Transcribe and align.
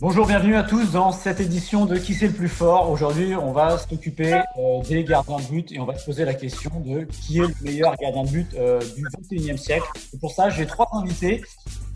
Bonjour, 0.00 0.26
bienvenue 0.26 0.54
à 0.54 0.62
tous 0.62 0.92
dans 0.92 1.10
cette 1.10 1.40
édition 1.40 1.84
de 1.84 1.96
Qui 1.96 2.14
c'est 2.14 2.28
le 2.28 2.32
plus 2.32 2.48
fort. 2.48 2.90
Aujourd'hui, 2.90 3.34
on 3.34 3.52
va 3.52 3.78
s'occuper 3.78 4.34
euh, 4.34 4.80
des 4.88 5.02
gardiens 5.02 5.38
de 5.38 5.42
but 5.42 5.72
et 5.72 5.80
on 5.80 5.84
va 5.84 5.98
se 5.98 6.04
poser 6.04 6.24
la 6.24 6.34
question 6.34 6.70
de 6.80 7.02
qui 7.04 7.38
est 7.38 7.48
le 7.48 7.54
meilleur 7.62 7.96
gardien 7.96 8.22
de 8.22 8.28
but 8.28 8.54
euh, 8.54 8.80
du 8.94 9.02
21e 9.02 9.56
siècle. 9.56 9.88
Et 10.14 10.18
pour 10.18 10.30
ça, 10.30 10.50
j'ai 10.50 10.66
trois 10.66 10.88
invités. 10.92 11.42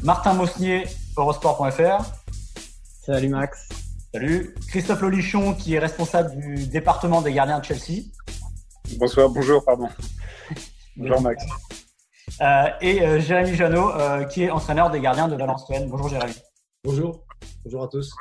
Martin 0.02 0.34
Mosnier, 0.34 0.84
Eurosport.fr. 1.16 2.04
Salut 3.06 3.28
Max. 3.28 3.68
Salut. 4.12 4.54
Christophe 4.68 5.00
Lolichon, 5.00 5.54
qui 5.54 5.74
est 5.74 5.78
responsable 5.78 6.36
du 6.36 6.66
département 6.66 7.22
des 7.22 7.32
gardiens 7.32 7.60
de 7.60 7.64
Chelsea. 7.64 8.02
Bonsoir, 8.98 9.28
bonjour, 9.30 9.64
pardon. 9.64 9.88
Bonjour 10.96 11.22
Max. 11.22 11.44
Euh, 12.40 12.68
et 12.80 13.02
euh, 13.02 13.20
Jérémy 13.20 13.54
Janot, 13.54 13.90
euh, 13.90 14.24
qui 14.24 14.42
est 14.42 14.50
entraîneur 14.50 14.90
des 14.90 15.00
gardiens 15.00 15.28
de 15.28 15.36
Valenciennes. 15.36 15.88
Bonjour 15.88 16.08
Jérémy. 16.08 16.34
Bonjour, 16.84 17.24
bonjour 17.64 17.82
à 17.82 17.88
tous. 17.88 18.14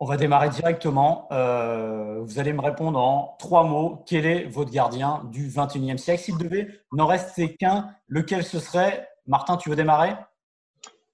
On 0.00 0.06
va 0.06 0.16
démarrer 0.16 0.48
directement. 0.48 1.28
Euh, 1.32 2.20
vous 2.22 2.38
allez 2.38 2.52
me 2.52 2.60
répondre 2.60 2.98
en 2.98 3.36
trois 3.38 3.64
mots. 3.64 4.02
Quel 4.06 4.26
est 4.26 4.44
votre 4.44 4.70
gardien 4.70 5.22
du 5.32 5.48
21e 5.48 5.96
siècle? 5.96 6.22
S'il 6.22 6.38
devait 6.38 6.68
n'en 6.92 7.06
rester 7.06 7.56
qu'un, 7.56 7.90
lequel 8.08 8.44
ce 8.44 8.58
serait? 8.58 9.08
Martin, 9.26 9.56
tu 9.56 9.70
veux 9.70 9.76
démarrer? 9.76 10.14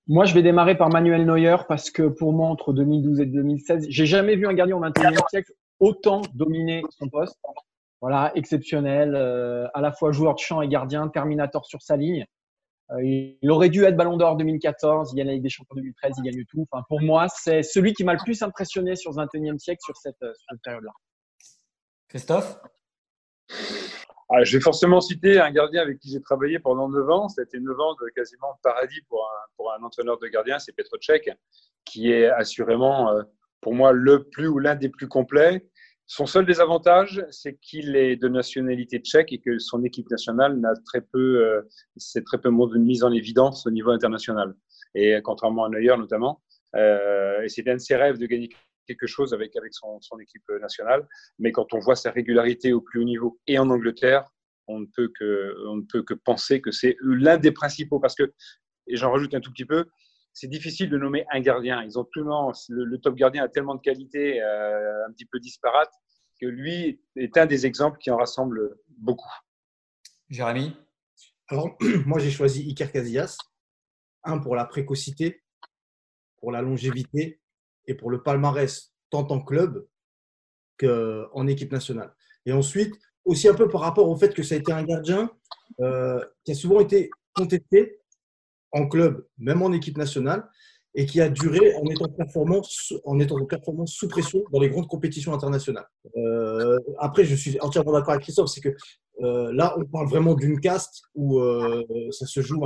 Moi, 0.08 0.24
je 0.24 0.34
vais 0.34 0.42
démarrer 0.42 0.76
par 0.76 0.88
Manuel 0.88 1.24
Neuer 1.24 1.56
parce 1.68 1.90
que 1.90 2.02
pour 2.02 2.32
moi, 2.32 2.48
entre 2.48 2.72
2012 2.72 3.20
et 3.20 3.26
2016, 3.26 3.86
j'ai 3.88 4.06
jamais 4.06 4.34
vu 4.34 4.46
un 4.46 4.54
gardien 4.54 4.76
au 4.76 4.80
21e 4.80 5.28
siècle 5.28 5.52
autant 5.78 6.22
dominer 6.34 6.82
son 6.90 7.08
poste. 7.08 7.38
Voilà, 8.00 8.32
exceptionnel, 8.34 9.14
euh, 9.14 9.68
à 9.74 9.82
la 9.82 9.92
fois 9.92 10.10
joueur 10.10 10.34
de 10.34 10.40
champ 10.40 10.62
et 10.62 10.68
gardien, 10.68 11.08
terminator 11.08 11.66
sur 11.66 11.82
sa 11.82 11.96
ligne. 11.96 12.26
Euh, 12.92 13.02
il 13.02 13.50
aurait 13.50 13.68
dû 13.68 13.84
être 13.84 13.96
Ballon 13.96 14.16
d'Or 14.16 14.36
2014, 14.36 15.12
il 15.12 15.16
gagne 15.16 15.28
la 15.28 15.32
Ligue 15.34 15.42
des 15.42 15.48
Champions 15.48 15.76
2013, 15.76 16.14
il 16.18 16.22
gagne 16.24 16.44
tout. 16.46 16.66
Enfin, 16.70 16.84
pour 16.88 17.00
moi, 17.00 17.26
c'est 17.28 17.62
celui 17.62 17.92
qui 17.92 18.04
m'a 18.04 18.14
le 18.14 18.20
plus 18.24 18.42
impressionné 18.42 18.96
sur 18.96 19.14
ce 19.14 19.18
21e 19.20 19.58
siècle 19.58 19.80
sur 19.84 19.96
cette, 19.96 20.20
euh, 20.22 20.32
sur 20.34 20.44
cette 20.50 20.62
période-là. 20.62 20.92
Christophe? 22.08 22.58
Ah, 24.32 24.44
je 24.44 24.56
vais 24.56 24.62
forcément 24.62 25.00
citer 25.00 25.40
un 25.40 25.50
gardien 25.50 25.82
avec 25.82 25.98
qui 25.98 26.10
j'ai 26.10 26.20
travaillé 26.20 26.58
pendant 26.58 26.88
9 26.88 27.10
ans. 27.10 27.28
C'était 27.28 27.58
9 27.58 27.80
ans 27.80 27.94
de 27.94 28.08
quasiment 28.14 28.58
paradis 28.62 29.00
pour 29.08 29.24
un, 29.24 29.46
pour 29.56 29.72
un 29.72 29.82
entraîneur 29.82 30.18
de 30.18 30.26
gardien, 30.28 30.58
c'est 30.58 30.72
Petro 30.72 30.96
Cech, 31.00 31.28
qui 31.84 32.12
est 32.12 32.28
assurément 32.28 33.10
euh, 33.10 33.22
pour 33.60 33.74
moi 33.74 33.92
le 33.92 34.28
plus 34.28 34.48
ou 34.48 34.58
l'un 34.58 34.74
des 34.74 34.88
plus 34.88 35.08
complets. 35.08 35.66
Son 36.12 36.26
seul 36.26 36.44
désavantage, 36.44 37.24
c'est 37.30 37.56
qu'il 37.60 37.94
est 37.94 38.16
de 38.16 38.26
nationalité 38.26 38.98
tchèque 38.98 39.32
et 39.32 39.38
que 39.38 39.60
son 39.60 39.84
équipe 39.84 40.10
nationale 40.10 40.58
n'a 40.58 40.72
très 40.84 41.02
peu, 41.02 41.46
euh, 41.46 41.62
c'est 41.96 42.24
très 42.24 42.38
peu 42.38 42.50
mise 42.50 43.04
en 43.04 43.12
évidence 43.12 43.64
au 43.64 43.70
niveau 43.70 43.92
international. 43.92 44.56
Et 44.96 45.20
contrairement 45.22 45.66
à 45.66 45.68
Neuer 45.68 45.96
notamment, 45.96 46.42
euh, 46.74 47.42
et 47.42 47.48
c'est 47.48 47.68
un 47.68 47.74
de 47.74 47.78
ses 47.78 47.94
rêves 47.94 48.18
de 48.18 48.26
gagner 48.26 48.48
quelque 48.88 49.06
chose 49.06 49.32
avec, 49.32 49.54
avec 49.54 49.72
son, 49.72 50.00
son 50.00 50.18
équipe 50.18 50.42
nationale. 50.60 51.06
Mais 51.38 51.52
quand 51.52 51.72
on 51.74 51.78
voit 51.78 51.94
sa 51.94 52.10
régularité 52.10 52.72
au 52.72 52.80
plus 52.80 52.98
haut 52.98 53.04
niveau 53.04 53.38
et 53.46 53.60
en 53.60 53.70
Angleterre, 53.70 54.24
on 54.66 54.80
ne 54.80 54.86
peut 54.86 55.12
que, 55.16 55.54
on 55.68 55.76
ne 55.76 55.82
peut 55.82 56.02
que 56.02 56.14
penser 56.14 56.60
que 56.60 56.72
c'est 56.72 56.96
l'un 57.02 57.38
des 57.38 57.52
principaux. 57.52 58.00
Parce 58.00 58.16
que, 58.16 58.32
et 58.88 58.96
j'en 58.96 59.12
rajoute 59.12 59.34
un 59.34 59.40
tout 59.40 59.52
petit 59.52 59.64
peu, 59.64 59.84
c'est 60.32 60.48
difficile 60.48 60.90
de 60.90 60.98
nommer 60.98 61.24
un 61.32 61.40
gardien. 61.40 61.82
Ils 61.82 61.98
ont 61.98 62.06
tellement, 62.14 62.52
le, 62.68 62.84
le 62.84 62.98
top 62.98 63.14
gardien 63.14 63.44
a 63.44 63.48
tellement 63.48 63.74
de 63.74 63.80
qualités 63.80 64.42
euh, 64.42 65.06
un 65.06 65.12
petit 65.12 65.26
peu 65.26 65.38
disparates 65.38 65.92
que 66.40 66.46
lui 66.46 67.00
est 67.16 67.36
un 67.36 67.46
des 67.46 67.66
exemples 67.66 67.98
qui 67.98 68.10
en 68.10 68.16
rassemble 68.16 68.76
beaucoup. 68.88 69.30
Jérémy? 70.30 70.74
Alors, 71.48 71.76
moi, 72.06 72.18
j'ai 72.18 72.30
choisi 72.30 72.68
Iker 72.68 72.90
Casillas. 72.90 73.36
Un 74.22 74.38
pour 74.38 74.54
la 74.54 74.64
précocité, 74.64 75.42
pour 76.38 76.52
la 76.52 76.62
longévité 76.62 77.40
et 77.86 77.94
pour 77.94 78.10
le 78.10 78.22
palmarès, 78.22 78.92
tant 79.10 79.26
en 79.28 79.40
club 79.40 79.86
qu'en 80.78 81.46
équipe 81.46 81.72
nationale. 81.72 82.14
Et 82.46 82.52
ensuite, 82.52 82.94
aussi 83.24 83.48
un 83.48 83.54
peu 83.54 83.68
par 83.68 83.82
rapport 83.82 84.08
au 84.08 84.16
fait 84.16 84.34
que 84.34 84.42
ça 84.42 84.54
a 84.54 84.58
été 84.58 84.72
un 84.72 84.82
gardien 84.82 85.30
euh, 85.80 86.24
qui 86.44 86.52
a 86.52 86.54
souvent 86.54 86.80
été 86.80 87.10
contesté 87.34 87.99
en 88.72 88.86
club, 88.86 89.26
même 89.38 89.62
en 89.62 89.72
équipe 89.72 89.98
nationale, 89.98 90.48
et 90.94 91.06
qui 91.06 91.20
a 91.20 91.28
duré 91.28 91.74
en 91.76 91.84
étant 91.86 92.08
performant, 92.08 92.62
en 93.04 93.18
étant 93.20 93.44
performant 93.44 93.86
sous 93.86 94.08
pression 94.08 94.42
dans 94.52 94.60
les 94.60 94.70
grandes 94.70 94.88
compétitions 94.88 95.32
internationales. 95.32 95.86
Euh, 96.16 96.78
après, 96.98 97.24
je 97.24 97.34
suis 97.34 97.60
entièrement 97.60 97.92
d'accord 97.92 98.10
avec 98.10 98.22
Christophe, 98.22 98.48
c'est 98.48 98.60
que 98.60 98.74
euh, 99.22 99.52
là, 99.52 99.76
on 99.78 99.84
parle 99.84 100.08
vraiment 100.08 100.34
d'une 100.34 100.60
caste 100.60 101.02
où 101.14 101.38
euh, 101.38 101.84
ça 102.10 102.26
se 102.26 102.40
joue 102.40 102.64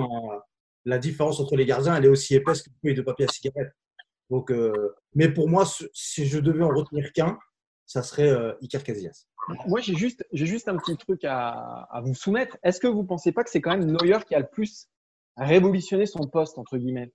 la 0.87 0.99
différence 0.99 1.41
entre 1.41 1.57
les 1.57 1.67
gardiens, 1.67 1.97
elle 1.97 2.07
est 2.07 2.09
aussi 2.09 2.35
épaisse 2.35 2.63
que 2.63 2.71
feuille 2.83 2.95
de 2.95 3.03
papier 3.03 3.27
à 3.27 3.29
cigarette. 3.29 3.73
Donc, 4.31 4.53
mais 5.15 5.29
pour 5.29 5.49
moi, 5.49 5.65
si 5.93 6.27
je 6.27 6.39
devais 6.39 6.63
en 6.63 6.69
retenir 6.69 7.13
qu'un, 7.13 7.39
ça 7.87 8.03
serait 8.03 8.31
Iker 8.63 8.83
Casillas. 8.83 9.27
Moi, 9.67 9.81
j'ai 9.81 9.95
juste, 9.95 10.25
juste 10.33 10.69
un 10.69 10.77
petit 10.77 10.97
truc 10.97 11.25
à, 11.25 11.87
à 11.91 12.01
vous 12.01 12.15
soumettre. 12.15 12.57
Est-ce 12.63 12.81
que 12.81 12.87
vous 12.87 13.03
ne 13.03 13.07
pensez 13.07 13.33
pas 13.33 13.45
que 13.45 13.51
c'est 13.51 13.61
quand 13.61 13.77
même 13.77 13.85
Neuer 13.85 14.19
qui 14.27 14.35
a 14.35 14.41
le 14.41 14.49
plus 14.51 14.89
révolutionné 15.37 16.07
son 16.07 16.27
poste, 16.27 16.59
entre 16.59 16.77
guillemets 16.77 17.13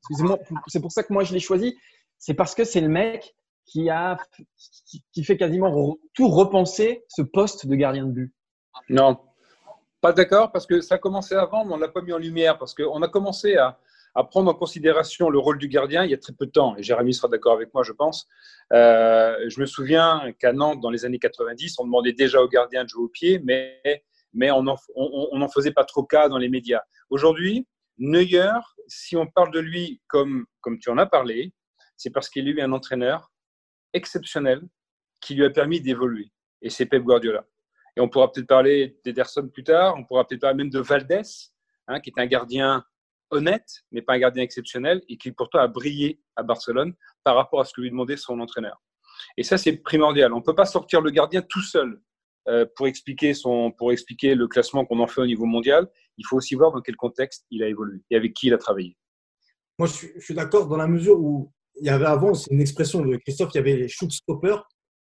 C'est 0.67 0.81
pour 0.81 0.91
ça 0.91 1.03
que 1.03 1.13
moi, 1.13 1.23
je 1.23 1.33
l'ai 1.33 1.39
choisi. 1.39 1.77
C'est 2.17 2.33
parce 2.33 2.55
que 2.55 2.63
c'est 2.63 2.81
le 2.81 2.89
mec 2.89 3.35
qui, 3.65 3.89
a, 3.89 4.17
qui, 5.13 5.23
fait 5.23 5.37
quasiment 5.37 5.97
tout 6.13 6.27
repenser 6.27 7.03
ce 7.07 7.21
poste 7.21 7.67
de 7.67 7.75
gardien 7.75 8.05
de 8.05 8.11
but. 8.11 8.33
Non, 8.89 9.17
pas 10.01 10.11
d'accord, 10.11 10.51
parce 10.51 10.65
que 10.65 10.81
ça 10.81 10.95
a 10.95 10.97
commencé 10.97 11.35
avant, 11.35 11.65
mais 11.65 11.73
on 11.73 11.77
ne 11.77 11.81
l'a 11.81 11.87
pas 11.87 12.01
mis 12.01 12.13
en 12.13 12.17
lumière, 12.17 12.57
parce 12.57 12.73
qu'on 12.73 13.01
a 13.01 13.07
commencé 13.07 13.55
à, 13.55 13.77
à, 14.15 14.23
prendre 14.23 14.49
en 14.49 14.53
considération 14.53 15.29
le 15.29 15.37
rôle 15.37 15.59
du 15.59 15.67
gardien 15.67 16.03
il 16.03 16.11
y 16.11 16.13
a 16.13 16.17
très 16.17 16.33
peu 16.33 16.47
de 16.47 16.51
temps, 16.51 16.75
et 16.77 16.83
Jérémy 16.83 17.13
sera 17.13 17.27
d'accord 17.27 17.53
avec 17.53 17.73
moi, 17.73 17.83
je 17.83 17.93
pense. 17.93 18.27
Euh, 18.73 19.35
je 19.47 19.59
me 19.61 19.65
souviens 19.65 20.33
qu'à 20.39 20.51
Nantes, 20.51 20.81
dans 20.81 20.89
les 20.89 21.05
années 21.05 21.19
90, 21.19 21.75
on 21.79 21.85
demandait 21.85 22.13
déjà 22.13 22.41
aux 22.41 22.49
gardiens 22.49 22.83
de 22.83 22.89
jouer 22.89 23.03
au 23.03 23.09
pied, 23.09 23.39
mais, 23.43 23.81
mais 24.33 24.51
on 24.51 24.63
n'en 24.63 24.77
on, 24.95 25.29
on 25.31 25.47
faisait 25.49 25.71
pas 25.71 25.83
trop 25.83 26.03
cas 26.03 26.27
dans 26.27 26.37
les 26.37 26.49
médias. 26.49 26.81
Aujourd'hui, 27.09 27.67
Neuer, 27.99 28.51
si 28.87 29.15
on 29.17 29.27
parle 29.27 29.51
de 29.51 29.59
lui 29.59 30.01
comme, 30.07 30.45
comme 30.61 30.79
tu 30.79 30.89
en 30.89 30.97
as 30.97 31.05
parlé, 31.05 31.53
c'est 31.97 32.09
parce 32.09 32.29
qu'il 32.29 32.47
a 32.47 32.51
eu 32.51 32.61
un 32.61 32.71
entraîneur 32.71 33.31
exceptionnel 33.93 34.61
qui 35.19 35.35
lui 35.35 35.45
a 35.45 35.49
permis 35.49 35.81
d'évoluer, 35.81 36.31
et 36.61 36.69
c'est 36.69 36.85
Pep 36.85 37.03
Guardiola. 37.03 37.45
Et 37.97 38.01
on 38.01 38.07
pourra 38.07 38.31
peut-être 38.31 38.47
parler 38.47 38.97
d'Ederson 39.03 39.49
plus 39.49 39.63
tard, 39.63 39.95
on 39.97 40.05
pourra 40.05 40.25
peut-être 40.25 40.41
parler 40.41 40.57
même 40.57 40.69
de 40.69 40.79
Valdés, 40.79 41.21
hein, 41.87 41.99
qui 41.99 42.09
est 42.09 42.21
un 42.21 42.25
gardien 42.25 42.85
honnête, 43.31 43.83
mais 43.91 44.01
pas 44.01 44.13
un 44.13 44.19
gardien 44.19 44.43
exceptionnel, 44.43 45.01
et 45.09 45.17
qui 45.17 45.31
pourtant 45.31 45.59
a 45.59 45.67
brillé 45.67 46.21
à 46.35 46.43
Barcelone 46.43 46.93
par 47.23 47.35
rapport 47.35 47.59
à 47.59 47.65
ce 47.65 47.73
que 47.73 47.81
lui 47.81 47.89
demandait 47.89 48.17
son 48.17 48.39
entraîneur. 48.39 48.81
Et 49.37 49.43
ça, 49.43 49.57
c'est 49.57 49.73
primordial. 49.73 50.33
On 50.33 50.37
ne 50.37 50.43
peut 50.43 50.55
pas 50.55 50.65
sortir 50.65 51.01
le 51.01 51.11
gardien 51.11 51.41
tout 51.41 51.61
seul 51.61 52.01
euh, 52.47 52.65
pour, 52.75 52.87
expliquer 52.87 53.33
son, 53.33 53.71
pour 53.71 53.91
expliquer 53.91 54.35
le 54.35 54.47
classement 54.47 54.85
qu'on 54.85 54.99
en 54.99 55.07
fait 55.07 55.21
au 55.21 55.25
niveau 55.25 55.45
mondial. 55.45 55.87
Il 56.19 56.25
faut 56.27 56.37
aussi 56.37 56.53
voir 56.55 56.71
dans 56.71 56.81
quel 56.81 56.95
contexte 56.95 57.45
il 57.49 57.63
a 57.63 57.67
évolué 57.67 58.01
et 58.11 58.15
avec 58.15 58.33
qui 58.33 58.47
il 58.47 58.53
a 58.53 58.57
travaillé. 58.57 58.95
Moi, 59.79 59.87
je 59.87 60.19
suis, 60.19 60.33
d'accord 60.33 60.67
dans 60.67 60.77
la 60.77 60.87
mesure 60.87 61.17
où 61.19 61.51
il 61.79 61.87
y 61.87 61.89
avait 61.89 62.05
avant, 62.05 62.33
c'est 62.33 62.51
une 62.51 62.59
expression 62.59 63.01
de 63.01 63.15
Christophe, 63.15 63.51
il 63.53 63.57
y 63.57 63.59
avait 63.61 63.77
les 63.77 63.87
shoot 63.87 64.11
stoppers. 64.11 64.67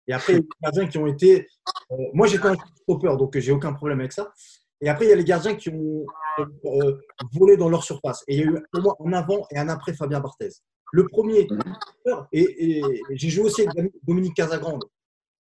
Et 0.06 0.12
après, 0.12 0.34
il 0.34 0.36
y 0.36 0.38
a 0.38 0.42
des 0.42 0.48
gardiens 0.62 0.86
qui 0.86 0.98
ont 0.98 1.06
été. 1.06 1.46
Euh, 1.90 1.96
moi, 2.14 2.28
j'étais 2.28 2.46
un 2.46 2.54
stopper, 2.82 3.16
donc 3.18 3.36
j'ai 3.36 3.52
aucun 3.52 3.72
problème 3.72 4.00
avec 4.00 4.12
ça. 4.12 4.32
Et 4.80 4.88
après, 4.88 5.06
il 5.06 5.08
y 5.08 5.12
a 5.12 5.16
les 5.16 5.24
gardiens 5.24 5.54
qui 5.56 5.68
ont 5.70 6.06
euh, 6.38 6.96
volé 7.32 7.56
dans 7.56 7.68
leur 7.68 7.82
surface. 7.82 8.22
Et 8.28 8.36
il 8.36 8.40
y 8.40 8.42
a 8.42 8.46
eu 8.46 8.62
pour 8.72 8.82
moi 8.82 8.96
un 9.04 9.12
avant 9.12 9.46
et 9.50 9.58
un 9.58 9.68
après 9.68 9.94
Fabien 9.94 10.20
Barthez. 10.20 10.50
Le 10.92 11.06
premier, 11.08 11.48
et, 12.32 12.40
et, 12.40 12.78
et 12.78 13.02
j'ai 13.16 13.30
joué 13.30 13.44
aussi 13.44 13.62
avec 13.66 13.92
Dominique 14.02 14.34
Casagrande, 14.34 14.84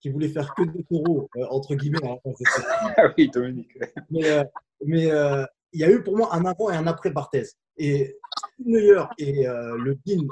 qui 0.04 0.10
voulait 0.10 0.28
faire 0.28 0.54
que 0.54 0.64
des 0.64 0.84
taureaux, 0.84 1.30
euh, 1.34 1.46
entre 1.48 1.74
guillemets. 1.74 1.98
ah 2.98 3.14
oui, 3.16 3.30
Dominique. 3.30 3.70
Mais, 4.10 4.28
euh, 4.28 4.44
mais 4.84 5.10
euh, 5.10 5.46
il 5.72 5.80
y 5.80 5.84
a 5.84 5.90
eu 5.90 6.02
pour 6.02 6.14
moi 6.14 6.28
un 6.34 6.44
avant 6.44 6.70
et 6.70 6.76
un 6.76 6.86
après 6.86 7.10
Barthez. 7.10 7.46
Et 7.78 8.18
Neuer 8.58 9.02
et 9.16 9.46
le 9.46 9.94
digne 10.04 10.28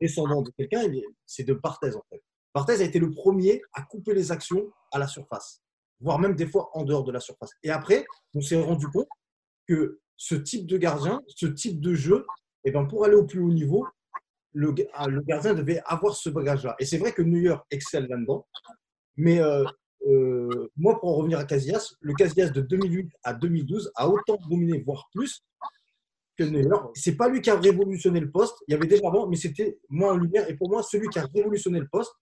descendant 0.00 0.42
de 0.42 0.50
quelqu'un, 0.56 0.84
c'est 1.26 1.42
de 1.42 1.54
Barthez 1.54 1.96
en 1.96 2.02
fait. 2.08 2.22
Barthez 2.54 2.80
a 2.80 2.84
été 2.84 3.00
le 3.00 3.10
premier 3.10 3.62
à 3.74 3.82
couper 3.82 4.14
les 4.14 4.30
actions 4.30 4.70
à 4.92 5.00
la 5.00 5.08
surface. 5.08 5.60
voire 5.98 6.20
même 6.20 6.36
des 6.36 6.46
fois 6.46 6.70
en 6.72 6.84
dehors 6.84 7.02
de 7.02 7.10
la 7.10 7.20
surface. 7.20 7.50
Et 7.64 7.70
après, 7.70 8.06
on 8.32 8.40
s'est 8.40 8.62
rendu 8.62 8.86
compte 8.86 9.08
que 9.66 9.98
ce 10.16 10.36
type 10.36 10.68
de 10.68 10.78
gardien, 10.78 11.20
ce 11.26 11.46
type 11.46 11.80
de 11.80 11.94
jeu, 11.94 12.24
eh 12.64 12.70
ben, 12.70 12.84
pour 12.84 13.04
aller 13.04 13.16
au 13.16 13.26
plus 13.26 13.40
haut 13.40 13.52
niveau, 13.52 13.86
le, 14.52 14.72
ah, 14.94 15.08
le 15.08 15.20
gardien 15.22 15.52
devait 15.52 15.82
avoir 15.84 16.14
ce 16.14 16.30
bagage-là. 16.30 16.76
Et 16.78 16.86
c'est 16.86 16.98
vrai 16.98 17.12
que 17.12 17.22
New 17.22 17.40
York 17.40 17.66
excelle 17.72 18.06
là-dedans. 18.06 18.46
Mais 19.16 19.40
euh, 19.40 19.64
euh, 20.06 20.70
moi, 20.76 20.98
pour 21.00 21.10
en 21.10 21.14
revenir 21.14 21.38
à 21.38 21.44
Casillas, 21.44 21.94
le 22.00 22.14
Casillas 22.14 22.50
de 22.50 22.60
2008 22.60 23.10
à 23.24 23.34
2012 23.34 23.92
a 23.94 24.08
autant 24.08 24.38
dominé, 24.48 24.82
voire 24.84 25.08
plus, 25.12 25.44
que 26.36 26.44
Neuer. 26.44 26.68
C'est 26.94 27.16
pas 27.16 27.28
lui 27.28 27.40
qui 27.40 27.50
a 27.50 27.58
révolutionné 27.58 28.20
le 28.20 28.30
poste. 28.30 28.56
Il 28.68 28.72
y 28.72 28.74
avait 28.74 28.86
déjà 28.86 29.06
avant, 29.08 29.26
mais 29.26 29.36
c'était 29.36 29.78
moins 29.88 30.12
en 30.12 30.16
lumière. 30.16 30.48
Et 30.48 30.54
pour 30.54 30.68
moi, 30.68 30.82
celui 30.82 31.08
qui 31.08 31.18
a 31.18 31.26
révolutionné 31.34 31.80
le 31.80 31.88
poste, 31.88 32.12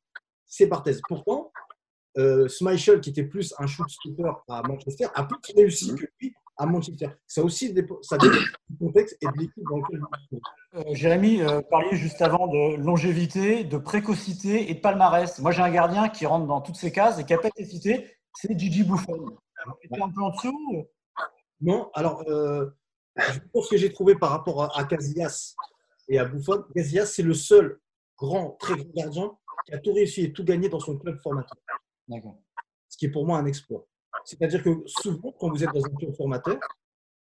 c'est 0.46 0.66
Barthez. 0.66 0.96
Pourtant, 1.08 1.50
euh, 2.16 2.46
qui 3.02 3.10
était 3.10 3.24
plus 3.24 3.52
un 3.58 3.66
shoot 3.66 3.88
stopper 3.88 4.30
à 4.48 4.62
Manchester, 4.62 5.06
a 5.14 5.24
plus 5.24 5.38
réussi 5.56 5.94
que 5.94 6.06
lui 6.20 6.32
à 6.56 6.66
Manchester. 6.66 7.08
Ça 7.26 7.42
aussi, 7.42 7.74
ça 8.02 8.16
dépend 8.18 8.36
du 8.68 8.78
contexte 8.78 9.16
et 9.20 9.26
de 9.26 9.32
l'équipe 9.38 9.64
dans 9.70 9.78
lequel 9.78 10.00
euh, 10.74 10.94
Jérémy 10.94 11.42
euh, 11.42 11.60
parlait 11.62 11.96
juste 11.96 12.22
avant 12.22 12.46
de 12.46 12.76
longévité, 12.76 13.64
de 13.64 13.76
précocité 13.76 14.70
et 14.70 14.74
de 14.74 14.80
palmarès. 14.80 15.38
Moi, 15.40 15.50
j'ai 15.50 15.62
un 15.62 15.70
gardien 15.70 16.08
qui 16.08 16.26
rentre 16.26 16.46
dans 16.46 16.60
toutes 16.60 16.76
ces 16.76 16.92
cases 16.92 17.18
et 17.18 17.24
qui 17.24 17.32
n'a 17.32 17.38
pas 17.38 17.48
été 17.48 17.64
cité, 17.64 18.16
c'est 18.34 18.58
Gigi 18.58 18.84
Buffon. 18.84 19.36
Tu 19.80 20.02
un 20.02 20.10
peu 20.10 20.22
en 20.22 20.30
dessous 20.30 20.86
Non, 21.60 21.90
alors, 21.94 22.22
euh, 22.28 22.66
je 23.16 23.38
pense 23.52 23.68
que 23.68 23.76
j'ai 23.76 23.92
trouvé 23.92 24.14
par 24.14 24.30
rapport 24.30 24.76
à, 24.76 24.84
Casillas 24.84 25.54
et 26.08 26.18
à 26.18 26.24
Buffon, 26.24 26.64
Casillas, 26.74 27.06
c'est 27.06 27.22
le 27.22 27.34
seul 27.34 27.80
grand, 28.18 28.50
très 28.60 28.76
grand 28.76 28.92
gardien 28.94 29.32
qui 29.66 29.74
a 29.74 29.78
tout 29.78 29.92
réussi 29.92 30.22
et 30.22 30.32
tout 30.32 30.44
gagné 30.44 30.68
dans 30.68 30.80
son 30.80 30.98
club 30.98 31.18
formateur. 31.22 31.56
Ce 32.88 32.96
qui 32.96 33.06
est 33.06 33.10
pour 33.10 33.26
moi 33.26 33.38
un 33.38 33.46
exploit. 33.46 33.86
C'est-à-dire 34.24 34.62
que 34.62 34.82
souvent, 34.86 35.32
quand 35.38 35.50
vous 35.50 35.62
êtes 35.62 35.72
dans 35.72 35.84
un 35.84 35.94
club 35.94 36.14
formateur, 36.14 36.58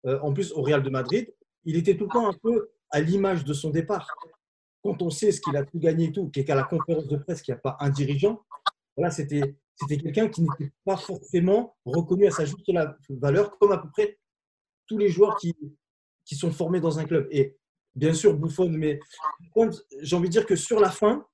euh, 0.05 0.19
en 0.21 0.33
plus 0.33 0.51
au 0.53 0.61
Real 0.61 0.83
de 0.83 0.89
Madrid, 0.89 1.33
il 1.65 1.77
était 1.77 1.95
tout 1.95 2.05
le 2.05 2.11
temps 2.11 2.27
un 2.27 2.33
peu 2.33 2.71
à 2.91 2.99
l'image 2.99 3.43
de 3.43 3.53
son 3.53 3.69
départ. 3.69 4.07
Quand 4.83 5.01
on 5.01 5.09
sait 5.09 5.31
ce 5.31 5.41
qu'il 5.41 5.55
a 5.55 5.63
tout 5.63 5.79
gagné 5.79 6.05
et 6.05 6.11
tout, 6.11 6.29
qu'à 6.29 6.55
la 6.55 6.63
conférence 6.63 7.07
de 7.07 7.17
presse, 7.17 7.41
qu'il 7.41 7.53
n'y 7.53 7.57
a 7.57 7.61
pas 7.61 7.77
un 7.79 7.89
dirigeant, 7.89 8.41
voilà, 8.97 9.11
c'était 9.11 9.55
quelqu'un 9.87 10.27
qui 10.27 10.41
n'était 10.41 10.71
pas 10.85 10.97
forcément 10.97 11.75
reconnu 11.85 12.27
à 12.27 12.31
sa 12.31 12.45
juste 12.45 12.69
valeur, 13.09 13.57
comme 13.57 13.71
à 13.71 13.77
peu 13.77 13.89
près 13.91 14.19
tous 14.87 14.97
les 14.97 15.09
joueurs 15.09 15.37
qui, 15.37 15.55
sont 16.25 16.51
formés 16.51 16.79
dans 16.79 16.99
un 16.99 17.05
club. 17.05 17.27
Et 17.31 17.57
bien 17.95 18.13
sûr, 18.13 18.35
Buffon, 18.35 18.69
mais 18.69 18.99
j'ai 20.01 20.15
envie 20.15 20.27
de 20.27 20.31
dire 20.31 20.45
que 20.45 20.55
sur 20.55 20.79
la 20.79 20.89
fin, 20.89 21.25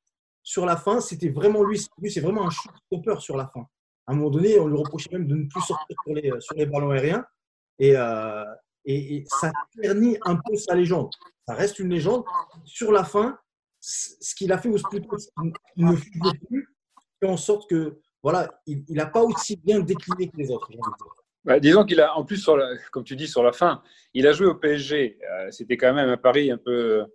sur 0.44 0.66
la 0.66 0.78
fin, 0.78 1.00
c'était 1.00 1.30
vraiment 1.30 1.64
lui. 1.64 1.86
Lui, 2.00 2.12
c'est 2.12 2.22
vraiment 2.22 2.48
un 2.48 2.50
shooter 2.50 3.20
sur 3.20 3.36
la 3.36 3.48
fin. 3.48 3.68
À 4.10 4.14
un 4.14 4.16
moment 4.16 4.32
donné, 4.32 4.58
on 4.58 4.66
lui 4.66 4.76
reprochait 4.76 5.10
même 5.12 5.28
de 5.28 5.36
ne 5.36 5.48
plus 5.48 5.62
sortir 5.62 5.96
sur 6.04 6.16
les, 6.16 6.32
sur 6.40 6.56
les 6.56 6.66
ballons 6.66 6.90
aériens. 6.90 7.24
Et, 7.78 7.96
euh, 7.96 8.44
et, 8.84 9.24
ça 9.28 9.52
ternit 9.80 10.18
un 10.26 10.36
peu 10.36 10.56
sa 10.56 10.74
légende. 10.74 11.12
Ça 11.48 11.54
reste 11.54 11.78
une 11.78 11.90
légende. 11.90 12.24
Sur 12.66 12.92
la 12.92 13.04
fin, 13.04 13.38
ce 13.80 14.34
qu'il 14.34 14.52
a 14.52 14.58
fait 14.58 14.70
au 14.70 14.80
Split, 14.80 15.08
il 15.76 15.86
ne 15.86 15.96
plus, 15.96 16.68
fait 17.20 17.30
en 17.30 17.38
sorte 17.38 17.70
que 17.70 18.00
voilà, 18.24 18.50
il 18.66 18.84
n'a 18.90 19.06
pas 19.06 19.22
aussi 19.22 19.58
bien 19.58 19.80
décliné 19.80 20.28
que 20.28 20.38
les 20.38 20.50
autres. 20.50 20.72
Bah, 21.44 21.60
disons 21.60 21.86
qu'il 21.86 22.02
a, 22.02 22.18
en 22.18 22.26
plus, 22.26 22.38
sur 22.38 22.60
comme 22.92 23.04
tu 23.04 23.16
dis, 23.16 23.28
sur 23.28 23.44
la 23.44 23.52
fin, 23.52 23.84
il 24.16 24.26
a 24.26 24.32
joué 24.32 24.48
au 24.48 24.56
PSG. 24.56 25.20
Euh, 25.22 25.52
c'était 25.52 25.78
quand 25.78 25.94
même 25.94 26.10
un 26.10 26.18
pari 26.18 26.50
un 26.50 26.58
peu, 26.58 27.06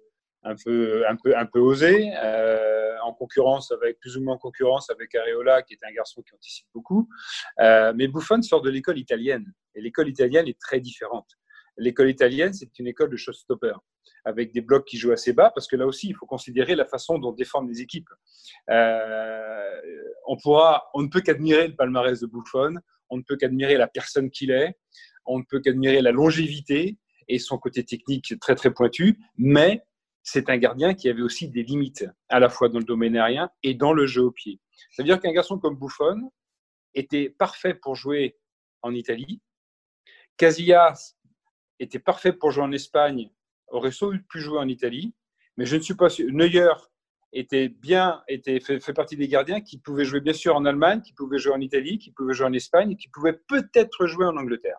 un 0.44 0.54
peu, 0.62 1.06
un 1.08 1.16
peu, 1.16 1.36
un 1.36 1.46
peu 1.46 1.58
osé, 1.58 2.12
euh, 2.22 2.96
en 3.02 3.12
concurrence 3.12 3.72
avec, 3.72 3.98
plus 3.98 4.16
ou 4.16 4.22
moins 4.22 4.34
en 4.34 4.38
concurrence 4.38 4.90
avec 4.90 5.14
Areola, 5.14 5.62
qui 5.62 5.74
est 5.74 5.84
un 5.88 5.92
garçon 5.92 6.22
qui 6.22 6.34
anticipe 6.34 6.66
beaucoup. 6.74 7.08
Euh, 7.60 7.92
mais 7.96 8.08
Buffon 8.08 8.40
sort 8.42 8.62
de 8.62 8.70
l'école 8.70 8.98
italienne. 8.98 9.52
Et 9.74 9.80
l'école 9.80 10.08
italienne 10.08 10.46
est 10.46 10.60
très 10.60 10.80
différente. 10.80 11.28
L'école 11.76 12.10
italienne, 12.10 12.52
c'est 12.52 12.78
une 12.78 12.86
école 12.86 13.10
de 13.10 13.16
showstopper, 13.16 13.74
avec 14.24 14.52
des 14.52 14.60
blocs 14.60 14.86
qui 14.86 14.96
jouent 14.96 15.12
assez 15.12 15.32
bas, 15.32 15.50
parce 15.52 15.66
que 15.66 15.76
là 15.76 15.86
aussi, 15.86 16.08
il 16.08 16.14
faut 16.14 16.26
considérer 16.26 16.76
la 16.76 16.84
façon 16.84 17.18
dont 17.18 17.32
défendent 17.32 17.68
les 17.68 17.80
équipes. 17.80 18.10
Euh, 18.70 19.80
on, 20.26 20.36
on 20.44 21.02
ne 21.02 21.08
peut 21.08 21.20
qu'admirer 21.20 21.68
le 21.68 21.74
palmarès 21.74 22.20
de 22.20 22.26
Buffon, 22.26 22.76
on 23.10 23.16
ne 23.16 23.22
peut 23.22 23.36
qu'admirer 23.36 23.76
la 23.76 23.88
personne 23.88 24.30
qu'il 24.30 24.50
est, 24.50 24.76
on 25.26 25.38
ne 25.38 25.44
peut 25.44 25.60
qu'admirer 25.60 26.00
la 26.00 26.12
longévité 26.12 26.98
et 27.28 27.38
son 27.38 27.58
côté 27.58 27.84
technique 27.84 28.38
très 28.40 28.54
très 28.54 28.72
pointu, 28.72 29.18
mais 29.36 29.82
c'est 30.24 30.48
un 30.48 30.56
gardien 30.56 30.94
qui 30.94 31.10
avait 31.10 31.22
aussi 31.22 31.48
des 31.48 31.62
limites, 31.62 32.06
à 32.30 32.40
la 32.40 32.48
fois 32.48 32.70
dans 32.70 32.78
le 32.78 32.84
domaine 32.84 33.14
aérien 33.14 33.50
et 33.62 33.74
dans 33.74 33.92
le 33.92 34.06
jeu 34.06 34.22
au 34.22 34.32
pied. 34.32 34.58
C'est-à-dire 34.90 35.20
qu'un 35.20 35.32
garçon 35.32 35.58
comme 35.58 35.78
Buffon 35.78 36.32
était 36.94 37.28
parfait 37.28 37.74
pour 37.74 37.94
jouer 37.94 38.38
en 38.80 38.94
Italie. 38.94 39.42
Casillas 40.38 41.14
était 41.78 41.98
parfait 41.98 42.32
pour 42.32 42.52
jouer 42.52 42.64
en 42.64 42.72
Espagne, 42.72 43.30
aurait 43.68 43.92
sans 43.92 44.12
pu 44.30 44.40
jouer 44.40 44.58
en 44.58 44.66
Italie, 44.66 45.14
mais 45.58 45.66
je 45.66 45.76
ne 45.76 45.82
suis 45.82 45.94
pas 45.94 46.08
sûr. 46.08 46.26
Neuer 46.32 46.72
était 47.34 47.68
bien, 47.68 48.22
était 48.26 48.60
fait, 48.60 48.94
partie 48.94 49.16
des 49.16 49.28
gardiens 49.28 49.60
qui 49.60 49.76
pouvaient 49.78 50.06
jouer 50.06 50.20
bien 50.20 50.32
sûr 50.32 50.56
en 50.56 50.64
Allemagne, 50.64 51.02
qui 51.02 51.12
pouvaient 51.12 51.38
jouer 51.38 51.52
en 51.52 51.60
Italie, 51.60 51.98
qui 51.98 52.12
pouvaient 52.12 52.32
jouer 52.32 52.46
en 52.46 52.52
Espagne, 52.54 52.96
qui 52.96 53.08
pouvaient 53.08 53.38
peut-être 53.46 54.06
jouer 54.06 54.24
en 54.24 54.38
Angleterre. 54.38 54.78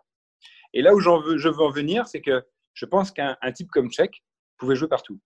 Et 0.72 0.82
là 0.82 0.92
où 0.92 0.98
je 0.98 1.48
veux 1.48 1.62
en 1.62 1.70
venir, 1.70 2.08
c'est 2.08 2.20
que 2.20 2.44
je 2.74 2.84
pense 2.84 3.12
qu'un 3.12 3.36
type 3.54 3.70
comme 3.70 3.90
Tchèque 3.92 4.24
pouvait 4.58 4.74
jouer 4.74 4.88
partout 4.88 5.20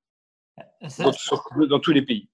dans, 1.68 1.80
tous 1.80 1.92
les 1.92 2.02
pays. 2.02 2.28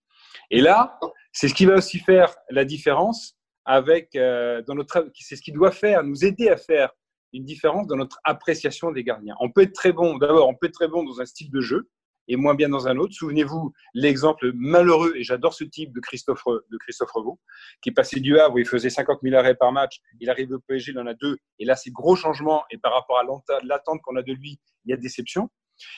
Et 0.50 0.60
là, 0.60 0.98
c'est 1.32 1.48
ce 1.48 1.54
qui 1.54 1.66
va 1.66 1.74
aussi 1.74 1.98
faire 1.98 2.34
la 2.50 2.64
différence 2.64 3.36
avec, 3.64 4.14
euh, 4.14 4.62
dans 4.62 4.74
notre, 4.74 5.10
c'est 5.14 5.36
ce 5.36 5.42
qui 5.42 5.52
doit 5.52 5.72
faire, 5.72 6.04
nous 6.04 6.24
aider 6.24 6.48
à 6.48 6.56
faire 6.56 6.90
une 7.32 7.44
différence 7.44 7.86
dans 7.86 7.96
notre 7.96 8.18
appréciation 8.24 8.92
des 8.92 9.02
gardiens. 9.02 9.34
On 9.40 9.50
peut 9.50 9.62
être 9.62 9.72
très 9.72 9.92
bon, 9.92 10.16
d'abord, 10.18 10.48
on 10.48 10.54
peut 10.54 10.66
être 10.66 10.74
très 10.74 10.88
bon 10.88 11.02
dans 11.02 11.20
un 11.20 11.26
style 11.26 11.50
de 11.50 11.60
jeu 11.60 11.88
et 12.28 12.36
moins 12.36 12.54
bien 12.54 12.68
dans 12.68 12.88
un 12.88 12.96
autre. 12.96 13.14
Souvenez-vous 13.14 13.72
l'exemple 13.94 14.52
malheureux, 14.54 15.14
et 15.16 15.22
j'adore 15.22 15.54
ce 15.54 15.64
type 15.64 15.92
de 15.92 16.00
Christophe, 16.00 16.42
de 16.46 16.76
Christophe 16.78 17.10
Revaux, 17.12 17.40
qui 17.82 17.90
est 17.90 17.92
passé 17.92 18.20
du 18.20 18.38
Havre 18.38 18.54
où 18.54 18.58
il 18.58 18.66
faisait 18.66 18.90
50 18.90 19.20
000 19.22 19.36
arrêts 19.36 19.54
par 19.54 19.72
match, 19.72 20.00
il 20.20 20.30
arrive 20.30 20.52
au 20.52 20.58
PSG, 20.60 20.92
il 20.92 20.98
en 20.98 21.06
a 21.06 21.14
deux, 21.14 21.38
et 21.58 21.64
là 21.64 21.76
c'est 21.76 21.90
gros 21.90 22.16
changement, 22.16 22.64
et 22.70 22.78
par 22.78 22.92
rapport 22.92 23.18
à 23.18 23.24
l'attente 23.64 24.00
qu'on 24.02 24.16
a 24.16 24.22
de 24.22 24.32
lui, 24.32 24.58
il 24.84 24.90
y 24.90 24.92
a 24.92 24.96
déception. 24.96 25.50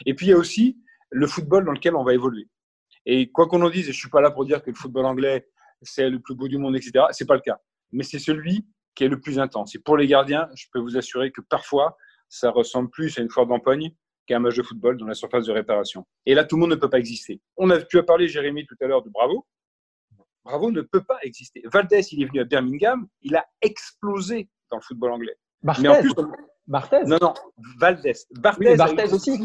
Et 0.06 0.14
puis 0.14 0.26
il 0.26 0.30
y 0.30 0.32
a 0.32 0.36
aussi 0.36 0.78
le 1.10 1.26
football 1.26 1.64
dans 1.64 1.72
lequel 1.72 1.96
on 1.96 2.04
va 2.04 2.14
évoluer. 2.14 2.48
Et 3.06 3.30
quoi 3.30 3.46
qu'on 3.46 3.62
en 3.62 3.70
dise, 3.70 3.88
et 3.88 3.92
je 3.92 3.98
suis 3.98 4.10
pas 4.10 4.20
là 4.20 4.30
pour 4.30 4.44
dire 4.44 4.62
que 4.62 4.70
le 4.70 4.76
football 4.76 5.06
anglais 5.06 5.48
c'est 5.82 6.08
le 6.08 6.18
plus 6.18 6.34
beau 6.34 6.48
du 6.48 6.58
monde, 6.58 6.76
etc. 6.76 7.06
C'est 7.12 7.26
pas 7.26 7.34
le 7.34 7.40
cas, 7.40 7.58
mais 7.92 8.02
c'est 8.02 8.18
celui 8.18 8.66
qui 8.94 9.04
est 9.04 9.08
le 9.08 9.20
plus 9.20 9.38
intense. 9.38 9.74
Et 9.74 9.78
pour 9.78 9.96
les 9.96 10.06
gardiens, 10.06 10.48
je 10.54 10.66
peux 10.72 10.80
vous 10.80 10.96
assurer 10.96 11.30
que 11.30 11.40
parfois 11.40 11.96
ça 12.28 12.50
ressemble 12.50 12.90
plus 12.90 13.16
à 13.18 13.22
une 13.22 13.30
foire 13.30 13.46
d'empoigne 13.46 13.92
qu'à 14.26 14.36
un 14.36 14.40
match 14.40 14.56
de 14.56 14.62
football 14.62 14.98
dans 14.98 15.06
la 15.06 15.14
surface 15.14 15.46
de 15.46 15.52
réparation. 15.52 16.06
Et 16.26 16.34
là, 16.34 16.44
tout 16.44 16.56
le 16.56 16.60
monde 16.60 16.70
ne 16.70 16.76
peut 16.76 16.90
pas 16.90 16.98
exister. 16.98 17.40
On 17.56 17.70
a, 17.70 17.80
tu 17.80 17.98
as 17.98 18.02
parlé, 18.02 18.28
Jérémy, 18.28 18.66
tout 18.66 18.76
à 18.80 18.86
l'heure 18.86 19.02
de 19.02 19.08
Bravo. 19.08 19.46
Bravo 20.44 20.70
ne 20.70 20.82
peut 20.82 21.02
pas 21.02 21.18
exister. 21.22 21.62
Valdez, 21.72 22.02
il 22.12 22.22
est 22.22 22.26
venu 22.26 22.40
à 22.40 22.44
Birmingham, 22.44 23.06
il 23.22 23.36
a 23.36 23.46
explosé 23.62 24.48
dans 24.70 24.78
le 24.78 24.82
football 24.82 25.12
anglais. 25.12 25.36
Barthez. 25.62 25.82
Mais 25.82 25.88
en 25.88 26.00
plus, 26.00 26.12
Barthez. 26.66 27.04
Non, 27.06 27.18
non, 27.20 27.34
Valdez. 27.78 28.14
Barthez, 28.32 29.12
aussi. 29.12 29.40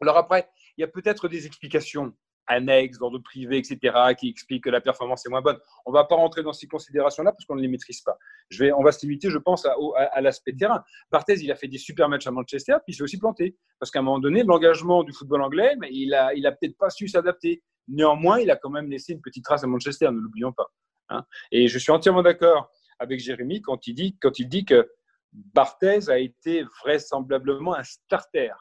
Alors 0.00 0.16
après, 0.16 0.48
il 0.78 0.82
y 0.82 0.84
a 0.84 0.88
peut-être 0.88 1.28
des 1.28 1.44
explications 1.44 2.12
annexes, 2.46 2.98
d'ordre 2.98 3.18
privé, 3.18 3.58
etc., 3.58 4.14
qui 4.18 4.28
expliquent 4.28 4.64
que 4.64 4.70
la 4.70 4.80
performance 4.80 5.26
est 5.26 5.28
moins 5.28 5.42
bonne. 5.42 5.58
On 5.84 5.90
ne 5.90 5.96
va 5.96 6.04
pas 6.04 6.14
rentrer 6.14 6.42
dans 6.42 6.54
ces 6.54 6.66
considérations-là 6.66 7.32
parce 7.32 7.44
qu'on 7.44 7.56
ne 7.56 7.60
les 7.60 7.68
maîtrise 7.68 8.00
pas. 8.00 8.16
On 8.74 8.82
va 8.82 8.92
se 8.92 9.04
limiter, 9.04 9.28
je 9.28 9.38
pense, 9.38 9.66
à, 9.66 10.20
l'aspect 10.22 10.54
terrain. 10.54 10.82
Barthez, 11.10 11.34
il 11.42 11.52
a 11.52 11.56
fait 11.56 11.68
des 11.68 11.76
super 11.76 12.08
matchs 12.08 12.26
à 12.26 12.30
Manchester, 12.30 12.76
puis 12.86 12.94
il 12.94 12.96
s'est 12.96 13.02
aussi 13.02 13.18
planté. 13.18 13.56
Parce 13.78 13.90
qu'à 13.90 13.98
un 13.98 14.02
moment 14.02 14.20
donné, 14.20 14.44
l'engagement 14.44 15.02
du 15.02 15.12
football 15.12 15.42
anglais, 15.42 15.76
il 15.90 16.10
n'a 16.10 16.32
il 16.32 16.46
a 16.46 16.52
peut-être 16.52 16.78
pas 16.78 16.90
su 16.90 17.08
s'adapter. 17.08 17.62
Néanmoins, 17.88 18.38
il 18.38 18.50
a 18.50 18.56
quand 18.56 18.70
même 18.70 18.88
laissé 18.88 19.12
une 19.12 19.20
petite 19.20 19.44
trace 19.44 19.64
à 19.64 19.66
Manchester, 19.66 20.06
ne 20.06 20.20
l'oublions 20.20 20.52
pas. 20.52 20.68
Hein. 21.10 21.24
Et 21.50 21.68
je 21.68 21.78
suis 21.78 21.92
entièrement 21.92 22.22
d'accord 22.22 22.70
avec 22.98 23.20
Jérémy 23.20 23.60
quand 23.60 23.86
il 23.88 23.94
dit, 23.94 24.16
quand 24.20 24.38
il 24.38 24.48
dit 24.48 24.64
que 24.64 24.88
Barthez 25.32 26.08
a 26.08 26.18
été 26.18 26.64
vraisemblablement 26.82 27.74
un 27.74 27.82
starter 27.82 28.52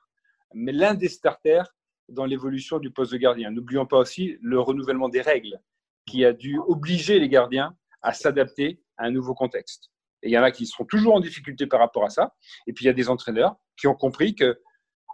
mais 0.54 0.72
l'un 0.72 0.94
des 0.94 1.10
starters 1.10 1.68
dans 2.10 2.26
l'évolution 2.26 2.80
du 2.80 2.92
poste 2.92 3.12
de 3.12 3.18
gardien. 3.18 3.52
N'oublions 3.52 3.86
pas 3.86 3.98
aussi 3.98 4.38
le 4.42 4.60
renouvellement 4.60 5.10
des 5.10 5.22
règles 5.22 5.60
qui 6.06 6.24
a 6.26 6.34
dû 6.34 6.58
obliger 6.60 7.20
les 7.20 7.30
gardiens 7.30 7.76
à 8.02 8.14
s'adapter 8.14 8.82
à 8.98 9.06
un 9.06 9.12
nouveau 9.12 9.34
contexte. 9.34 9.92
Et 10.24 10.30
il 10.30 10.32
y 10.32 10.38
en 10.38 10.44
a 10.44 10.52
qui 10.52 10.66
seront 10.66 10.86
toujours 10.86 11.16
en 11.16 11.20
difficulté 11.20 11.68
par 11.68 11.80
rapport 11.80 12.06
à 12.06 12.10
ça. 12.10 12.34
Et 12.66 12.74
puis 12.74 12.86
il 12.86 12.88
y 12.88 12.90
a 12.90 12.94
des 12.94 13.10
entraîneurs 13.10 13.56
qui 13.78 13.88
ont 13.88 13.96
compris 13.96 14.36
que. 14.36 14.60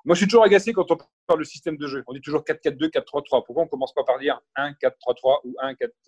Moi, 0.06 0.16
je 0.16 0.20
suis 0.20 0.28
toujours 0.28 0.44
agacé 0.44 0.74
quand 0.74 0.92
on 0.92 0.98
parle 1.28 1.40
de 1.40 1.46
système 1.46 1.78
de 1.78 1.88
jeu. 1.88 2.04
On 2.08 2.14
dit 2.14 2.20
toujours 2.20 2.42
4-4-2, 2.42 2.90
4-3-3. 2.90 3.46
Pourquoi 3.46 3.62
on 3.62 3.66
ne 3.66 3.70
commence 3.70 3.94
pas 3.94 4.04
par 4.04 4.20
dire 4.20 4.42
1-4-3-3 4.58 5.40
ou 5.46 5.56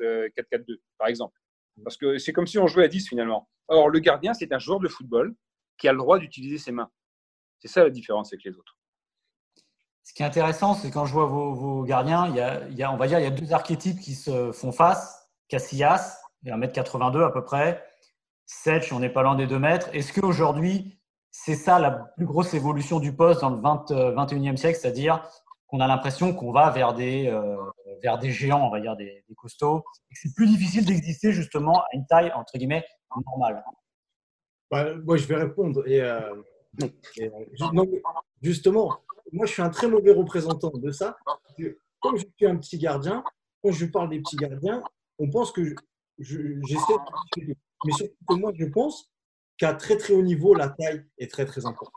1-4-4-2, 0.01 0.79
par 0.97 1.07
exemple? 1.07 1.39
Parce 1.81 1.95
que 1.95 2.17
c'est 2.17 2.33
comme 2.33 2.45
si 2.45 2.57
on 2.57 2.67
jouait 2.67 2.83
à 2.83 2.87
10 2.89 3.07
finalement. 3.07 3.49
Or, 3.69 3.89
le 3.89 3.99
gardien, 3.99 4.33
c'est 4.33 4.51
un 4.51 4.59
joueur 4.59 4.81
de 4.81 4.89
football 4.89 5.33
qui 5.77 5.87
a 5.87 5.93
le 5.93 5.97
droit 5.97 6.19
d'utiliser 6.19 6.57
ses 6.57 6.73
mains. 6.73 6.91
C'est 7.59 7.69
ça 7.69 7.83
la 7.83 7.89
différence 7.89 8.33
avec 8.33 8.43
les 8.43 8.57
autres. 8.57 8.77
Ce 10.05 10.13
qui 10.13 10.21
est 10.21 10.25
intéressant, 10.25 10.75
c'est 10.75 10.91
quand 10.91 11.05
je 11.05 11.13
vois 11.13 11.25
vos, 11.25 11.83
gardiens, 11.83 12.27
il 12.27 12.35
y, 12.77 12.83
a, 12.83 12.91
on 12.91 12.95
va 12.95 13.07
dire, 13.07 13.19
il 13.19 13.23
y 13.23 13.27
a 13.27 13.31
deux 13.31 13.51
archétypes 13.51 13.99
qui 13.99 14.13
se 14.13 14.51
font 14.51 14.71
face. 14.71 15.27
Casillas, 15.49 16.19
1m82 16.45 17.25
à 17.25 17.31
peu 17.31 17.43
près, 17.43 17.83
Setch, 18.45 18.93
on 18.93 18.99
n'est 18.99 19.09
pas 19.09 19.23
loin 19.23 19.35
des 19.35 19.47
2 19.47 19.57
mètres. 19.57 19.89
Est-ce 19.93 20.13
qu'aujourd'hui, 20.13 20.99
c'est 21.31 21.55
ça 21.55 21.79
la 21.79 21.89
plus 21.91 22.27
grosse 22.27 22.53
évolution 22.53 22.99
du 22.99 23.13
poste 23.15 23.41
dans 23.41 23.49
le 23.49 23.59
20, 23.59 23.91
21e 23.91 24.57
siècle, 24.57 24.77
c'est-à-dire 24.79 25.27
qu'on 25.65 25.79
a 25.79 25.87
l'impression 25.87 26.35
qu'on 26.35 26.51
va 26.51 26.69
vers 26.69 26.93
des, 26.93 27.35
vers 28.03 28.19
des 28.19 28.29
géants, 28.29 28.67
on 28.67 28.69
va 28.69 28.79
dire 28.79 28.95
des, 28.95 29.25
costauds, 29.35 29.83
et 30.11 30.15
c'est 30.15 30.33
plus 30.35 30.45
difficile 30.45 30.85
d'exister 30.85 31.31
justement 31.31 31.79
à 31.79 31.87
une 31.93 32.05
taille, 32.05 32.31
entre 32.35 32.59
guillemets, 32.59 32.85
normale? 33.25 33.63
Bah, 34.69 34.93
Moi, 35.03 35.17
je 35.17 35.25
vais 35.25 35.35
répondre. 35.35 35.81
Et, 35.87 35.99
justement, 38.41 38.99
moi, 39.35 39.45
je 39.45 39.51
suis 39.51 39.61
un 39.61 39.69
très 39.69 39.87
mauvais 39.87 40.11
représentant 40.11 40.71
de 40.73 40.91
ça. 40.91 41.17
Comme 41.99 42.17
je 42.17 42.25
suis 42.37 42.45
un 42.45 42.55
petit 42.55 42.77
gardien, 42.77 43.23
quand 43.61 43.71
je 43.71 43.85
parle 43.85 44.09
des 44.09 44.19
petits 44.19 44.37
gardiens, 44.37 44.81
on 45.19 45.29
pense 45.29 45.51
que 45.51 45.75
j'essaie 46.17 46.93
de. 47.37 47.55
Mais 47.85 47.91
surtout 47.91 48.15
que 48.29 48.33
moi, 48.35 48.51
je 48.55 48.65
pense 48.65 49.11
qu'à 49.57 49.73
très 49.73 49.97
très 49.97 50.13
haut 50.13 50.21
niveau, 50.21 50.53
la 50.53 50.69
taille 50.69 51.05
est 51.17 51.29
très 51.29 51.45
très 51.45 51.65
importante. 51.65 51.93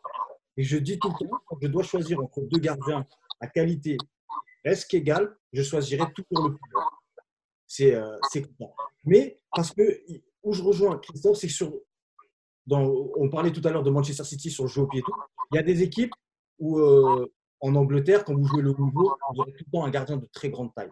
Et 0.56 0.64
je 0.64 0.76
dis 0.76 0.98
tout 0.98 1.08
le 1.08 1.26
temps, 1.26 1.38
quand 1.46 1.58
je 1.62 1.68
dois 1.68 1.84
choisir 1.84 2.18
entre 2.20 2.40
deux 2.40 2.58
gardiens 2.58 3.06
à 3.40 3.46
qualité 3.46 3.96
presque 4.64 4.92
égale, 4.94 5.36
je 5.52 5.62
choisirai 5.62 6.04
toujours 6.12 6.48
le 6.48 6.54
plus 6.54 6.70
grand. 6.72 6.90
C'est 7.66 7.94
euh, 7.94 8.18
Mais 9.04 9.38
parce 9.54 9.72
que 9.72 10.02
où 10.42 10.52
je 10.52 10.62
rejoins 10.62 10.98
Christophe, 10.98 11.36
c'est 11.36 11.46
que 11.46 11.52
sur. 11.52 11.72
On 12.70 13.30
parlait 13.30 13.52
tout 13.52 13.62
à 13.64 13.70
l'heure 13.70 13.84
de 13.84 13.90
Manchester 13.90 14.24
City 14.24 14.50
sur 14.50 14.64
le 14.64 14.68
jeu 14.68 14.82
au 14.82 14.86
pied 14.86 15.00
et 15.00 15.02
tout. 15.02 15.14
Il 15.52 15.56
y 15.56 15.58
a 15.58 15.62
des 15.62 15.82
équipes 15.82 16.12
où, 16.58 16.80
en 17.60 17.74
Angleterre, 17.74 18.24
quand 18.24 18.34
vous 18.34 18.44
jouez 18.44 18.62
le 18.62 18.72
nouveau, 18.72 19.16
vous 19.32 19.40
aurez 19.40 19.52
tout 19.52 19.64
le 19.66 19.72
temps 19.72 19.84
un 19.84 19.90
gardien 19.90 20.16
de 20.16 20.26
très 20.32 20.50
grande 20.50 20.74
taille. 20.74 20.90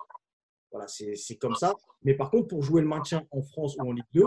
Voilà, 0.73 0.89
c'est 0.89 1.37
comme 1.37 1.55
ça. 1.55 1.75
Mais 2.03 2.15
par 2.15 2.31
contre, 2.31 2.49
pour 2.49 2.63
jouer 2.63 2.83
le 2.83 2.89
maintien 2.89 3.27
en 3.31 3.43
France 3.43 3.77
ou 3.79 3.89
en 3.89 3.93
Ligue 3.93 4.05
2, 4.13 4.25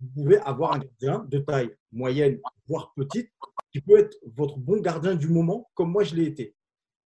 vous 0.00 0.08
pouvez 0.14 0.38
avoir 0.38 0.74
un 0.74 0.78
gardien 0.78 1.24
de 1.28 1.38
taille 1.38 1.74
moyenne, 1.92 2.40
voire 2.66 2.92
petite, 2.94 3.30
qui 3.72 3.80
peut 3.80 3.98
être 3.98 4.16
votre 4.34 4.58
bon 4.58 4.80
gardien 4.80 5.14
du 5.14 5.28
moment, 5.28 5.70
comme 5.74 5.90
moi 5.90 6.02
je 6.02 6.14
l'ai 6.14 6.24
été. 6.24 6.54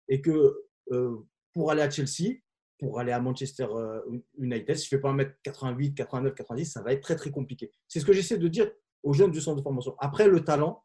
Et 0.09 0.21
que 0.21 0.67
pour 1.53 1.71
aller 1.71 1.83
à 1.83 1.91
Chelsea, 1.91 2.39
pour 2.79 2.99
aller 2.99 3.13
à 3.13 3.21
Manchester 3.21 3.67
United, 4.39 4.77
si 4.77 4.89
je 4.89 4.97
ne 4.97 4.99
fais 4.99 5.03
pas 5.03 5.13
1m88, 5.13 5.95
89, 5.95 6.35
90, 6.35 6.65
ça 6.65 6.83
va 6.83 6.93
être 6.93 7.03
très 7.03 7.17
très 7.17 7.31
compliqué. 7.31 7.71
C'est 7.87 8.01
ce 8.01 8.07
que 8.07 8.13
j'essaie 8.13 8.39
de 8.39 8.49
dire 8.49 8.71
aux 9.03 9.13
jeunes 9.13 9.31
du 9.31 9.41
centre 9.41 9.59
de 9.59 9.63
formation. 9.63 9.95
Après, 9.99 10.27
le 10.27 10.43
talent, 10.43 10.85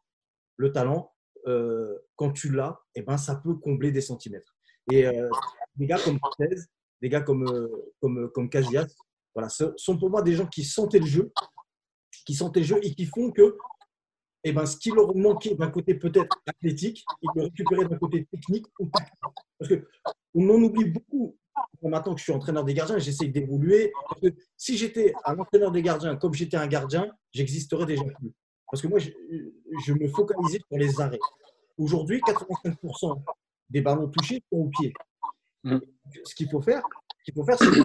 le 0.56 0.72
talent, 0.72 1.12
euh, 1.46 1.98
quand 2.16 2.32
tu 2.32 2.50
l'as, 2.52 2.80
eh 2.94 3.02
ben, 3.02 3.16
ça 3.16 3.36
peut 3.36 3.54
combler 3.54 3.92
des 3.92 4.00
centimètres. 4.00 4.54
Et 4.92 5.04
des 5.74 5.86
gars 5.86 5.98
comme 5.98 6.20
Cortez, 6.20 6.54
des 7.02 7.08
gars 7.08 7.20
comme, 7.20 7.44
comme, 8.00 8.30
comme 8.32 8.48
Casillas, 8.48 8.86
voilà, 9.34 9.48
ce 9.48 9.72
sont 9.76 9.98
pour 9.98 10.10
moi 10.10 10.22
des 10.22 10.34
gens 10.34 10.46
qui 10.46 10.64
sentaient 10.64 11.00
le 11.00 11.06
jeu, 11.06 11.32
qui 12.24 12.34
sentaient 12.34 12.60
le 12.60 12.66
jeu 12.66 12.78
et 12.82 12.94
qui 12.94 13.04
font 13.04 13.32
que 13.32 13.56
eh 14.44 14.52
ben, 14.52 14.64
ce 14.64 14.76
qui 14.76 14.92
leur 14.92 15.14
manquait 15.16 15.56
d'un 15.56 15.70
côté 15.70 15.96
peut-être 15.96 16.40
athlétique, 16.46 17.04
ils 17.20 17.28
le 17.34 17.42
récupéraient 17.42 17.88
d'un 17.88 17.98
côté 17.98 18.26
technique 18.26 18.66
ou 18.78 18.88
tactique. 18.88 19.14
Parce 19.58 19.72
qu'on 19.72 20.48
en 20.48 20.62
oublie 20.62 20.84
beaucoup. 20.84 21.36
Maintenant 21.82 22.14
que 22.14 22.20
je 22.20 22.24
suis 22.24 22.32
entraîneur 22.32 22.64
des 22.64 22.72
gardiens, 22.72 22.98
j'essaye 22.98 23.28
d'évoluer. 23.30 23.92
si 24.56 24.76
j'étais 24.76 25.14
un 25.24 25.36
entraîneur 25.38 25.72
des 25.72 25.82
gardiens 25.82 26.14
comme 26.14 26.32
j'étais 26.32 26.56
un 26.56 26.68
gardien, 26.68 27.10
j'existerais 27.32 27.86
déjà 27.86 28.04
plus. 28.04 28.32
Parce 28.70 28.82
que 28.82 28.88
moi, 28.88 28.98
je, 28.98 29.10
je 29.84 29.92
me 29.92 30.08
focalisais 30.08 30.60
sur 30.66 30.78
les 30.78 31.00
arrêts. 31.00 31.18
Aujourd'hui, 31.78 32.20
85% 32.20 33.22
des 33.70 33.80
ballons 33.80 34.08
touchés 34.08 34.42
sont 34.50 34.58
au 34.58 34.68
pied. 34.68 34.92
Mm. 35.64 35.78
Ce 36.24 36.34
qu'il 36.34 36.48
faut 36.48 36.60
faire, 36.60 36.82
ce 37.18 37.24
qu'il 37.24 37.34
faut 37.34 37.44
faire, 37.44 37.58
c'est 37.58 37.70
plus 37.70 37.84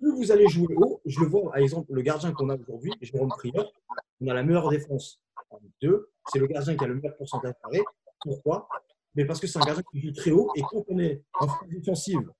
vous 0.00 0.30
allez 0.30 0.48
jouer 0.48 0.74
haut, 0.76 1.00
je 1.04 1.20
le 1.20 1.26
vois, 1.26 1.50
par 1.50 1.56
exemple, 1.56 1.92
le 1.92 2.02
gardien 2.02 2.32
qu'on 2.32 2.48
a 2.50 2.56
aujourd'hui, 2.56 2.92
Jérôme 3.00 3.30
Prieur, 3.30 3.72
on 4.20 4.28
a 4.28 4.34
la 4.34 4.42
meilleure 4.42 4.68
défense 4.68 5.20
en 5.50 5.58
deux. 5.82 6.10
C'est 6.30 6.38
le 6.38 6.46
gardien 6.46 6.76
qui 6.76 6.84
a 6.84 6.86
le 6.86 6.94
meilleur 6.94 7.16
pourcentage 7.16 7.54
d'arrêt. 7.62 7.82
Pourquoi? 8.20 8.68
Mais 9.14 9.24
parce 9.24 9.40
que 9.40 9.46
c'est 9.46 9.58
un 9.58 9.64
gardien 9.64 9.82
qui 9.90 10.00
joue 10.00 10.12
très 10.12 10.30
haut 10.30 10.50
et 10.54 10.62
quand 10.62 10.84
on 10.88 10.98
est 10.98 11.22
en 11.40 11.48
phase 11.48 11.68
défensive, 11.68 12.30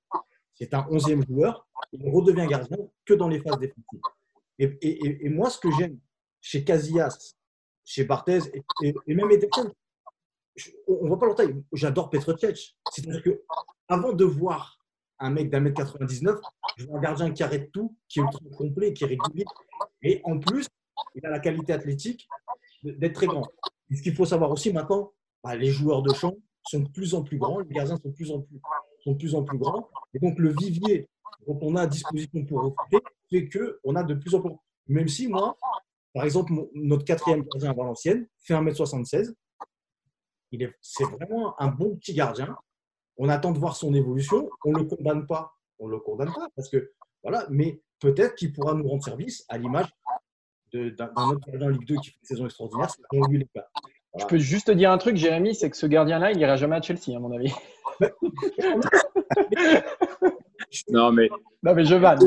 c'est 0.54 0.72
un 0.74 0.86
onzième 0.90 1.24
joueur, 1.26 1.66
il 1.92 2.08
redevient 2.08 2.46
gardien 2.46 2.78
que 3.04 3.14
dans 3.14 3.28
les 3.28 3.40
phases 3.40 3.58
défensives. 3.58 4.00
Et, 4.60 5.28
moi, 5.28 5.50
ce 5.50 5.58
que 5.58 5.70
j'aime 5.72 5.98
chez 6.40 6.64
Casillas, 6.64 7.34
chez 7.88 8.04
Barthez 8.04 8.40
et, 8.82 9.14
même 9.14 9.30
Etienne, 9.30 9.72
on 10.86 11.04
ne 11.04 11.08
voit 11.08 11.18
pas 11.18 11.26
leur 11.26 11.34
taille. 11.34 11.56
J'adore 11.72 12.10
Petrocech. 12.10 12.76
C'est-à-dire 12.92 13.22
que 13.22 13.42
avant 13.88 14.12
de 14.12 14.24
voir 14.24 14.78
un 15.18 15.30
mec 15.30 15.48
d'un 15.48 15.60
mètre 15.60 15.76
99, 15.76 16.38
je 16.76 16.86
vois 16.86 16.98
un 16.98 17.00
gardien 17.00 17.30
qui 17.32 17.42
arrête 17.42 17.72
tout, 17.72 17.96
qui 18.06 18.20
est 18.20 18.22
ultra 18.22 18.40
complet, 18.56 18.92
qui 18.92 19.04
est 19.04 19.06
régulier. 19.06 19.46
Et 20.02 20.20
en 20.24 20.38
plus, 20.38 20.66
il 21.14 21.24
a 21.24 21.30
la 21.30 21.38
qualité 21.38 21.72
athlétique 21.72 22.28
d'être 22.82 23.14
très 23.14 23.26
grand. 23.26 23.48
Et 23.90 23.96
ce 23.96 24.02
qu'il 24.02 24.14
faut 24.14 24.26
savoir 24.26 24.50
aussi 24.50 24.70
maintenant, 24.70 25.12
bah, 25.42 25.56
les 25.56 25.70
joueurs 25.70 26.02
de 26.02 26.12
champ 26.12 26.36
sont 26.64 26.80
de 26.80 26.88
plus 26.90 27.14
en 27.14 27.22
plus 27.22 27.38
grands, 27.38 27.60
les 27.60 27.74
gardiens 27.74 27.96
sont 27.96 28.10
de 28.10 28.14
plus 28.14 28.30
en 28.30 28.42
plus, 28.42 28.60
sont 29.02 29.14
plus, 29.14 29.34
en 29.34 29.44
plus 29.44 29.56
grands. 29.56 29.88
Et 30.12 30.18
donc, 30.18 30.38
le 30.38 30.54
vivier 30.60 31.08
dont 31.46 31.58
on 31.62 31.74
a 31.76 31.82
à 31.82 31.86
disposition 31.86 32.44
pour 32.44 32.62
recruter 32.62 32.98
fait 33.30 33.48
qu'on 33.48 33.94
a 33.96 34.02
de 34.02 34.14
plus 34.14 34.34
en 34.34 34.42
plus. 34.42 34.52
Même 34.88 35.08
si 35.08 35.28
moi, 35.28 35.56
par 36.18 36.24
exemple, 36.24 36.52
notre 36.74 37.04
quatrième 37.04 37.44
gardien 37.44 37.70
à 37.70 37.74
Valenciennes 37.74 38.26
fait 38.42 38.52
1m76, 38.52 39.34
c'est 40.80 41.04
vraiment 41.04 41.54
un 41.60 41.68
bon 41.68 41.94
petit 41.94 42.12
gardien. 42.12 42.56
On 43.18 43.28
attend 43.28 43.52
de 43.52 43.58
voir 43.60 43.76
son 43.76 43.94
évolution. 43.94 44.50
On 44.64 44.72
ne 44.72 44.78
le 44.78 44.84
condamne 44.86 45.26
pas. 45.26 45.52
On 45.78 45.86
le 45.86 46.00
condamne 46.00 46.32
pas 46.34 46.48
parce 46.56 46.68
que 46.70 46.90
voilà. 47.22 47.46
Mais 47.50 47.80
peut-être 48.00 48.34
qu'il 48.34 48.52
pourra 48.52 48.74
nous 48.74 48.88
rendre 48.88 49.04
service 49.04 49.44
à 49.48 49.58
l'image 49.58 49.86
d'un 50.72 51.08
autre 51.14 51.46
gardien 51.46 51.68
en 51.68 51.70
Ligue 51.70 51.86
2 51.86 51.94
qui 52.02 52.10
fait 52.10 52.16
une 52.20 52.26
saison 52.26 52.46
extraordinaire. 52.46 52.90
C'est 52.90 53.00
lui 53.28 53.38
les 53.38 53.48
cas. 53.54 53.68
Je 54.18 54.24
peux 54.24 54.38
juste 54.38 54.66
te 54.66 54.72
dire 54.72 54.90
un 54.90 54.98
truc, 54.98 55.14
Jérémy, 55.14 55.54
c'est 55.54 55.70
que 55.70 55.76
ce 55.76 55.86
gardien-là, 55.86 56.32
il 56.32 56.38
n'ira 56.38 56.56
jamais 56.56 56.74
à 56.74 56.82
Chelsea, 56.82 57.14
à 57.14 57.20
mon 57.20 57.30
avis. 57.30 57.54
non, 60.88 61.12
mais. 61.12 61.28
Non, 61.62 61.76
mais 61.76 61.84
je 61.84 61.94
vanne. 61.94 62.18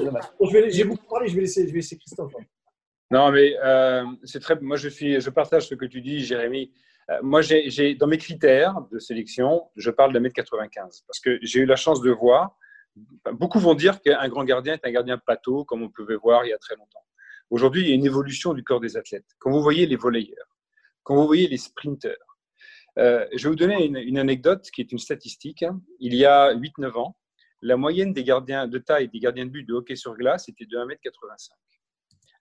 J'ai 0.70 0.86
beaucoup 0.86 1.08
parlé, 1.08 1.28
je 1.28 1.36
vais 1.36 1.42
laisser, 1.42 1.68
je 1.68 1.74
vais 1.74 1.80
laisser 1.80 1.98
Christophe. 1.98 2.32
Non, 3.12 3.30
mais 3.30 3.58
euh, 3.62 4.06
c'est 4.24 4.40
très. 4.40 4.58
Moi, 4.62 4.78
je, 4.78 4.88
suis, 4.88 5.20
je 5.20 5.30
partage 5.30 5.68
ce 5.68 5.76
que 5.76 5.86
tu 5.86 6.02
dis, 6.02 6.24
Jérémy. 6.24 6.72
Euh, 7.10 7.20
moi, 7.22 7.42
j'ai, 7.42 7.96
dans 7.96 8.08
mes 8.08 8.18
critères 8.18 8.76
de 8.90 9.00
sélection, 9.00 9.70
je 9.76 9.92
parle 9.92 10.14
d'un 10.14 10.22
mètre 10.22 10.36
95 10.36 11.04
parce 11.06 11.20
que 11.20 11.38
j'ai 11.42 11.60
eu 11.60 11.66
la 11.66 11.76
chance 11.76 12.02
de 12.02 12.10
voir. 12.10 12.58
Beaucoup 13.34 13.60
vont 13.60 13.74
dire 13.74 14.02
qu'un 14.02 14.28
grand 14.30 14.44
gardien 14.44 14.74
est 14.74 14.86
un 14.86 14.92
gardien 14.92 15.18
plateau, 15.18 15.66
comme 15.66 15.82
on 15.84 15.90
pouvait 15.90 16.16
voir 16.16 16.46
il 16.46 16.50
y 16.50 16.54
a 16.54 16.58
très 16.58 16.76
longtemps. 16.76 17.04
Aujourd'hui, 17.50 17.82
il 17.82 17.90
y 17.90 17.92
a 17.92 17.96
une 17.96 18.06
évolution 18.06 18.54
du 18.54 18.64
corps 18.64 18.80
des 18.80 18.96
athlètes. 18.96 19.26
Quand 19.40 19.52
vous 19.52 19.62
voyez 19.62 19.86
les 19.86 19.98
volleyeurs, 19.98 20.58
quand 21.04 21.16
vous 21.16 21.26
voyez 21.26 21.48
les 21.48 21.58
sprinteurs, 21.58 22.16
euh, 22.98 23.26
je 23.34 23.44
vais 23.44 23.50
vous 23.50 23.56
donner 23.56 23.86
une, 23.86 24.18
anecdote 24.18 24.70
qui 24.72 24.82
est 24.82 24.92
une 24.92 25.00
statistique. 25.00 25.66
Il 26.00 26.16
y 26.16 26.26
a 26.26 26.54
8-9 26.54 26.98
ans, 26.98 27.18
la 27.62 27.78
moyenne 27.78 28.14
des 28.14 28.24
gardiens 28.24 28.68
de 28.68 28.78
taille 28.78 29.10
des 29.10 29.20
gardiens 29.20 29.46
de 29.46 29.52
but 29.52 29.64
de 29.64 29.74
hockey 29.74 29.96
sur 29.96 30.16
glace 30.16 30.50
était 30.50 30.66
de 30.66 30.78
1m85. 30.78 31.52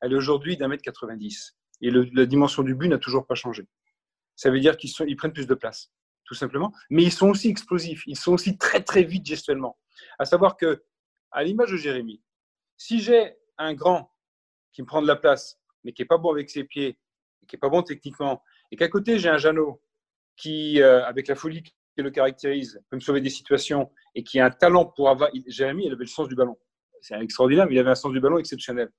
Elle 0.01 0.13
est 0.13 0.17
aujourd'hui 0.17 0.57
d'1m90. 0.57 1.53
Et 1.83 1.91
la 1.91 2.27
dimension 2.27 2.63
du 2.63 2.75
but 2.75 2.89
n'a 2.89 2.99
toujours 2.99 3.27
pas 3.27 3.35
changé 3.35 3.67
ça 4.41 4.51
veut 4.51 4.59
dire 4.59 4.79
qu'ils 4.79 4.91
ils 5.07 5.17
prennent 5.17 5.35
plus 5.35 5.47
de 5.47 5.55
place, 5.55 5.93
tout 6.25 6.35
simplement. 6.35 6.73
Mais 6.89 7.03
ils 7.03 7.13
sont 7.13 7.29
aussi 7.29 7.49
explosifs, 7.49 8.05
ils 8.07 8.17
sont 8.17 8.33
aussi 8.33 8.57
très 8.57 8.83
très 8.83 9.03
vite 9.03 9.27
gestuellement. 9.27 9.79
À 10.19 10.25
savoir 10.25 10.57
que, 10.57 10.83
à 11.31 11.45
l'image 11.45 11.73
de 11.73 11.77
Jérémy, 11.77 12.23
si 12.79 13.01
j'ai 13.01 13.37
un 13.59 13.75
grand 13.75 14.11
qui 14.73 14.81
me 14.81 14.87
prend 14.87 15.03
de 15.03 15.07
la 15.07 15.17
place, 15.17 15.61
mais 15.85 15.93
qui 15.93 16.01
n'est 16.01 16.07
pas 16.07 16.17
bon 16.17 16.33
avec 16.33 16.49
ses 16.49 16.65
pieds, 16.65 16.99
qui 17.47 17.55
n'est 17.55 17.61
pas 17.61 17.69
bon 17.69 17.83
techniquement, 17.83 18.43
et 18.71 18.77
qu'à 18.77 18.89
côté 18.89 19.19
j'ai 19.19 19.29
un 19.29 19.37
Jeannot 19.37 19.83
qui, 20.37 20.81
euh, 20.81 21.05
avec 21.05 21.29
la 21.29 21.35
folie 21.35 21.63
qui 21.63 21.75
le 21.97 22.11
caractérise, 22.11 22.81
peut 22.89 22.97
me 22.97 23.03
sauver 23.03 23.21
des 23.21 23.29
situations 23.29 23.93
et 24.15 24.25
qui 24.25 24.41
a 24.41 24.47
un 24.47 24.51
talent 24.51 24.87
pour 24.87 25.11
avoir. 25.11 25.29
Jérémy, 25.49 25.85
il 25.85 25.93
avait 25.93 26.05
le 26.05 26.07
sens 26.07 26.29
du 26.29 26.35
ballon. 26.35 26.59
C'est 27.03 27.21
extraordinaire, 27.21 27.67
mais 27.67 27.75
il 27.75 27.79
avait 27.79 27.91
un 27.91 27.95
sens 27.95 28.11
du 28.11 28.21
ballon 28.21 28.39
exceptionnel 28.39 28.91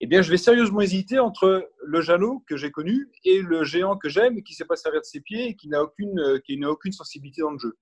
eh 0.00 0.06
bien, 0.06 0.20
je 0.22 0.30
vais 0.30 0.36
sérieusement 0.36 0.80
hésiter 0.82 1.18
entre 1.18 1.70
le 1.82 2.00
Jeannot 2.00 2.44
que 2.46 2.56
j'ai 2.56 2.70
connu 2.70 3.10
et 3.24 3.40
le 3.40 3.64
géant 3.64 3.96
que 3.96 4.08
j'aime, 4.08 4.42
qui 4.42 4.52
ne 4.52 4.56
sait 4.56 4.64
pas 4.64 4.76
servir 4.76 5.00
de 5.00 5.06
ses 5.06 5.20
pieds 5.20 5.48
et 5.48 5.56
qui 5.56 5.68
n'a 5.68 5.82
aucune, 5.82 6.18
euh, 6.18 6.38
qui 6.44 6.58
n'a 6.58 6.70
aucune 6.70 6.92
sensibilité 6.92 7.40
dans 7.40 7.52
le 7.52 7.58
jeu. 7.58 7.78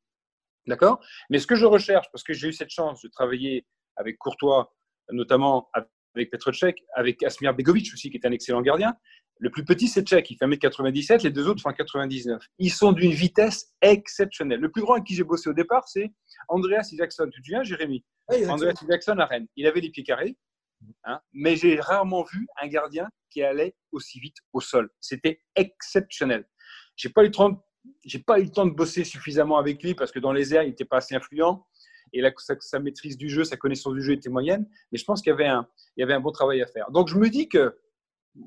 D'accord? 0.67 1.01
Mais 1.29 1.39
ce 1.39 1.47
que 1.47 1.57
je 1.57 1.67
recherche, 1.67 2.07
parce 2.13 2.23
que 2.23 2.33
j'ai 2.33 2.49
eu 2.49 2.53
cette 2.53 2.71
chance 2.71 3.03
de 3.03 3.09
travailler 3.09 3.67
avec 3.97 4.17
Courtois, 4.19 4.73
notamment 5.11 5.69
avec 6.15 6.31
Petrocek, 6.31 6.83
avec 6.95 7.23
Asmir 7.23 7.55
Begovic 7.55 7.93
aussi, 7.93 8.11
qui 8.11 8.17
est 8.17 8.27
un 8.27 8.33
excellent 8.33 8.63
gardien. 8.63 8.95
Le 9.39 9.51
plus 9.51 9.65
petit, 9.65 9.89
c'est 9.89 10.07
Tchèque, 10.07 10.31
il 10.31 10.37
fait 10.37 10.47
1m97, 10.47 11.25
les 11.25 11.31
deux 11.31 11.49
autres 11.49 11.61
font 11.61 11.73
99. 11.73 12.41
Ils 12.59 12.71
sont 12.71 12.93
d'une 12.93 13.11
vitesse 13.11 13.73
exceptionnelle. 13.83 14.61
Le 14.61 14.71
plus 14.71 14.83
grand 14.83 14.95
avec 14.95 15.05
qui 15.05 15.15
j'ai 15.15 15.25
bossé 15.25 15.51
au 15.51 15.53
départ, 15.53 15.89
c'est 15.89 16.13
Andreas 16.49 16.89
Isaacson. 16.93 17.29
Tu 17.31 17.41
te 17.41 17.47
souviens, 17.47 17.65
Jérémy? 17.65 18.05
Andreas 18.49 18.75
Isaacson 18.83 19.19
à 19.19 19.27
Rennes. 19.27 19.49
Il 19.57 19.67
avait 19.67 19.81
les 19.81 19.91
pieds 19.91 20.05
carrés, 20.05 20.37
Hein. 21.05 21.21
mais 21.33 21.57
j'ai 21.57 21.79
rarement 21.81 22.25
vu 22.25 22.47
un 22.61 22.69
gardien 22.69 23.09
qui 23.31 23.43
allait 23.43 23.75
aussi 23.93 24.21
vite 24.21 24.37
au 24.53 24.61
sol. 24.61 24.91
C'était 25.01 25.41
exceptionnel. 25.55 26.47
J'ai 26.97 27.09
pas 27.09 27.23
le 27.23 27.31
pas 27.31 28.39
eu 28.39 28.45
le 28.45 28.51
temps 28.51 28.67
de 28.67 28.75
bosser 28.75 29.05
suffisamment 29.05 29.59
avec 29.59 29.83
lui 29.83 29.95
parce 29.95 30.13
que 30.13 30.19
dans 30.19 30.33
les 30.33 30.55
airs, 30.55 30.63
il 30.63 30.71
n'était 30.71 30.85
pas 30.85 30.99
assez 30.99 31.15
influent 31.15 31.67
et 32.13 32.23
sa, 32.61 32.79
maîtrise 32.79 33.17
du 33.17 33.29
jeu, 33.29 33.45
sa 33.45 33.57
connaissance 33.57 33.93
du 33.95 34.03
jeu 34.03 34.13
était 34.13 34.31
moyenne. 34.31 34.69
Mais 34.93 34.99
je 34.99 35.05
pense 35.05 35.21
qu'il 35.21 35.31
y 35.31 35.35
avait 35.35 35.47
un, 35.47 36.21
bon 36.21 36.31
travail 36.31 36.63
à 36.63 36.67
faire. 36.67 36.91
Donc 36.91 37.09
je 37.09 37.17
me 37.17 37.29
dis 37.29 37.49
que 37.49 37.77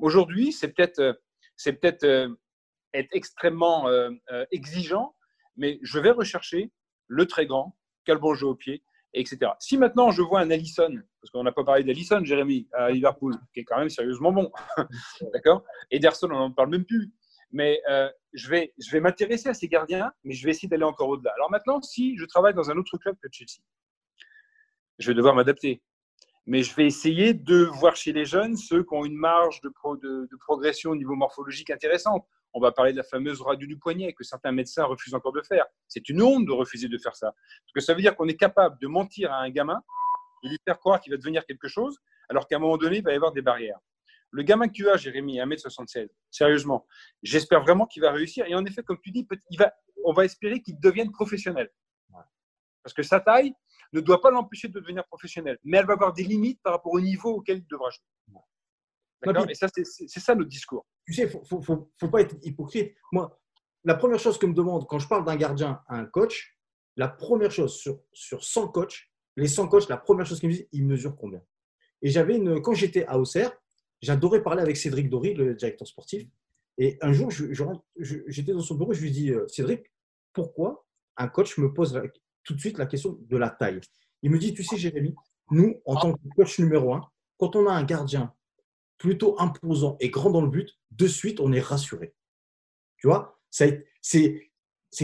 Aujourd'hui, 0.02 0.52
c'est 0.52 0.70
peut-être 0.70 1.22
c'est 1.56 1.74
peut-être 1.74 2.06
être 2.94 3.10
extrêmement 3.14 3.90
exigeant, 4.52 5.16
mais 5.56 5.80
je 5.82 6.00
vais 6.00 6.12
rechercher 6.12 6.72
le 7.08 7.26
très 7.26 7.46
grand, 7.46 7.78
quel 8.06 8.18
bon 8.18 8.34
jeu 8.34 8.48
au 8.48 8.56
pied, 8.56 8.84
etc. 9.14 9.52
Si 9.60 9.78
maintenant 9.78 10.12
je 10.12 10.22
vois 10.22 10.42
un 10.42 10.52
Allison, 10.52 10.94
parce 11.22 11.32
qu'on 11.32 11.44
n'a 11.44 11.52
pas 11.52 11.64
parlé 11.64 11.84
d'Allison, 11.84 12.24
Jérémy, 12.24 12.68
à 12.74 12.90
Liverpool, 12.90 13.34
qui 13.54 13.62
est 13.62 13.64
quand 13.64 13.78
même 13.78 13.90
sérieusement 13.90 14.32
bon, 14.32 14.52
d'accord 15.34 15.64
Ederson, 15.92 16.28
on 16.32 16.38
n'en 16.38 16.52
parle 16.52 16.70
même 16.70 16.86
plus. 16.86 17.12
Mais 17.52 17.82
euh, 17.90 18.10
je 18.34 18.50
vais, 18.50 18.74
je 18.78 18.92
vais 18.92 19.00
m'intéresser 19.00 19.50
à 19.50 19.54
ces 19.54 19.68
gardiens, 19.68 20.12
mais 20.24 20.34
je 20.34 20.44
vais 20.44 20.52
essayer 20.52 20.68
d'aller 20.68 20.84
encore 20.84 21.10
au-delà. 21.10 21.32
Alors 21.36 21.50
maintenant, 21.50 21.82
si 21.82 22.18
je 22.18 22.26
travaille 22.26 22.54
dans 22.54 22.70
un 22.70 22.78
autre 22.78 22.98
club 22.98 23.16
que 23.22 23.30
Chelsea, 23.32 23.62
je 25.00 25.10
vais 25.10 25.16
devoir 25.16 25.34
m'adapter. 25.34 25.82
Mais 26.46 26.64
je 26.64 26.74
vais 26.76 26.86
essayer 26.86 27.34
de 27.34 27.64
voir 27.64 27.96
chez 27.96 28.14
les 28.14 28.26
jeunes 28.26 28.56
ceux 28.56 28.84
qui 28.84 28.94
ont 28.94 29.06
une 29.06 29.18
marge 29.18 29.62
de, 29.62 29.70
de, 29.70 30.28
de 30.32 30.38
progression 30.38 30.92
au 30.92 30.96
niveau 30.96 31.16
morphologique 31.16 31.70
intéressante. 31.70 32.26
On 32.58 32.60
va 32.60 32.72
parler 32.72 32.92
de 32.92 32.98
la 32.98 33.04
fameuse 33.04 33.40
radio 33.40 33.68
du 33.68 33.78
poignet 33.78 34.14
que 34.14 34.24
certains 34.24 34.52
médecins 34.52 34.84
refusent 34.84 35.14
encore 35.14 35.32
de 35.32 35.44
faire. 35.44 35.68
C'est 35.88 36.10
une 36.10 36.24
honte 36.24 36.44
de 36.44 36.52
refuser 36.52 36.88
de 36.88 36.98
faire 36.98 37.16
ça. 37.16 37.28
Parce 37.32 37.74
que 37.76 37.82
ça 37.82 37.94
veut 37.94 38.02
dire 38.02 38.16
qu'on 38.16 38.28
est 38.28 38.36
capable 38.36 38.80
de 38.82 38.88
mentir 38.88 39.32
à 39.32 39.42
un 39.42 39.52
gamin, 39.52 39.80
de 40.44 40.50
lui 40.50 40.58
faire 40.66 40.80
croire 40.80 41.00
qu'il 41.00 41.14
va 41.14 41.18
devenir 41.18 41.46
quelque 41.46 41.68
chose, 41.68 42.00
alors 42.30 42.48
qu'à 42.48 42.56
un 42.56 42.60
moment 42.60 42.78
donné, 42.78 42.98
il 42.98 43.04
va 43.04 43.12
y 43.12 43.16
avoir 43.16 43.32
des 43.32 43.44
barrières. 43.44 43.78
Le 44.32 44.42
gamin 44.42 44.68
que 44.70 44.74
tu 44.74 44.90
as, 44.90 44.98
Jérémy, 44.98 45.38
1m76, 45.38 46.10
sérieusement, 46.32 46.88
j'espère 47.22 47.62
vraiment 47.62 47.86
qu'il 47.86 48.02
va 48.02 48.12
réussir. 48.12 48.48
Et 48.48 48.56
en 48.56 48.66
effet, 48.66 48.82
comme 48.82 49.00
tu 49.04 49.12
dis, 49.12 49.28
il 49.52 49.60
va, 49.60 49.72
on 50.04 50.14
va 50.14 50.26
espérer 50.26 50.60
qu'il 50.60 50.80
devienne 50.80 51.12
professionnel. 51.12 51.70
Parce 52.82 52.96
que 52.96 53.04
sa 53.04 53.20
taille 53.20 53.54
ne 53.94 54.02
doit 54.02 54.20
pas 54.20 54.32
l'empêcher 54.32 54.68
de 54.68 54.80
devenir 54.80 55.06
professionnel. 55.06 55.60
Mais 55.64 55.78
elle 55.78 55.86
va 55.86 55.94
avoir 55.94 56.12
des 56.12 56.24
limites 56.24 56.60
par 56.64 56.74
rapport 56.74 56.94
au 56.94 57.02
niveau 57.02 57.36
auquel 57.36 57.60
il 57.60 57.68
devra 57.68 57.92
jouer. 57.92 58.42
D'accord? 59.22 59.48
Et 59.48 59.54
ça, 59.54 59.68
c'est 59.72 60.08
ça 60.08 60.34
notre 60.34 60.50
discours. 60.50 60.88
Tu 61.08 61.14
sais, 61.14 61.22
il 61.24 61.26
ne 61.26 61.62
faut, 61.62 61.62
faut, 61.62 62.10
pas 62.10 62.22
être 62.22 62.36
hypocrite. 62.44 62.94
Moi, 63.14 63.40
la 63.86 63.96
première 63.96 64.20
chose 64.20 64.38
que 64.38 64.46
me 64.46 64.54
demande 64.54 64.86
quand 64.88 65.00
je 65.00 65.08
parle 65.08 65.24
d'un 65.24 65.38
gardien 65.38 65.82
à 65.88 65.98
un 65.98 66.06
coach, 66.06 66.58
la 66.98 67.08
première 67.08 67.52
chose 67.52 67.76
sur, 67.76 68.02
sur 68.12 68.44
100 68.44 68.68
coachs, 68.70 69.10
les 69.38 69.48
100 69.48 69.70
coachs, 69.70 69.88
la 69.88 69.98
première 69.98 70.26
chose 70.26 70.40
qu'ils 70.40 70.50
me 70.50 70.54
disent, 70.54 70.68
ils 70.74 70.86
mesurent 70.86 71.16
combien? 71.16 71.42
Et 72.02 72.10
j'avais 72.10 72.36
une, 72.36 72.62
quand 72.62 72.74
j'étais 72.74 73.06
à 73.06 73.18
Auxerre, 73.18 73.52
j'adorais 74.02 74.44
parler 74.44 74.62
avec 74.62 74.76
Cédric 74.76 75.10
Dory, 75.10 75.34
le 75.34 75.56
directeur 75.56 75.88
sportif. 75.88 76.28
Et 76.78 76.98
un 77.02 77.14
jour, 77.14 77.32
j'étais 77.32 78.52
dans 78.52 78.60
son 78.60 78.76
bureau, 78.76 78.94
je 78.94 79.02
lui 79.02 79.12
dis 79.12 79.32
euh, 79.32 79.48
Cédric, 79.48 79.92
pourquoi 80.34 80.86
un 81.16 81.28
coach 81.28 81.58
me 81.58 81.74
pose 81.74 82.00
tout 82.44 82.54
de 82.54 82.60
suite 82.60 82.78
la 82.78 82.86
question 82.86 83.18
de 83.22 83.38
la 83.38 83.50
taille? 83.50 83.80
Il 84.22 84.32
me 84.32 84.38
dit 84.38 84.54
Tu 84.54 84.64
sais, 84.64 84.78
Jérémy, 84.78 85.16
nous, 85.50 85.82
en 85.86 85.96
tant 85.96 86.14
que 86.14 86.20
coach 86.36 86.60
numéro 86.60 86.94
un, 86.94 87.02
quand 87.38 87.56
on 87.56 87.68
a 87.68 87.72
un 87.72 87.84
gardien 87.84 88.34
plutôt 88.98 89.36
imposant 89.40 89.98
et 90.00 90.10
grand 90.10 90.30
dans 90.30 90.42
le 90.42 90.50
but, 90.50 90.78
de 90.92 91.08
suite, 91.08 91.40
on 91.40 91.54
est 91.54 91.62
rassuré. 91.62 92.14
Tu 92.98 93.08
vois 93.08 93.40
C'est 93.52 93.86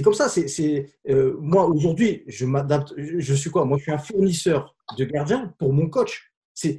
comme 0.03 0.13
ça. 0.13 0.29
C'est 0.29 0.93
euh, 1.09 1.35
moi, 1.39 1.67
aujourd'hui, 1.67 2.23
je 2.27 2.45
m'adapte. 2.45 2.93
Je 2.97 3.33
suis 3.33 3.49
quoi? 3.49 3.65
Moi, 3.65 3.77
je 3.77 3.83
suis 3.83 3.91
un 3.91 3.97
fournisseur 3.97 4.75
de 4.97 5.05
gardiens 5.05 5.53
pour 5.59 5.73
mon 5.73 5.89
coach 5.89 6.33
c'est 6.53 6.77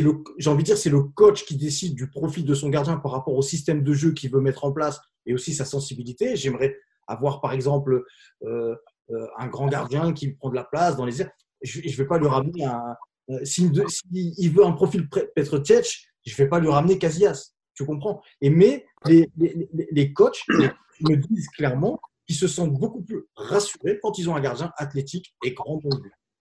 le, 0.00 0.22
j'ai 0.38 0.50
envie 0.50 0.62
de 0.62 0.66
dire, 0.66 0.78
c'est 0.78 0.90
le 0.90 1.02
coach 1.02 1.44
qui 1.44 1.56
décide 1.56 1.94
du 1.94 2.08
profit 2.08 2.44
de 2.44 2.54
son 2.54 2.68
gardien 2.68 2.96
par 2.96 3.12
rapport 3.12 3.34
au 3.34 3.42
système 3.42 3.82
de 3.82 3.92
jeu 3.92 4.12
qu'il 4.12 4.30
veut 4.30 4.40
mettre 4.40 4.64
en 4.64 4.72
place 4.72 5.00
et 5.24 5.34
aussi 5.34 5.54
sa 5.54 5.64
sensibilité. 5.64 6.36
J'aimerais 6.36 6.76
avoir, 7.06 7.40
par 7.40 7.52
exemple, 7.52 8.04
euh, 8.44 8.76
euh, 9.10 9.26
un 9.38 9.46
grand 9.48 9.68
gardien 9.68 10.12
qui 10.12 10.32
prend 10.32 10.50
de 10.50 10.54
la 10.54 10.64
place 10.64 10.96
dans 10.96 11.06
les 11.06 11.22
airs. 11.22 11.30
Je 11.62 11.80
ne 11.80 11.96
vais 11.96 12.06
pas 12.06 12.18
lui 12.18 12.26
ramener 12.26 12.64
un. 12.64 12.96
Euh, 13.30 13.44
S'il 13.44 13.72
veut 13.72 14.64
un 14.64 14.72
profil 14.72 15.08
Petr 15.08 15.64
Cech, 15.64 16.08
je 16.24 16.32
ne 16.32 16.36
vais 16.36 16.48
pas 16.48 16.58
lui 16.58 16.68
ramener 16.68 16.98
Casillas. 16.98 17.52
Tu 17.74 17.84
comprends 17.84 18.22
et 18.40 18.50
Mais 18.50 18.86
les, 19.04 19.30
les, 19.36 19.68
les 19.90 20.12
coachs 20.12 20.42
me 20.48 21.16
disent 21.16 21.48
clairement 21.50 22.00
qu'ils 22.26 22.36
se 22.36 22.48
sentent 22.48 22.74
beaucoup 22.74 23.02
plus 23.02 23.24
rassurés 23.36 23.98
quand 24.02 24.18
ils 24.18 24.28
ont 24.28 24.36
un 24.36 24.40
gardien 24.40 24.72
athlétique 24.78 25.34
et 25.44 25.52
grand 25.52 25.76
but. 25.76 25.90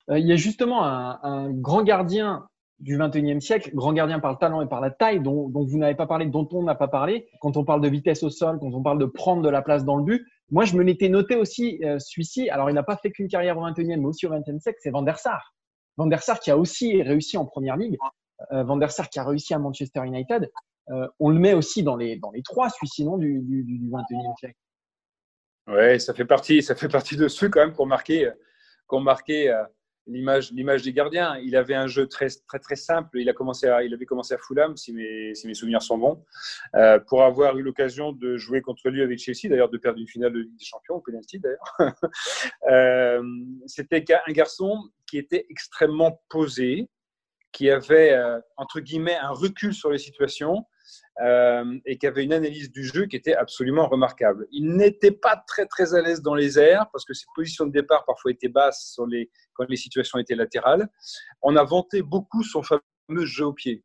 Euh, 0.09 0.19
il 0.19 0.27
y 0.27 0.31
a 0.31 0.35
justement 0.35 0.83
un, 0.83 1.51
grand 1.51 1.83
gardien 1.83 2.45
du 2.79 2.97
21e 2.97 3.39
siècle, 3.39 3.71
grand 3.73 3.93
gardien 3.93 4.19
par 4.19 4.31
le 4.31 4.37
talent 4.37 4.61
et 4.61 4.67
par 4.67 4.81
la 4.81 4.91
taille, 4.91 5.21
dont, 5.21 5.49
vous 5.49 5.77
n'avez 5.77 5.95
pas 5.95 6.07
parlé, 6.07 6.25
dont 6.25 6.47
on 6.51 6.63
n'a 6.63 6.75
pas 6.75 6.89
parlé. 6.89 7.27
Quand 7.39 7.55
on 7.57 7.63
parle 7.63 7.81
de 7.81 7.87
vitesse 7.87 8.21
au 8.23 8.29
sol, 8.29 8.59
quand 8.59 8.73
on 8.73 8.83
parle 8.83 8.99
de 8.99 9.05
prendre 9.05 9.41
de 9.41 9.49
la 9.49 9.61
place 9.61 9.85
dans 9.85 9.95
le 9.95 10.03
but, 10.03 10.25
moi 10.51 10.65
je 10.65 10.75
me 10.75 10.83
l'étais 10.83 11.09
noté 11.09 11.35
aussi 11.35 11.79
euh, 11.83 11.97
celui-ci. 11.99 12.49
Alors 12.49 12.69
il 12.69 12.73
n'a 12.73 12.83
pas 12.83 12.97
fait 12.97 13.11
qu'une 13.11 13.27
carrière 13.27 13.57
au 13.57 13.61
21e, 13.61 13.97
mais 13.97 14.05
aussi 14.05 14.27
au 14.27 14.31
20e 14.31 14.59
siècle, 14.59 14.77
c'est 14.81 14.91
Van 14.91 15.03
der 15.03 15.17
Sar. 15.17 15.54
Van 15.97 16.07
der 16.07 16.21
Sar 16.21 16.39
qui 16.39 16.51
a 16.51 16.57
aussi 16.57 17.01
réussi 17.01 17.37
en 17.37 17.45
première 17.45 17.77
ligue, 17.77 17.97
euh, 18.51 18.63
Van 18.63 18.77
der 18.77 18.91
Sar 18.91 19.09
qui 19.09 19.19
a 19.19 19.23
réussi 19.23 19.53
à 19.53 19.59
Manchester 19.59 20.01
United. 20.05 20.49
on 21.19 21.29
le 21.29 21.39
met 21.39 21.53
aussi 21.53 21.83
dans 21.83 21.95
les, 21.95 22.17
dans 22.17 22.31
les 22.31 22.43
trois, 22.43 22.69
celui-ci, 22.69 23.05
non, 23.05 23.17
du, 23.17 23.41
du, 23.41 23.63
du 23.63 23.89
21e 23.89 24.37
siècle. 24.37 24.57
Oui, 25.67 25.99
ça 25.99 26.13
fait 26.13 26.25
partie, 26.25 26.61
ça 26.61 26.75
fait 26.75 26.89
partie 26.89 27.17
de 27.17 27.27
ceux 27.27 27.49
quand 27.49 27.61
même 27.61 27.73
qu'on 27.73 27.87
marqué, 27.87 28.31
qu'on 28.85 29.01
l'image, 30.07 30.51
l'image 30.51 30.83
des 30.83 30.93
gardiens. 30.93 31.37
Il 31.37 31.55
avait 31.55 31.75
un 31.75 31.87
jeu 31.87 32.07
très, 32.07 32.27
très, 32.47 32.59
très 32.59 32.75
simple. 32.75 33.19
Il, 33.19 33.29
a 33.29 33.33
commencé 33.33 33.67
il 33.83 33.93
avait 33.93 34.05
commencé 34.05 34.33
à 34.33 34.37
Fulham, 34.37 34.75
si 34.77 34.93
mes, 34.93 35.33
si 35.35 35.47
mes 35.47 35.53
souvenirs 35.53 35.81
sont 35.81 35.97
bons, 35.97 36.23
euh, 36.75 36.99
pour 36.99 37.23
avoir 37.23 37.57
eu 37.57 37.63
l'occasion 37.63 38.11
de 38.11 38.37
jouer 38.37 38.61
contre 38.61 38.89
lui 38.89 39.01
avec 39.01 39.19
Chelsea, 39.19 39.49
d'ailleurs 39.49 39.69
de 39.69 39.77
perdre 39.77 39.99
une 39.99 40.07
finale 40.07 40.33
de 40.33 40.39
Ligue 40.39 40.57
des 40.57 40.65
Champions, 40.65 40.95
au 40.95 41.01
penalty 41.01 41.39
d'ailleurs. 41.39 41.75
euh, 42.69 43.23
c'était 43.65 44.03
un 44.27 44.31
garçon 44.31 44.77
était 45.17 45.45
extrêmement 45.49 46.21
posé, 46.29 46.89
qui 47.51 47.69
avait, 47.69 48.11
euh, 48.11 48.39
entre 48.57 48.79
guillemets, 48.79 49.15
un 49.15 49.29
recul 49.29 49.73
sur 49.73 49.89
les 49.89 49.97
situations 49.97 50.65
euh, 51.23 51.79
et 51.85 51.97
qui 51.97 52.05
avait 52.05 52.23
une 52.23 52.33
analyse 52.33 52.71
du 52.71 52.83
jeu 52.83 53.05
qui 53.05 53.15
était 53.15 53.35
absolument 53.35 53.87
remarquable. 53.87 54.47
Il 54.51 54.75
n'était 54.75 55.11
pas 55.11 55.41
très 55.47 55.65
très 55.65 55.93
à 55.93 56.01
l'aise 56.01 56.21
dans 56.21 56.35
les 56.35 56.59
airs 56.59 56.89
parce 56.91 57.05
que 57.05 57.13
ses 57.13 57.25
positions 57.33 57.65
de 57.65 57.71
départ 57.71 58.03
parfois 58.05 58.31
étaient 58.31 58.49
basses 58.49 58.99
quand 59.53 59.69
les 59.69 59.77
situations 59.77 60.19
étaient 60.19 60.35
latérales. 60.35 60.89
On 61.41 61.55
a 61.55 61.63
vanté 61.63 62.01
beaucoup 62.01 62.43
son 62.43 62.61
fameux 62.61 63.25
jeu 63.25 63.45
au 63.45 63.53
pied. 63.53 63.83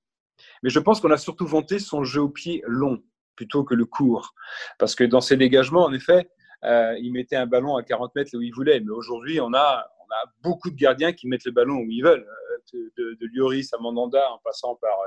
Mais 0.62 0.71
je 0.71 0.79
pense 0.81 1.01
qu'on 1.01 1.11
a 1.11 1.19
surtout 1.19 1.47
vanté 1.47 1.79
son 1.79 2.03
jeu 2.03 2.23
au 2.23 2.29
pied 2.29 2.62
long 2.66 3.03
plutôt 3.37 3.64
que 3.64 3.75
le 3.75 3.85
court. 3.85 4.35
Parce 4.79 4.95
que 4.95 5.05
dans 5.05 5.21
ses 5.21 5.37
dégagements, 5.37 5.85
en 5.85 5.93
effet, 5.93 6.29
euh, 6.64 6.97
il 7.01 7.12
mettait 7.12 7.37
un 7.37 7.47
ballon 7.47 7.77
à 7.77 7.83
40 7.83 8.14
mètres 8.14 8.31
là 8.33 8.38
où 8.38 8.43
il 8.43 8.53
voulait. 8.53 8.81
Mais 8.81 8.90
aujourd'hui, 8.90 9.40
on 9.40 9.55
a, 9.55 9.87
on 10.11 10.14
a 10.14 10.33
beaucoup 10.42 10.70
de 10.70 10.77
gardiens 10.77 11.12
qui 11.12 11.29
mettent 11.29 11.44
le 11.44 11.53
ballon 11.53 11.77
où 11.77 11.90
ils 11.90 12.03
veulent 12.03 12.27
de, 12.73 12.92
de, 13.20 13.27
Lloris 13.33 13.73
à 13.73 13.79
Mandanda 13.79 14.31
en 14.33 14.38
passant 14.38 14.77
par, 14.77 14.99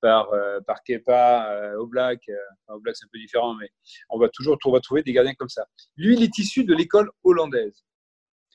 par, 0.00 0.32
euh, 0.32 0.60
par 0.66 0.82
Kepa, 0.82 1.50
euh, 1.50 1.76
Oblak. 1.76 2.28
Euh, 2.28 2.36
Oblak, 2.68 2.96
c'est 2.96 3.04
un 3.04 3.08
peu 3.12 3.18
différent, 3.18 3.54
mais 3.54 3.70
on 4.10 4.18
va 4.18 4.28
toujours 4.28 4.58
on 4.64 4.72
va 4.72 4.80
trouver 4.80 5.02
des 5.02 5.12
gardiens 5.12 5.34
comme 5.34 5.48
ça. 5.48 5.66
Lui, 5.96 6.16
il 6.16 6.22
est 6.22 6.38
issu 6.38 6.64
de 6.64 6.74
l'école 6.74 7.10
hollandaise. 7.22 7.84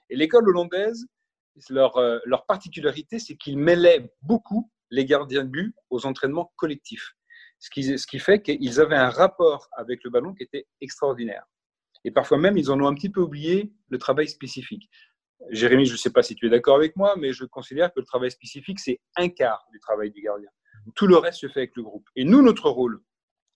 Et 0.10 0.16
l'école 0.16 0.48
hollandaise, 0.50 1.06
leur, 1.70 1.94
particularité, 2.48 3.20
c'est 3.20 3.36
qu'ils 3.36 3.58
mêlaient 3.58 4.12
beaucoup 4.22 4.72
les 4.90 5.06
gardiens 5.06 5.44
de 5.44 5.50
but 5.50 5.76
aux 5.90 6.06
entraînements 6.06 6.52
collectifs. 6.56 7.14
Ce 7.60 7.70
qui 7.70 8.20
fait 8.20 8.42
qu'ils 8.42 8.80
avaient 8.80 8.96
un 8.96 9.10
rapport 9.10 9.68
avec 9.74 10.04
le 10.04 10.10
ballon 10.10 10.34
qui 10.34 10.44
était 10.44 10.66
extraordinaire. 10.82 11.46
Et 12.06 12.12
parfois 12.12 12.38
même, 12.38 12.58
ils 12.58 12.72
en 12.72 12.80
ont 12.80 12.88
un 12.88 12.96
petit 12.96 13.10
peu 13.10 13.20
oublié 13.20 13.74
le 13.90 13.98
travail 13.98 14.28
spécifique. 14.30 14.90
Jérémy, 15.50 15.86
je 15.86 15.94
ne 15.94 15.98
sais 15.98 16.12
pas 16.12 16.22
si 16.22 16.36
tu 16.36 16.48
es 16.48 16.50
d'accord 16.50 16.76
avec 16.76 16.96
moi, 16.96 17.16
mais 17.18 17.34
je 17.34 17.46
considère 17.46 17.94
que 17.94 18.00
le 18.00 18.06
travail 18.06 18.32
spécifique, 18.32 18.80
c'est 18.80 19.00
un 19.16 19.30
quart 19.30 19.66
du 19.72 19.80
travail 19.80 20.12
du 20.12 20.22
gardien. 20.22 20.50
Tout 20.96 21.08
le 21.08 21.18
reste 21.18 21.40
se 21.40 21.48
fait 21.48 21.62
avec 21.62 21.76
le 21.76 21.84
groupe. 21.84 22.08
Et 22.16 22.24
nous, 22.24 22.42
notre 22.42 22.70
rôle, 22.70 23.02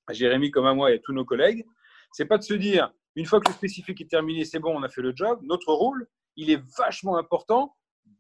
Jérémy 0.10 0.52
comme 0.52 0.66
à 0.66 0.74
moi 0.74 0.92
et 0.92 0.96
à 0.96 1.00
tous 1.00 1.14
nos 1.14 1.26
collègues, 1.26 1.66
c'est 2.12 2.26
pas 2.26 2.38
de 2.38 2.44
se 2.44 2.54
dire, 2.54 2.92
une 3.16 3.26
fois 3.26 3.40
que 3.40 3.50
le 3.50 3.54
spécifique 3.54 4.00
est 4.02 4.10
terminé, 4.10 4.46
c'est 4.46 4.60
bon, 4.60 4.76
on 4.76 4.84
a 4.84 4.90
fait 4.90 5.02
le 5.02 5.14
job. 5.16 5.40
Notre 5.44 5.74
rôle, 5.74 6.08
il 6.36 6.50
est 6.52 6.62
vachement 6.78 7.18
important. 7.18 7.76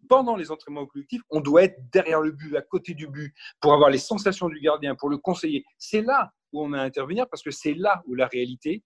Pendant 0.09 0.35
les 0.35 0.51
entraînements 0.51 0.85
collectifs, 0.85 1.21
on 1.29 1.39
doit 1.39 1.63
être 1.63 1.77
derrière 1.91 2.21
le 2.21 2.31
but, 2.31 2.55
à 2.57 2.61
côté 2.61 2.93
du 2.93 3.07
but, 3.07 3.33
pour 3.61 3.73
avoir 3.73 3.89
les 3.89 3.97
sensations 3.97 4.49
du 4.49 4.59
gardien, 4.59 4.95
pour 4.95 5.09
le 5.09 5.17
conseiller. 5.17 5.63
C'est 5.77 6.01
là 6.01 6.31
où 6.51 6.63
on 6.63 6.73
a 6.73 6.81
à 6.81 6.83
intervenir 6.83 7.27
parce 7.29 7.41
que 7.41 7.51
c'est 7.51 7.73
là 7.73 8.03
où 8.05 8.13
la 8.13 8.27
réalité 8.27 8.83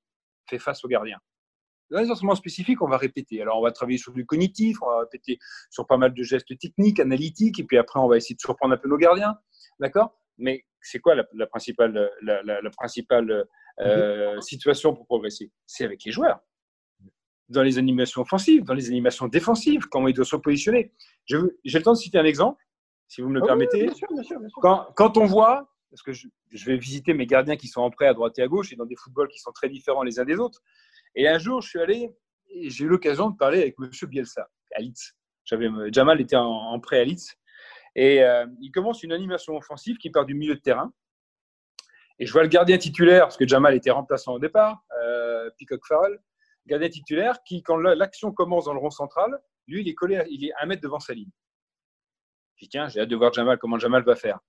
fait 0.47 0.59
face 0.59 0.83
au 0.85 0.87
gardien. 0.87 1.17
Dans 1.89 1.99
les 2.01 2.11
enseignements 2.11 2.35
spécifiques, 2.35 2.81
on 2.81 2.87
va 2.87 2.97
répéter. 2.97 3.41
Alors, 3.41 3.59
on 3.59 3.61
va 3.61 3.71
travailler 3.71 3.97
sur 3.97 4.11
du 4.11 4.25
cognitif, 4.25 4.81
on 4.81 4.87
va 4.87 4.99
répéter 5.01 5.39
sur 5.69 5.87
pas 5.87 5.97
mal 5.97 6.13
de 6.13 6.23
gestes 6.23 6.57
techniques, 6.57 6.99
analytiques, 6.99 7.59
et 7.59 7.63
puis 7.63 7.77
après, 7.77 7.99
on 7.99 8.07
va 8.07 8.17
essayer 8.17 8.35
de 8.35 8.41
surprendre 8.41 8.73
un 8.73 8.77
peu 8.77 8.89
nos 8.89 8.97
gardiens. 8.97 9.37
D'accord? 9.79 10.17
Mais 10.37 10.65
c'est 10.81 10.99
quoi 10.99 11.15
la, 11.15 11.47
principale, 11.47 12.11
la, 12.21 12.69
principale 12.75 13.47
euh, 13.79 14.39
situation 14.41 14.93
pour 14.93 15.05
progresser? 15.05 15.51
C'est 15.65 15.85
avec 15.85 16.03
les 16.03 16.11
joueurs. 16.11 16.39
Dans 17.49 17.63
les 17.63 17.77
animations 17.77 18.21
offensives, 18.21 18.63
dans 18.65 18.73
les 18.73 18.89
animations 18.89 19.27
défensives, 19.27 19.85
comment 19.87 20.09
ils 20.09 20.13
doivent 20.13 20.27
se 20.27 20.35
positionner. 20.35 20.93
J'ai 21.25 21.39
le 21.39 21.81
temps 21.81 21.93
de 21.93 21.97
citer 21.97 22.17
un 22.17 22.25
exemple, 22.25 22.61
si 23.07 23.21
vous 23.21 23.29
me 23.29 23.35
le 23.35 23.43
ah 23.43 23.47
permettez. 23.47 23.83
bien 23.83 23.93
sûr, 23.93 24.07
bien 24.11 24.23
sûr, 24.23 24.37
Quand, 24.61 24.87
quand, 24.95 25.17
on 25.17 25.25
voit, 25.25 25.73
parce 25.89 26.01
que 26.01 26.11
je, 26.11 26.27
je, 26.51 26.65
vais 26.65 26.75
visiter 26.75 27.13
mes 27.13 27.25
gardiens 27.25 27.55
qui 27.55 27.69
sont 27.69 27.79
en 27.79 27.89
prêt 27.89 28.07
à 28.07 28.13
droite 28.13 28.37
et 28.37 28.41
à 28.41 28.47
gauche 28.47 28.73
et 28.73 28.75
dans 28.75 28.85
des 28.85 28.97
footballs 28.97 29.29
qui 29.29 29.39
sont 29.39 29.53
très 29.53 29.69
différents 29.69 30.03
les 30.03 30.19
uns 30.19 30.25
des 30.25 30.35
autres, 30.35 30.61
et 31.15 31.27
un 31.27 31.37
jour, 31.39 31.61
je 31.61 31.69
suis 31.69 31.79
allé 31.79 32.11
j'ai 32.63 32.85
eu 32.85 32.87
l'occasion 32.87 33.29
de 33.29 33.37
parler 33.37 33.61
avec 33.61 33.75
M. 33.79 33.89
Bielsa 34.09 34.47
à. 34.75 34.81
J'avais, 35.45 35.69
Jamal 35.93 36.19
était 36.19 36.35
en, 36.35 36.79
prêt 36.79 36.99
à 36.99 37.03
Leeds. 37.05 37.35
Et 37.95 38.23
euh, 38.23 38.45
il 38.59 38.71
commence 38.71 39.01
une 39.03 39.13
animation 39.13 39.55
offensive 39.55 39.97
qui 39.97 40.09
part 40.09 40.25
du 40.25 40.35
milieu 40.35 40.55
de 40.55 40.59
terrain. 40.59 40.91
Et 42.19 42.25
je 42.25 42.33
vois 42.33 42.43
le 42.43 42.49
gardien 42.49 42.77
titulaire, 42.77 43.23
parce 43.23 43.37
que 43.37 43.47
Jamal 43.47 43.73
était 43.75 43.91
remplaçant 43.91 44.33
au 44.33 44.39
départ, 44.39 44.83
euh, 45.01 45.49
Peacock 45.57 45.85
Farrell, 45.87 46.19
gardien 46.65 46.89
titulaire, 46.89 47.41
qui, 47.43 47.63
quand 47.63 47.77
l'action 47.77 48.31
commence 48.31 48.65
dans 48.65 48.73
le 48.73 48.79
rond 48.79 48.89
central, 48.89 49.39
lui, 49.67 49.81
il 49.81 49.87
est 49.87 49.93
collé, 49.93 50.23
il 50.29 50.45
est 50.45 50.51
un 50.59 50.65
mètre 50.65 50.81
devant 50.81 50.99
sa 50.99 51.13
ligne. 51.13 51.29
Je 52.55 52.65
dis, 52.65 52.69
tiens, 52.69 52.87
j'ai 52.87 53.01
hâte 53.01 53.09
de 53.09 53.15
voir 53.15 53.33
Jamal, 53.33 53.57
comment 53.57 53.79
Jamal 53.79 54.03
va 54.03 54.15
faire. 54.15 54.39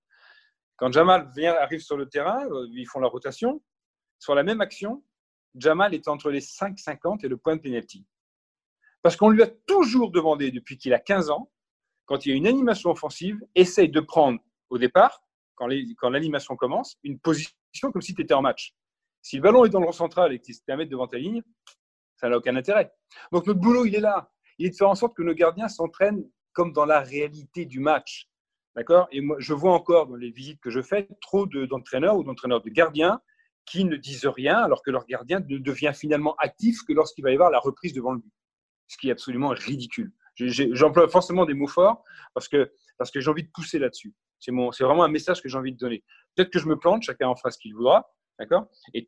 Quand 0.77 0.93
Jamal 0.93 1.31
arrive 1.61 1.81
sur 1.81 1.97
le 1.97 2.09
terrain, 2.09 2.47
euh, 2.47 2.67
ils 2.71 2.87
font 2.87 3.01
la 3.01 3.09
rotation. 3.09 3.63
Sur 4.19 4.35
la 4.35 4.43
même 4.43 4.61
action, 4.61 5.05
Jamal 5.55 5.95
est 5.95 6.09
entre 6.09 6.31
les 6.31 6.41
5,50 6.41 7.25
et 7.25 7.29
le 7.29 7.37
point 7.37 7.57
de 7.57 7.61
pénalty. 7.61 8.07
Parce 9.03 9.17
qu'on 9.17 9.31
lui 9.31 9.43
a 9.43 9.47
toujours 9.47 10.11
demandé, 10.11 10.51
depuis 10.51 10.77
qu'il 10.77 10.93
a 10.93 10.99
15 10.99 11.31
ans, 11.31 11.51
quand 12.07 12.27
il 12.27 12.31
y 12.31 12.33
a 12.33 12.37
une 12.37 12.47
animation 12.47 12.91
offensive, 12.91 13.41
essaye 13.55 13.89
de 13.91 14.01
prendre 14.01 14.41
au 14.71 14.79
départ, 14.79 15.23
quand 15.55 15.67
l'animation 16.11 16.57
commence, 16.57 16.97
une 17.03 17.19
position 17.19 17.55
comme 17.93 18.03
si 18.03 18.15
tu 18.15 18.23
étais 18.23 18.35
en 18.35 18.43
match. 18.43 18.75
Si 19.23 19.37
le 19.37 19.43
ballon 19.43 19.65
est 19.65 19.69
dans 19.69 19.81
le 19.81 19.87
rond 19.87 19.93
central 19.93 20.33
et 20.33 20.39
que 20.39 20.45
tu 20.45 20.53
es 20.53 20.73
à 20.73 20.77
mettre 20.77 20.91
devant 20.91 21.09
ta 21.09 21.19
ligne, 21.19 21.43
ça 22.17 22.29
n'a 22.29 22.37
aucun 22.37 22.57
intérêt. 22.57 22.93
Donc 23.33 23.47
notre 23.47 23.61
boulot, 23.61 23.85
il 23.85 23.95
est 23.95 24.01
là. 24.01 24.31
Il 24.59 24.67
est 24.67 24.71
de 24.71 24.77
faire 24.77 24.89
en 24.89 24.95
sorte 24.95 25.17
que 25.17 25.23
nos 25.23 25.35
gardiens 25.35 25.69
s'entraînent 25.69 26.25
comme 26.53 26.73
dans 26.73 26.85
la 26.85 27.01
réalité 27.01 27.65
du 27.65 27.81
match. 27.81 28.29
D'accord? 28.75 29.09
Et 29.11 29.21
moi, 29.21 29.37
je 29.39 29.55
vois 29.55 29.73
encore 29.73 30.07
dans 30.07 30.17
les 30.17 30.31
visites 30.31 30.61
que 30.61 30.71
je 30.71 30.81
fais 30.81 31.09
trop 31.21 31.47
d'entraîneurs 31.47 32.17
ou 32.17 32.25
d'entraîneurs 32.25 32.63
de 32.63 32.71
gardiens 32.71 33.21
qui 33.69 33.85
ne 33.85 33.97
disent 33.97 34.27
rien 34.27 34.59
alors 34.59 34.83
que 34.83 34.91
leur 34.91 35.07
gardien 35.07 35.41
ne 35.41 35.59
devient 35.59 35.93
finalement 35.95 36.35
actif 36.37 36.83
que 36.87 36.93
lorsqu'il 36.93 37.25
va 37.25 37.31
y 37.31 37.35
avoir 37.35 37.51
la 37.51 37.59
reprise 37.59 37.93
devant 37.93 38.13
le 38.13 38.19
but. 38.19 38.33
Ce 38.89 38.97
qui 38.97 39.09
est 39.09 39.13
absolument 39.13 39.49
ridicule. 39.49 40.13
J'emploie 40.37 41.09
forcément 41.09 41.45
des 41.45 41.55
mots 41.55 41.67
forts 41.67 42.03
parce 42.33 42.49
que, 42.49 42.73
parce 42.97 43.11
que 43.11 43.21
j'ai 43.21 43.31
envie 43.31 43.43
de 43.43 43.51
pousser 43.53 43.79
là-dessus. 43.79 44.15
C'est 44.39 44.53
vraiment 44.53 45.05
un 45.05 45.09
message 45.09 45.43
que 45.43 45.49
j'ai 45.49 45.59
envie 45.59 45.73
de 45.73 45.79
donner. 45.79 46.05
Peut-être 46.35 46.51
que 46.51 46.59
je 46.59 46.67
me 46.67 46.79
plante, 46.79 47.03
chacun 47.03 47.29
en 47.29 47.37
fera 47.37 47.51
ce 47.51 47.59
qu'il 47.59 47.75
voudra. 47.75 48.11
D'accord? 48.39 48.69
Et 48.95 49.07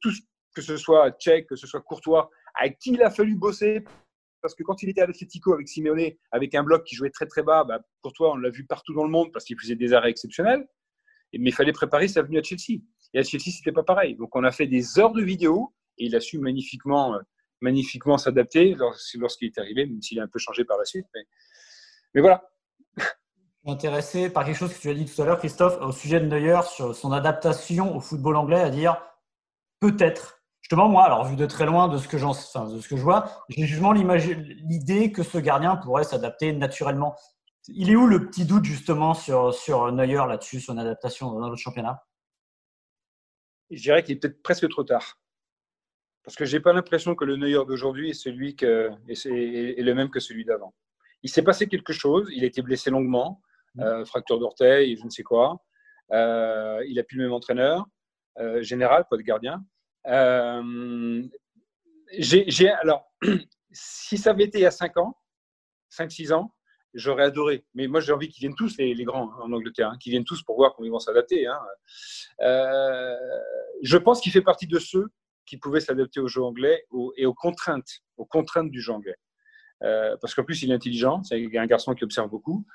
que 0.54 0.60
ce 0.60 0.76
soit 0.76 1.12
Tchèque, 1.12 1.46
que 1.46 1.56
ce 1.56 1.66
soit 1.66 1.80
Courtois, 1.80 2.30
avec 2.54 2.78
qui 2.78 2.90
il 2.90 3.02
a 3.02 3.10
fallu 3.10 3.36
bosser 3.36 3.84
parce 4.42 4.54
que 4.54 4.62
quand 4.62 4.82
il 4.82 4.88
était 4.88 5.02
à 5.02 5.06
l'Atletico 5.06 5.52
avec 5.52 5.68
Simeone, 5.68 6.12
avec 6.32 6.54
un 6.54 6.62
bloc 6.62 6.84
qui 6.84 6.94
jouait 6.96 7.10
très 7.10 7.26
très 7.26 7.42
bas, 7.42 7.64
bah, 7.64 7.80
Courtois, 8.02 8.32
on 8.32 8.36
l'a 8.36 8.50
vu 8.50 8.64
partout 8.64 8.94
dans 8.94 9.04
le 9.04 9.10
monde 9.10 9.32
parce 9.32 9.44
qu'il 9.44 9.58
faisait 9.60 9.76
des 9.76 9.92
arrêts 9.92 10.10
exceptionnels. 10.10 10.66
Mais 11.32 11.50
il 11.50 11.54
fallait 11.54 11.72
préparer 11.72 12.08
sa 12.08 12.22
venue 12.22 12.38
à 12.38 12.42
Chelsea. 12.42 12.80
Et 13.14 13.18
à 13.18 13.22
Chelsea, 13.22 13.50
c'était 13.56 13.72
pas 13.72 13.82
pareil. 13.82 14.16
Donc 14.16 14.34
on 14.36 14.44
a 14.44 14.50
fait 14.50 14.66
des 14.66 14.98
heures 14.98 15.12
de 15.12 15.22
vidéo 15.22 15.74
et 15.98 16.06
il 16.06 16.16
a 16.16 16.20
su 16.20 16.38
magnifiquement, 16.38 17.14
euh, 17.14 17.18
magnifiquement 17.60 18.18
s'adapter 18.18 18.74
lorsqu'il 18.74 19.48
est 19.48 19.58
arrivé, 19.58 19.86
même 19.86 20.00
s'il 20.00 20.20
a 20.20 20.22
un 20.22 20.28
peu 20.28 20.38
changé 20.38 20.64
par 20.64 20.78
la 20.78 20.84
suite. 20.84 21.06
Mais, 21.14 21.22
mais 22.14 22.20
voilà. 22.20 22.42
Intéressé 23.66 24.30
par 24.30 24.46
quelque 24.46 24.56
chose 24.56 24.72
que 24.72 24.80
tu 24.80 24.88
as 24.88 24.94
dit 24.94 25.04
tout 25.04 25.20
à 25.20 25.26
l'heure, 25.26 25.38
Christophe, 25.38 25.78
au 25.82 25.92
sujet 25.92 26.18
de 26.18 26.26
Neuer, 26.26 26.60
sur 26.62 26.94
son 26.94 27.12
adaptation 27.12 27.94
au 27.94 28.00
football 28.00 28.36
anglais, 28.36 28.60
à 28.60 28.70
dire 28.70 29.02
peut-être. 29.80 30.40
Justement, 30.62 30.88
moi, 30.88 31.04
alors 31.04 31.24
vu 31.26 31.36
de 31.36 31.46
très 31.46 31.66
loin 31.66 31.88
de 31.88 31.98
ce 31.98 32.08
que, 32.08 32.16
enfin, 32.22 32.68
de 32.68 32.80
ce 32.80 32.88
que 32.88 32.96
je 32.96 33.02
vois, 33.02 33.44
j'ai 33.48 33.66
justement 33.66 33.92
l'idée 33.92 35.12
que 35.12 35.22
ce 35.22 35.36
gardien 35.36 35.76
pourrait 35.76 36.04
s'adapter 36.04 36.52
naturellement. 36.52 37.16
Il 37.68 37.90
est 37.90 37.96
où 37.96 38.06
le 38.06 38.26
petit 38.28 38.46
doute 38.46 38.64
justement 38.64 39.12
sur, 39.12 39.52
sur 39.52 39.92
Neuer 39.92 40.24
là-dessus, 40.26 40.60
son 40.60 40.78
adaptation 40.78 41.30
dans 41.30 41.40
notre 41.40 41.56
championnat? 41.56 42.02
Je 43.70 43.80
dirais 43.80 44.02
qu'il 44.02 44.16
est 44.16 44.20
peut-être 44.20 44.42
presque 44.42 44.68
trop 44.68 44.84
tard. 44.84 45.20
Parce 46.24 46.36
que 46.36 46.44
je 46.44 46.56
n'ai 46.56 46.62
pas 46.62 46.72
l'impression 46.72 47.14
que 47.14 47.24
le 47.24 47.36
Neuer 47.36 47.64
d'aujourd'hui 47.66 48.10
est, 48.10 48.14
celui 48.14 48.56
que, 48.56 48.90
est, 49.08 49.82
le 49.82 49.94
même 49.94 50.10
que 50.10 50.20
celui 50.20 50.44
d'avant. 50.44 50.74
Il 51.22 51.30
s'est 51.30 51.42
passé 51.42 51.66
quelque 51.66 51.92
chose, 51.92 52.28
il 52.32 52.44
a 52.44 52.46
été 52.46 52.62
blessé 52.62 52.90
longuement, 52.90 53.40
mmh. 53.74 53.82
euh, 53.82 54.04
fracture 54.04 54.38
d'orteil, 54.38 54.96
je 54.96 55.04
ne 55.04 55.10
sais 55.10 55.22
quoi. 55.22 55.62
Euh, 56.12 56.84
il 56.86 56.96
n'a 56.96 57.02
plus 57.04 57.16
le 57.18 57.24
même 57.24 57.32
entraîneur 57.32 57.86
euh, 58.38 58.62
général, 58.62 59.06
pas 59.08 59.16
de 59.16 59.22
gardien. 59.22 59.64
alors, 62.82 63.12
si 63.72 64.18
ça 64.18 64.30
avait 64.30 64.44
été 64.44 64.58
il 64.58 64.62
y 64.62 64.66
a 64.66 64.70
5 64.70 64.96
ans, 64.98 65.16
5-6 65.90 66.32
ans, 66.32 66.54
j'aurais 66.94 67.24
adoré. 67.24 67.64
Mais 67.74 67.86
moi, 67.86 68.00
j'ai 68.00 68.12
envie 68.12 68.28
qu'ils 68.28 68.40
viennent 68.40 68.56
tous, 68.56 68.76
les, 68.78 68.94
grands, 69.04 69.30
hein, 69.32 69.42
en 69.42 69.52
Angleterre, 69.52 69.90
hein, 69.90 69.98
qu'ils 70.00 70.10
viennent 70.10 70.24
tous 70.24 70.42
pour 70.42 70.56
voir 70.56 70.74
comment 70.74 70.86
ils 70.86 70.92
vont 70.92 70.98
s'adapter. 70.98 71.46
Hein. 71.46 71.58
je 73.82 73.96
pense 73.96 74.20
qu'il 74.20 74.32
fait 74.32 74.42
partie 74.42 74.66
de 74.66 74.78
ceux 74.78 75.08
qui 75.46 75.56
pouvait 75.56 75.80
s'adapter 75.80 76.20
au 76.20 76.28
jeu 76.28 76.42
anglais 76.42 76.84
et 77.16 77.26
aux 77.26 77.34
contraintes, 77.34 78.00
aux 78.16 78.24
contraintes 78.24 78.70
du 78.70 78.80
jeu 78.80 78.92
anglais. 78.92 79.16
Euh, 79.82 80.16
parce 80.20 80.34
qu'en 80.34 80.44
plus, 80.44 80.62
il 80.62 80.70
est 80.70 80.74
intelligent, 80.74 81.22
c'est 81.22 81.42
un 81.56 81.66
garçon 81.66 81.94
qui 81.94 82.04
observe 82.04 82.28
beaucoup. 82.28 82.66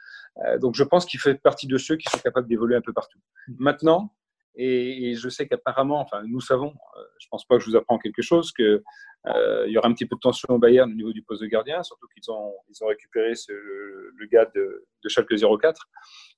Euh, 0.44 0.58
donc, 0.58 0.76
je 0.76 0.84
pense 0.84 1.06
qu'il 1.06 1.20
fait 1.20 1.36
partie 1.36 1.68
de 1.68 1.78
ceux 1.78 1.98
qui 1.98 2.10
sont 2.10 2.20
capables 2.20 2.48
d'évoluer 2.48 2.76
un 2.76 2.82
peu 2.82 2.94
partout. 2.94 3.20
Maintenant, 3.60 4.14
et, 4.56 5.16
je 5.16 5.30
sais 5.30 5.48
qu'apparemment, 5.48 6.00
enfin, 6.00 6.24
nous 6.26 6.42
savons, 6.42 6.74
euh, 6.98 7.02
je 7.20 7.28
ne 7.28 7.30
pense 7.30 7.46
pas 7.46 7.58
que 7.58 7.64
je 7.64 7.70
vous 7.70 7.76
apprends 7.76 7.98
quelque 7.98 8.22
chose, 8.22 8.52
qu'il 8.52 8.82
il 9.26 9.72
y 9.72 9.78
aura 9.78 9.88
un 9.88 9.94
petit 9.94 10.06
peu 10.06 10.16
de 10.16 10.22
tension 10.22 10.48
au 10.50 10.60
Bayern 10.60 10.92
au 10.92 10.96
niveau 10.96 11.12
du 11.12 11.24
poste 11.24 11.42
de 11.42 11.48
gardien, 11.48 11.82
surtout 11.84 12.08
qu'ils 12.08 12.32
ont, 12.32 12.54
ils 12.70 12.84
ont 12.84 12.88
récupéré 12.88 13.36
ce, 13.36 13.52
le 13.52 14.26
gars 14.28 14.46
de, 14.54 14.86
de 15.04 15.10
Schalke 15.10 15.36
04, 15.36 15.90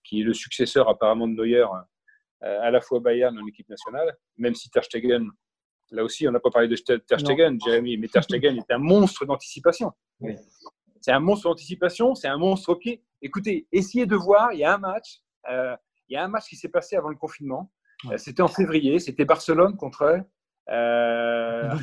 qui 0.03 0.21
est 0.21 0.23
le 0.23 0.33
successeur 0.33 0.87
apparemment 0.89 1.27
de 1.27 1.33
Neuer 1.33 1.65
à 2.41 2.71
la 2.71 2.81
fois 2.81 2.99
Bayern 2.99 3.37
en 3.37 3.45
équipe 3.47 3.67
nationale, 3.67 4.15
même 4.37 4.55
si 4.55 4.69
Ter 4.69 4.83
Stegen 4.83 5.29
Là 5.91 6.03
aussi, 6.03 6.27
on 6.27 6.31
n'a 6.31 6.39
pas 6.39 6.49
parlé 6.49 6.67
de 6.67 6.75
Ter 6.75 7.19
Stegen, 7.19 7.57
Jérémy, 7.63 7.97
mais 7.97 8.07
Ter 8.07 8.23
Stegen 8.23 8.57
est 8.57 8.71
un 8.71 8.77
monstre 8.77 9.25
d'anticipation. 9.25 9.91
C'est 11.01 11.11
un 11.11 11.19
monstre 11.19 11.47
d'anticipation, 11.47 12.15
c'est 12.15 12.27
un 12.27 12.37
monstre 12.37 12.69
au 12.69 12.75
pied. 12.75 13.03
Écoutez, 13.21 13.67
essayez 13.71 14.05
de 14.05 14.15
voir, 14.15 14.51
il 14.53 14.59
y 14.59 14.63
a 14.63 14.73
un 14.73 14.77
match, 14.77 15.21
euh, 15.49 15.75
il 16.09 16.13
y 16.13 16.17
a 16.17 16.23
un 16.23 16.27
match 16.27 16.47
qui 16.49 16.55
s'est 16.55 16.69
passé 16.69 16.95
avant 16.95 17.09
le 17.09 17.15
confinement. 17.15 17.71
Euh, 18.05 18.17
c'était 18.17 18.41
en 18.41 18.47
février, 18.47 18.99
c'était 18.99 19.25
Barcelone 19.25 19.75
contre 19.75 20.23
euh, 20.69 21.75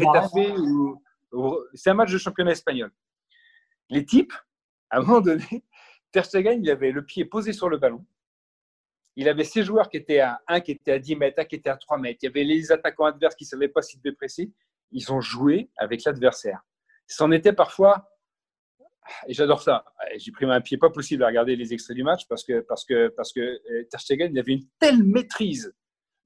c'est 1.75 1.91
un 1.91 1.95
match 1.95 2.13
de 2.13 2.19
championnat 2.19 2.53
espagnol. 2.53 2.93
Les 3.89 4.05
types, 4.05 4.33
à 4.91 4.99
un 4.99 5.01
moment 5.01 5.21
donné, 5.21 5.65
Ter 6.13 6.25
Stegen, 6.25 6.63
il 6.63 6.71
avait 6.71 6.93
le 6.93 7.05
pied 7.05 7.25
posé 7.25 7.53
sur 7.53 7.69
le 7.69 7.79
ballon 7.79 8.05
il 9.17 9.29
avait 9.29 9.45
ses 9.45 9.63
joueurs 9.63 9.89
qui 9.89 9.97
étaient 9.97 10.21
à 10.21 10.43
1 10.49 10.61
qui 10.61 10.73
était 10.73 10.93
à 10.93 10.99
10 10.99 11.17
mètres, 11.17 11.41
un 11.41 11.45
qui 11.45 11.57
était 11.57 11.71
à 11.71 11.77
3 11.77 11.99
mètres. 11.99 12.19
Il 12.23 12.27
y 12.27 12.29
avait 12.29 12.45
les 12.45 12.73
attaquants 12.73 13.07
adverses 13.07 13.35
qui 13.35 13.45
ne 13.45 13.49
savaient 13.49 13.69
pas 13.69 13.83
s'ils 13.83 14.01
devaient 14.01 14.15
presser. 14.15 14.53
Ils 14.91 15.13
ont 15.13 15.21
joué 15.21 15.71
avec 15.77 16.05
l'adversaire. 16.05 16.61
C'en 17.07 17.31
était 17.31 17.53
parfois, 17.53 18.11
et 19.27 19.35
j'adore 19.35 19.63
ça, 19.63 19.85
j'ai 20.17 20.33
pris 20.33 20.47
un 20.47 20.61
pied 20.61 20.79
pas 20.79 20.91
possible 20.91 21.23
à 21.25 21.27
regarder 21.27 21.57
les 21.57 21.73
extraits 21.73 21.97
du 21.97 22.03
match 22.03 22.27
parce 22.29 22.43
que, 22.43 22.61
parce 22.61 22.85
que, 22.85 23.09
parce 23.09 23.33
que 23.33 23.41
euh, 23.41 23.85
Ter 23.91 24.01
Stegen 24.01 24.33
il 24.33 24.39
avait 24.39 24.55
une 24.55 24.67
telle 24.79 25.03
maîtrise 25.03 25.75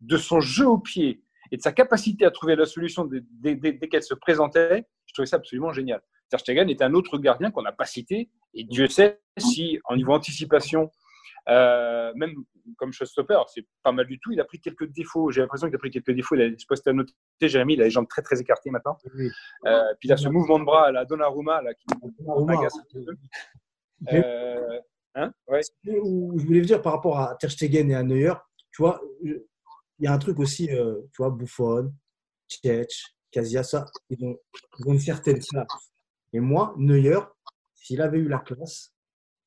de 0.00 0.16
son 0.16 0.40
jeu 0.40 0.66
au 0.66 0.78
pied 0.78 1.22
et 1.50 1.56
de 1.56 1.62
sa 1.62 1.72
capacité 1.72 2.24
à 2.24 2.30
trouver 2.30 2.56
la 2.56 2.66
solution 2.66 3.08
dès, 3.10 3.78
qu'elle 3.88 4.02
se 4.02 4.14
présentait. 4.14 4.84
Je 5.06 5.14
trouvais 5.14 5.26
ça 5.26 5.36
absolument 5.36 5.72
génial. 5.72 6.00
Ter 6.30 6.40
Stegen 6.40 6.68
est 6.68 6.82
un 6.82 6.92
autre 6.92 7.18
gardien 7.18 7.50
qu'on 7.50 7.62
n'a 7.62 7.72
pas 7.72 7.86
cité 7.86 8.30
et 8.54 8.64
Dieu 8.64 8.86
sait 8.86 9.20
si, 9.38 9.78
en 9.84 9.96
niveau 9.96 10.12
anticipation, 10.12 10.90
euh, 11.48 12.12
même 12.14 12.34
comme 12.76 12.92
showstopper, 12.92 13.38
c'est 13.46 13.66
pas 13.82 13.92
mal 13.92 14.06
du 14.06 14.18
tout. 14.18 14.32
Il 14.32 14.40
a 14.40 14.44
pris 14.44 14.60
quelques 14.60 14.92
défauts. 14.92 15.30
J'ai 15.30 15.40
l'impression 15.40 15.68
qu'il 15.68 15.76
a 15.76 15.78
pris 15.78 15.90
quelques 15.90 16.12
défauts. 16.12 16.34
Il 16.34 16.42
a, 16.42 16.48
je 16.50 16.56
sais 16.56 16.66
pas 16.68 16.76
si 16.76 16.82
tu 16.82 16.90
as 16.90 16.92
noté, 16.92 17.12
Jérémy, 17.40 17.74
il 17.74 17.80
a 17.80 17.84
les 17.84 17.90
jambes 17.90 18.08
très 18.08 18.20
très 18.20 18.38
écartées 18.40 18.70
maintenant. 18.70 18.98
Euh, 19.64 19.94
puis 19.98 20.08
il 20.08 20.12
a 20.12 20.18
ce 20.18 20.28
mouvement 20.28 20.58
de 20.58 20.64
bras 20.64 20.88
à 20.88 20.92
la 20.92 21.04
Donnarumma 21.06 21.62
là, 21.62 21.72
qui 21.72 21.86
m'agace 22.44 22.76
un 22.78 22.84
peu. 22.92 23.06
Euh, 24.12 24.78
hein 25.14 25.32
ouais. 25.48 25.60
Je 25.84 26.46
voulais 26.46 26.60
dire 26.60 26.82
par 26.82 26.92
rapport 26.92 27.18
à 27.18 27.34
Ter 27.36 27.50
Stegen 27.50 27.90
et 27.90 27.94
à 27.94 28.02
Neuer, 28.02 28.34
tu 28.70 28.82
vois, 28.82 29.00
il 29.98 30.04
y 30.04 30.06
a 30.06 30.12
un 30.12 30.18
truc 30.18 30.38
aussi, 30.38 30.70
euh, 30.70 31.00
tu 31.12 31.18
vois, 31.18 31.30
Buffon, 31.30 31.92
Tchèche, 32.48 33.16
Casillas, 33.30 33.84
ils 34.10 34.24
ont, 34.24 34.38
ils 34.78 34.88
ont 34.88 34.92
une 34.92 35.00
certaine 35.00 35.40
classe. 35.40 35.92
Et 36.32 36.40
moi, 36.40 36.74
Neuer, 36.78 37.20
s'il 37.74 38.00
avait 38.00 38.18
eu 38.18 38.28
la 38.28 38.38
classe, 38.38 38.94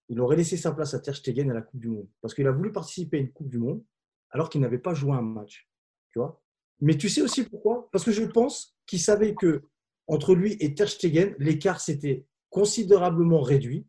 il 0.09 0.19
aurait 0.19 0.35
laissé 0.35 0.57
sa 0.57 0.71
place 0.71 0.93
à 0.93 0.99
Ter 0.99 1.15
Stegen 1.15 1.49
à 1.51 1.53
la 1.53 1.61
Coupe 1.61 1.79
du 1.79 1.87
Monde. 1.87 2.07
Parce 2.21 2.33
qu'il 2.33 2.45
a 2.47 2.51
voulu 2.51 2.71
participer 2.71 3.17
à 3.17 3.19
une 3.21 3.31
Coupe 3.31 3.49
du 3.49 3.59
Monde 3.59 3.83
alors 4.29 4.49
qu'il 4.49 4.61
n'avait 4.61 4.77
pas 4.77 4.93
joué 4.93 5.13
un 5.13 5.21
match. 5.21 5.69
Tu 6.11 6.19
vois 6.19 6.41
Mais 6.81 6.97
tu 6.97 7.07
sais 7.07 7.21
aussi 7.21 7.43
pourquoi? 7.43 7.89
Parce 7.91 8.03
que 8.03 8.11
je 8.11 8.23
pense 8.23 8.75
qu'il 8.85 8.99
savait 8.99 9.35
que 9.35 9.63
entre 10.07 10.35
lui 10.35 10.57
et 10.59 10.75
Ter 10.75 10.89
Stegen, 10.89 11.35
l'écart 11.39 11.79
s'était 11.79 12.25
considérablement 12.49 13.41
réduit 13.41 13.87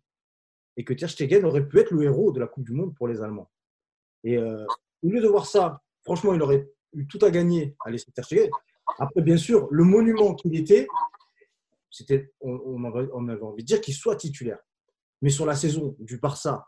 et 0.77 0.85
que 0.85 0.94
Ter 0.94 1.11
Stegen 1.11 1.44
aurait 1.44 1.66
pu 1.66 1.81
être 1.81 1.90
le 1.90 2.05
héros 2.05 2.31
de 2.31 2.38
la 2.38 2.46
Coupe 2.46 2.64
du 2.64 2.72
Monde 2.72 2.94
pour 2.94 3.09
les 3.09 3.20
Allemands. 3.20 3.51
Et 4.22 4.37
euh, 4.38 4.64
au 5.03 5.09
lieu 5.09 5.20
de 5.20 5.27
voir 5.27 5.46
ça, 5.46 5.83
franchement, 6.05 6.35
il 6.35 6.43
aurait 6.43 6.69
eu 6.95 7.07
tout 7.07 7.19
à 7.23 7.31
gagner 7.31 7.77
à 7.85 7.91
laisser 7.91 8.11
Ter 8.12 8.25
Stegen. 8.25 8.51
Après, 8.99 9.23
bien 9.23 9.37
sûr, 9.37 9.69
le 9.71 9.85
monument 9.85 10.35
qu'il 10.35 10.55
était, 10.57 10.87
c'était, 11.91 12.33
on, 12.41 12.61
on 12.65 13.29
avait 13.29 13.43
envie 13.43 13.62
de 13.62 13.67
dire 13.67 13.81
qu'il 13.81 13.95
soit 13.95 14.17
titulaire. 14.17 14.59
Mais 15.21 15.31
sur 15.31 15.47
la 15.47 15.55
saison 15.55 15.97
du 15.99 16.19
Barça 16.19 16.67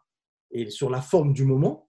et 0.50 0.70
sur 0.70 0.88
la 0.90 1.00
forme 1.00 1.32
du 1.32 1.44
moment, 1.44 1.88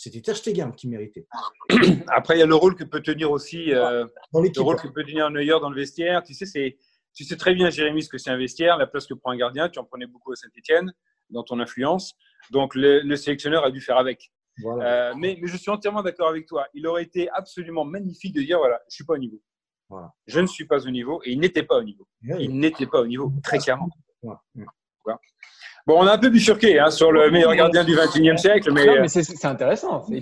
c'était 0.00 0.22
Ter 0.22 0.34
Stegen 0.34 0.72
qui 0.74 0.88
méritait. 0.88 1.26
Après, 2.08 2.36
il 2.36 2.40
y 2.40 2.42
a 2.42 2.46
le 2.46 2.54
rôle 2.54 2.74
que 2.74 2.84
peut 2.84 3.02
tenir 3.02 3.30
aussi, 3.30 3.70
euh, 3.74 4.06
le 4.32 4.60
rôle 4.62 4.80
que 4.80 4.88
peut 4.88 5.04
tenir 5.04 5.30
Neuer 5.30 5.58
dans 5.60 5.68
le 5.68 5.76
vestiaire. 5.76 6.22
Tu 6.22 6.32
sais, 6.32 6.46
c'est, 6.46 6.78
tu 7.14 7.24
sais 7.24 7.36
très 7.36 7.54
bien, 7.54 7.68
Jérémy, 7.68 8.02
ce 8.02 8.08
que 8.08 8.16
c'est 8.16 8.30
un 8.30 8.38
vestiaire, 8.38 8.78
la 8.78 8.86
place 8.86 9.06
que 9.06 9.12
prend 9.12 9.30
un 9.30 9.36
gardien. 9.36 9.68
Tu 9.68 9.78
en 9.78 9.84
prenais 9.84 10.06
beaucoup 10.06 10.32
à 10.32 10.36
Saint-Etienne 10.36 10.90
dans 11.28 11.42
ton 11.42 11.60
influence. 11.60 12.14
Donc, 12.50 12.74
le, 12.74 13.14
sélectionneur 13.16 13.62
a 13.62 13.70
dû 13.70 13.82
faire 13.82 13.98
avec. 13.98 14.32
Euh, 14.64 15.12
mais, 15.16 15.38
mais, 15.40 15.48
je 15.48 15.56
suis 15.56 15.70
entièrement 15.70 16.02
d'accord 16.02 16.28
avec 16.28 16.46
toi. 16.46 16.66
Il 16.74 16.86
aurait 16.86 17.02
été 17.02 17.28
absolument 17.30 17.84
magnifique 17.84 18.34
de 18.34 18.42
dire 18.42 18.58
voilà, 18.58 18.78
je 18.82 18.86
ne 18.86 18.94
suis 18.94 19.04
pas 19.04 19.14
au 19.14 19.18
niveau. 19.18 19.40
Voilà. 19.88 20.12
Je 20.26 20.40
ne 20.40 20.46
suis 20.46 20.66
pas 20.66 20.86
au 20.86 20.90
niveau 20.90 21.20
et 21.24 21.32
il 21.32 21.40
n'était 21.40 21.64
pas 21.64 21.76
au 21.76 21.82
niveau. 21.82 22.06
Il 22.22 22.58
n'était 22.58 22.86
pas 22.86 23.00
au 23.00 23.06
niveau, 23.06 23.32
très 23.42 23.58
clairement. 23.58 23.88
Bon, 25.86 25.96
on 25.98 26.06
a 26.06 26.12
un 26.12 26.18
peu 26.18 26.28
bifurqué 26.28 26.78
hein, 26.78 26.90
sur 26.90 27.10
le 27.10 27.30
meilleur 27.30 27.54
gardien 27.54 27.84
du 27.84 27.94
21e 27.94 28.36
siècle. 28.36 28.70
Mais, 28.72 28.86
mais 29.00 29.08
c'est 29.08 29.44
intéressant. 29.44 30.04
C'est 30.08 30.20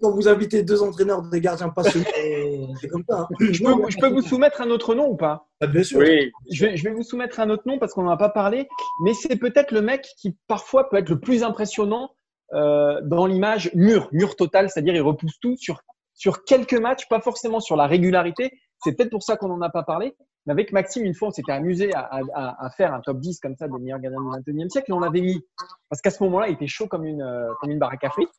quand 0.00 0.10
vous 0.10 0.28
invitez 0.28 0.62
deux 0.62 0.82
entraîneurs 0.82 1.22
des 1.22 1.40
gardiens 1.40 1.70
passionnés, 1.70 2.68
c'est 2.80 2.88
comme 2.88 3.04
ça. 3.08 3.20
Hein. 3.20 3.28
Je, 3.40 3.62
peux, 3.62 3.90
je, 3.90 3.98
peux, 3.98 4.08
vous 4.08 4.20
soumettre 4.20 4.60
un 4.60 4.70
autre 4.70 4.94
nom 4.94 5.08
ou 5.08 5.16
pas? 5.16 5.48
Ah, 5.60 5.66
Bien 5.66 5.82
sûr. 5.82 5.98
Oui. 5.98 6.30
Je 6.52 6.66
vais, 6.66 6.76
je 6.76 6.84
vais, 6.84 6.90
vous 6.90 7.02
soumettre 7.02 7.40
un 7.40 7.48
autre 7.50 7.62
nom 7.66 7.78
parce 7.78 7.94
qu'on 7.94 8.02
n'en 8.02 8.10
a 8.10 8.16
pas 8.16 8.28
parlé. 8.28 8.68
Mais 9.02 9.14
c'est 9.14 9.36
peut-être 9.36 9.72
le 9.72 9.80
mec 9.80 10.06
qui 10.18 10.36
parfois 10.46 10.88
peut 10.90 10.98
être 10.98 11.08
le 11.08 11.20
plus 11.20 11.42
impressionnant 11.42 12.10
euh, 12.54 13.00
dans 13.02 13.26
l'image 13.26 13.70
mur, 13.74 14.08
mur 14.12 14.36
total, 14.36 14.70
c'est-à-dire 14.70 14.94
il 14.94 15.02
repousse 15.02 15.38
tout 15.40 15.56
sur, 15.56 15.82
sur 16.14 16.44
quelques 16.44 16.74
matchs, 16.74 17.08
pas 17.08 17.20
forcément 17.20 17.60
sur 17.60 17.76
la 17.76 17.86
régularité. 17.86 18.52
C'est 18.82 18.92
peut-être 18.92 19.10
pour 19.10 19.22
ça 19.22 19.36
qu'on 19.36 19.48
n'en 19.48 19.60
a 19.60 19.70
pas 19.70 19.82
parlé. 19.82 20.14
Mais 20.46 20.52
avec 20.52 20.72
Maxime, 20.72 21.04
une 21.04 21.14
fois, 21.14 21.28
on 21.28 21.30
s'était 21.30 21.52
amusé 21.52 21.92
à, 21.94 22.08
à, 22.34 22.66
à, 22.66 22.70
faire 22.70 22.94
un 22.94 23.00
top 23.00 23.20
10 23.20 23.40
comme 23.40 23.56
ça 23.56 23.68
des 23.68 23.78
meilleurs 23.78 23.98
gardiens 23.98 24.20
du 24.20 24.52
21e 24.52 24.70
siècle 24.70 24.90
et 24.90 24.94
on 24.94 25.00
l'avait 25.00 25.20
mis 25.20 25.44
parce 25.90 26.00
qu'à 26.00 26.10
ce 26.10 26.22
moment-là, 26.24 26.48
il 26.48 26.54
était 26.54 26.66
chaud 26.66 26.86
comme 26.86 27.04
une, 27.04 27.22
euh, 27.22 27.52
comme 27.60 27.70
une 27.70 27.78
baraque 27.78 28.04
à 28.04 28.10
frites. 28.10 28.30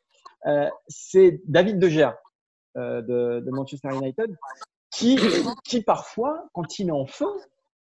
Euh, 0.46 0.68
c'est 0.88 1.40
David 1.46 1.78
De 1.78 1.88
Gea 1.88 2.18
euh, 2.76 3.02
de, 3.02 3.44
de, 3.44 3.50
Manchester 3.50 3.90
United 3.94 4.34
qui, 4.90 5.18
qui 5.64 5.82
parfois, 5.82 6.46
quand 6.52 6.78
il 6.78 6.88
est 6.88 6.92
en 6.92 7.06
feu, 7.06 7.28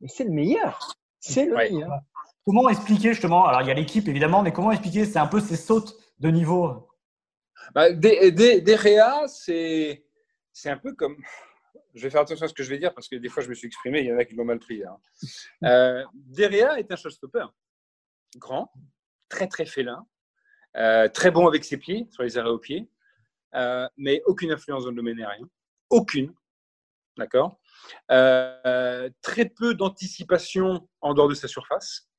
c'est 0.08 0.24
le 0.24 0.32
meilleur. 0.32 0.80
C'est 1.20 1.46
le 1.46 1.56
meilleur. 1.56 2.00
Comment 2.46 2.70
expliquer 2.70 3.10
justement 3.10 3.46
Alors 3.46 3.62
il 3.62 3.68
y 3.68 3.72
a 3.72 3.74
l'équipe 3.74 4.08
évidemment, 4.08 4.42
mais 4.42 4.52
comment 4.52 4.72
expliquer 4.72 5.06
C'est 5.06 5.20
un 5.20 5.28
peu 5.28 5.40
ces 5.40 5.56
sautes 5.56 5.96
de 6.20 6.30
niveau 6.30 6.88
bah, 7.74 7.88
c'est 10.54 10.70
un 10.70 10.78
peu 10.78 10.94
comme. 10.94 11.18
Je 11.94 12.04
vais 12.04 12.10
faire 12.10 12.22
attention 12.22 12.46
à 12.46 12.50
ce 12.50 12.54
que 12.54 12.64
je 12.64 12.70
vais 12.70 12.78
dire 12.78 12.94
parce 12.94 13.08
que 13.08 13.16
des 13.16 13.30
fois 13.30 13.42
je 13.42 13.50
me 13.50 13.54
suis 13.54 13.68
exprimé, 13.68 14.00
il 14.02 14.08
y 14.08 14.14
en 14.14 14.18
a 14.18 14.26
qui 14.26 14.36
l'ont 14.36 14.46
mal 14.46 14.60
pris. 14.60 14.84
Hein. 14.84 14.98
Euh, 15.64 16.04
Derea 16.14 16.80
est 16.80 16.92
un 16.92 16.96
showstopper. 16.96 17.46
Grand, 18.38 18.72
très 19.30 19.48
très 19.48 19.66
félin, 19.66 20.06
euh, 20.76 21.08
très 21.08 21.32
bon 21.32 21.48
avec 21.48 21.64
ses 21.64 21.78
pieds, 21.78 22.08
sur 22.12 22.24
les 22.24 22.38
arrêts 22.38 22.50
aux 22.50 22.60
pieds, 22.60 22.90
euh, 23.56 23.88
mais 23.98 24.22
aucune 24.26 24.52
influence 24.52 24.84
dans 24.84 24.90
le 24.90 24.96
domaine 24.96 25.20
aérien. 25.20 25.48
Aucune. 25.90 26.34
D'accord? 27.18 27.60
Très 28.10 29.50
peu 29.56 29.74
d'anticipation 29.74 30.88
en 31.00 31.14
dehors 31.14 31.30
de 31.30 31.34
sa 31.34 31.48
surface. 31.48 32.10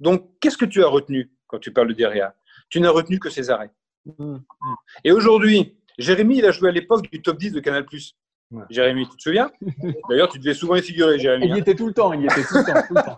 Donc, 0.00 0.38
qu'est-ce 0.40 0.56
que 0.56 0.64
tu 0.64 0.82
as 0.82 0.88
retenu 0.88 1.30
quand 1.46 1.58
tu 1.58 1.72
parles 1.72 1.88
de 1.88 1.92
Derea 1.92 2.34
tu 2.70 2.80
n'as 2.80 2.90
retenu 2.90 3.18
que 3.18 3.28
ses 3.28 3.50
arrêts. 3.50 3.70
Mmh. 4.06 4.38
Et 5.04 5.12
aujourd'hui, 5.12 5.76
Jérémy, 5.98 6.38
il 6.38 6.46
a 6.46 6.50
joué 6.50 6.70
à 6.70 6.72
l'époque 6.72 7.10
du 7.10 7.20
top 7.20 7.36
10 7.36 7.52
de 7.52 7.60
Canal+. 7.60 7.84
Ouais. 8.50 8.64
Jérémy, 8.70 9.08
tu 9.08 9.16
te 9.16 9.22
souviens? 9.22 9.50
D'ailleurs, 10.08 10.28
tu 10.28 10.38
devais 10.38 10.54
souvent 10.54 10.74
y 10.74 10.82
figurer, 10.82 11.18
Jérémy. 11.18 11.46
Il 11.46 11.50
y 11.50 11.52
hein. 11.52 11.56
était 11.56 11.74
tout 11.74 11.86
le 11.86 11.92
temps, 11.92 12.12
il 12.12 12.22
y 12.22 12.24
était 12.24 12.42
tout 12.42 12.54
le 12.54 12.64
temps. 12.64 12.82
Tout 12.88 12.94
le 12.94 13.02
temps. 13.02 13.16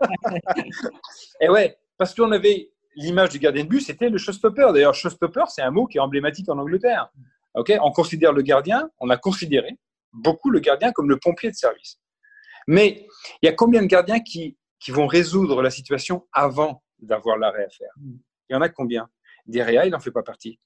Et 1.40 1.48
ouais, 1.48 1.78
parce 1.96 2.14
qu'on 2.14 2.32
avait 2.32 2.70
l'image 2.96 3.30
du 3.30 3.38
gardien 3.38 3.64
de 3.64 3.68
but, 3.68 3.80
c'était 3.80 4.10
le 4.10 4.18
showstopper. 4.18 4.72
D'ailleurs, 4.74 4.94
showstopper, 4.94 5.44
c'est 5.48 5.62
un 5.62 5.70
mot 5.70 5.86
qui 5.86 5.98
est 5.98 6.00
emblématique 6.00 6.48
en 6.48 6.58
Angleterre. 6.58 7.08
Ok, 7.54 7.72
on 7.82 7.92
considère 7.92 8.32
le 8.32 8.42
gardien, 8.42 8.90
on 8.98 9.10
a 9.10 9.16
considéré 9.16 9.78
beaucoup 10.12 10.50
le 10.50 10.60
gardien 10.60 10.92
comme 10.92 11.08
le 11.08 11.18
pompier 11.18 11.50
de 11.50 11.56
service. 11.56 11.98
Mais 12.66 13.06
il 13.42 13.46
y 13.46 13.48
a 13.48 13.52
combien 13.52 13.82
de 13.82 13.86
gardiens 13.86 14.20
qui, 14.20 14.56
qui 14.78 14.90
vont 14.90 15.06
résoudre 15.06 15.62
la 15.62 15.70
situation 15.70 16.26
avant 16.32 16.82
d'avoir 17.00 17.38
l'arrêt 17.38 17.64
à 17.64 17.70
faire? 17.70 17.92
Il 18.48 18.52
y 18.52 18.54
en 18.54 18.60
a 18.60 18.68
combien? 18.68 19.08
Derrière, 19.46 19.84
il 19.84 19.90
n'en 19.90 20.00
fait 20.00 20.10
pas 20.10 20.22
partie. 20.22 20.58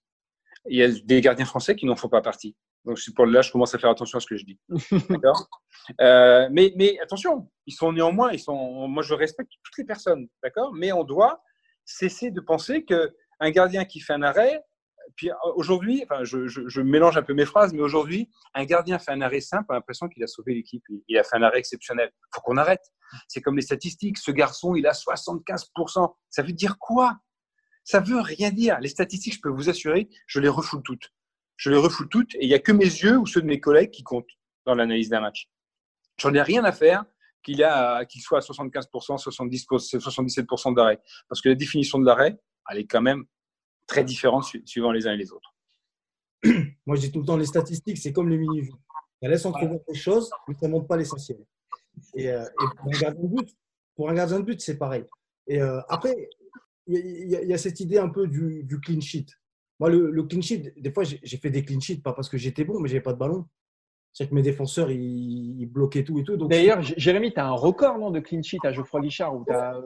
Il 0.68 0.76
y 0.78 0.82
a 0.82 0.88
des 0.88 1.20
gardiens 1.20 1.44
français 1.44 1.76
qui 1.76 1.86
n'en 1.86 1.96
font 1.96 2.08
pas 2.08 2.22
partie. 2.22 2.56
Donc, 2.84 2.98
pour 3.14 3.26
là, 3.26 3.42
je 3.42 3.50
commence 3.50 3.74
à 3.74 3.78
faire 3.78 3.90
attention 3.90 4.18
à 4.18 4.20
ce 4.20 4.26
que 4.26 4.36
je 4.36 4.44
dis. 4.44 4.60
D'accord? 5.10 5.48
Euh, 6.00 6.48
mais, 6.52 6.72
mais 6.76 6.98
attention, 7.00 7.50
ils 7.66 7.72
sont 7.72 7.92
néanmoins, 7.92 8.32
ils 8.32 8.38
sont, 8.38 8.88
moi, 8.88 9.02
je 9.02 9.14
respecte 9.14 9.50
toutes 9.62 9.78
les 9.78 9.84
personnes. 9.84 10.28
D'accord? 10.42 10.72
Mais 10.72 10.92
on 10.92 11.04
doit 11.04 11.42
cesser 11.84 12.30
de 12.30 12.40
penser 12.40 12.84
qu'un 12.84 13.50
gardien 13.50 13.84
qui 13.84 14.00
fait 14.00 14.12
un 14.12 14.22
arrêt, 14.22 14.62
puis 15.14 15.30
aujourd'hui, 15.54 16.04
enfin, 16.04 16.24
je, 16.24 16.46
je, 16.46 16.68
je, 16.68 16.80
mélange 16.80 17.16
un 17.16 17.22
peu 17.22 17.32
mes 17.32 17.44
phrases, 17.44 17.72
mais 17.72 17.82
aujourd'hui, 17.82 18.28
un 18.54 18.64
gardien 18.64 18.98
fait 18.98 19.12
un 19.12 19.20
arrêt 19.20 19.40
simple, 19.40 19.66
a 19.70 19.74
l'impression 19.74 20.08
qu'il 20.08 20.22
a 20.24 20.26
sauvé 20.26 20.54
l'équipe. 20.54 20.82
Il 21.08 21.18
a 21.18 21.22
fait 21.22 21.36
un 21.36 21.42
arrêt 21.42 21.58
exceptionnel. 21.58 22.10
Il 22.12 22.28
faut 22.34 22.40
qu'on 22.40 22.56
arrête. 22.56 22.82
C'est 23.28 23.40
comme 23.40 23.56
les 23.56 23.62
statistiques. 23.62 24.18
Ce 24.18 24.30
garçon, 24.30 24.74
il 24.74 24.86
a 24.86 24.92
75%. 24.92 26.14
Ça 26.30 26.42
veut 26.42 26.52
dire 26.52 26.78
quoi? 26.78 27.16
Ça 27.86 28.00
veut 28.00 28.20
rien 28.20 28.50
dire. 28.50 28.78
Les 28.80 28.88
statistiques, 28.88 29.34
je 29.34 29.40
peux 29.40 29.48
vous 29.48 29.70
assurer, 29.70 30.08
je 30.26 30.40
les 30.40 30.48
refoule 30.48 30.82
toutes. 30.82 31.12
Je 31.56 31.70
les 31.70 31.76
refoule 31.76 32.08
toutes 32.08 32.34
et 32.34 32.42
il 32.42 32.48
n'y 32.48 32.54
a 32.54 32.58
que 32.58 32.72
mes 32.72 32.84
yeux 32.84 33.16
ou 33.16 33.26
ceux 33.26 33.40
de 33.40 33.46
mes 33.46 33.60
collègues 33.60 33.90
qui 33.90 34.02
comptent 34.02 34.28
dans 34.66 34.74
l'analyse 34.74 35.08
d'un 35.08 35.20
match. 35.20 35.48
J'en 36.18 36.34
ai 36.34 36.42
rien 36.42 36.64
à 36.64 36.72
faire 36.72 37.04
qu'il 37.44 37.58
soit 38.20 38.38
à 38.38 38.40
75%, 38.40 39.18
70, 39.18 39.66
77% 39.68 40.74
d'arrêt. 40.74 41.00
Parce 41.28 41.40
que 41.40 41.48
la 41.48 41.54
définition 41.54 42.00
de 42.00 42.04
l'arrêt, 42.04 42.36
elle 42.68 42.78
est 42.78 42.86
quand 42.86 43.00
même 43.00 43.24
très 43.86 44.02
différente 44.02 44.44
suivant 44.64 44.90
les 44.90 45.06
uns 45.06 45.12
et 45.12 45.16
les 45.16 45.30
autres. 45.30 45.54
Moi, 46.86 46.96
je 46.96 47.02
dis 47.02 47.12
tout 47.12 47.20
le 47.20 47.26
temps, 47.26 47.36
les 47.36 47.46
statistiques, 47.46 47.98
c'est 47.98 48.12
comme 48.12 48.28
les 48.28 48.36
mini-vues. 48.36 48.72
Ça 49.22 49.28
laisse 49.28 49.46
entrevoir 49.46 49.78
des 49.88 49.94
choses, 49.94 50.28
mais 50.48 50.54
ça 50.54 50.66
ne 50.66 50.72
montre 50.72 50.88
pas 50.88 50.96
l'essentiel. 50.96 51.38
Et, 52.16 52.30
euh, 52.30 52.44
et, 52.44 52.76
pour 52.76 52.88
un 52.88 52.98
gardien 52.98 53.22
de 53.22 53.28
but, 53.28 53.56
pour 53.94 54.10
un 54.10 54.14
gardien 54.14 54.40
de 54.40 54.44
but, 54.44 54.60
c'est 54.60 54.76
pareil. 54.76 55.04
Et 55.46 55.62
euh, 55.62 55.80
après, 55.88 56.28
il 56.86 57.28
y, 57.28 57.52
a 57.52 57.58
cette 57.58 57.80
idée 57.80 57.98
un 57.98 58.08
peu 58.08 58.26
du, 58.26 58.62
du 58.64 58.80
clean 58.80 59.00
sheet. 59.00 59.26
Moi, 59.80 59.90
le, 59.90 60.10
le, 60.10 60.22
clean 60.22 60.40
sheet, 60.40 60.72
des 60.76 60.92
fois, 60.92 61.04
j'ai 61.04 61.36
fait 61.36 61.50
des 61.50 61.64
clean 61.64 61.80
sheets, 61.80 62.00
pas 62.00 62.12
parce 62.12 62.28
que 62.28 62.38
j'étais 62.38 62.64
bon, 62.64 62.80
mais 62.80 62.88
j'avais 62.88 63.02
pas 63.02 63.12
de 63.12 63.18
ballon. 63.18 63.44
C'est 64.12 64.28
que 64.28 64.34
mes 64.34 64.42
défenseurs, 64.42 64.90
ils, 64.90 65.60
ils, 65.60 65.66
bloquaient 65.66 66.04
tout 66.04 66.18
et 66.18 66.24
tout. 66.24 66.36
D'ailleurs, 66.36 66.80
Jérémy, 66.80 67.34
tu 67.34 67.40
as 67.40 67.46
un 67.46 67.52
record 67.52 67.98
non, 67.98 68.10
de 68.10 68.20
clean 68.20 68.42
sheet 68.42 68.60
à 68.64 68.72
Geoffroy 68.72 69.02
Guichard 69.02 69.36
où 69.36 69.44
as... 69.50 69.82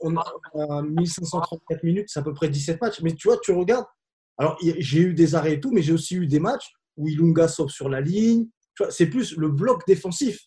On 0.00 0.16
a 0.16 0.82
1534 0.82 1.82
minutes, 1.82 2.08
c'est 2.08 2.20
à 2.20 2.22
peu 2.22 2.32
près 2.32 2.48
17 2.48 2.80
matchs. 2.80 3.02
Mais 3.02 3.12
tu 3.12 3.28
vois, 3.28 3.38
tu 3.38 3.52
regardes. 3.52 3.86
Alors, 4.38 4.56
j'ai 4.62 5.00
eu 5.00 5.14
des 5.14 5.34
arrêts 5.34 5.54
et 5.54 5.60
tout, 5.60 5.70
mais 5.72 5.82
j'ai 5.82 5.92
aussi 5.92 6.16
eu 6.16 6.26
des 6.26 6.40
matchs 6.40 6.72
où 6.96 7.08
Ilunga 7.08 7.48
sauve 7.48 7.68
sur 7.68 7.90
la 7.90 8.00
ligne. 8.00 8.46
C'est 8.88 9.10
plus 9.10 9.36
le 9.36 9.48
bloc 9.48 9.86
défensif 9.86 10.40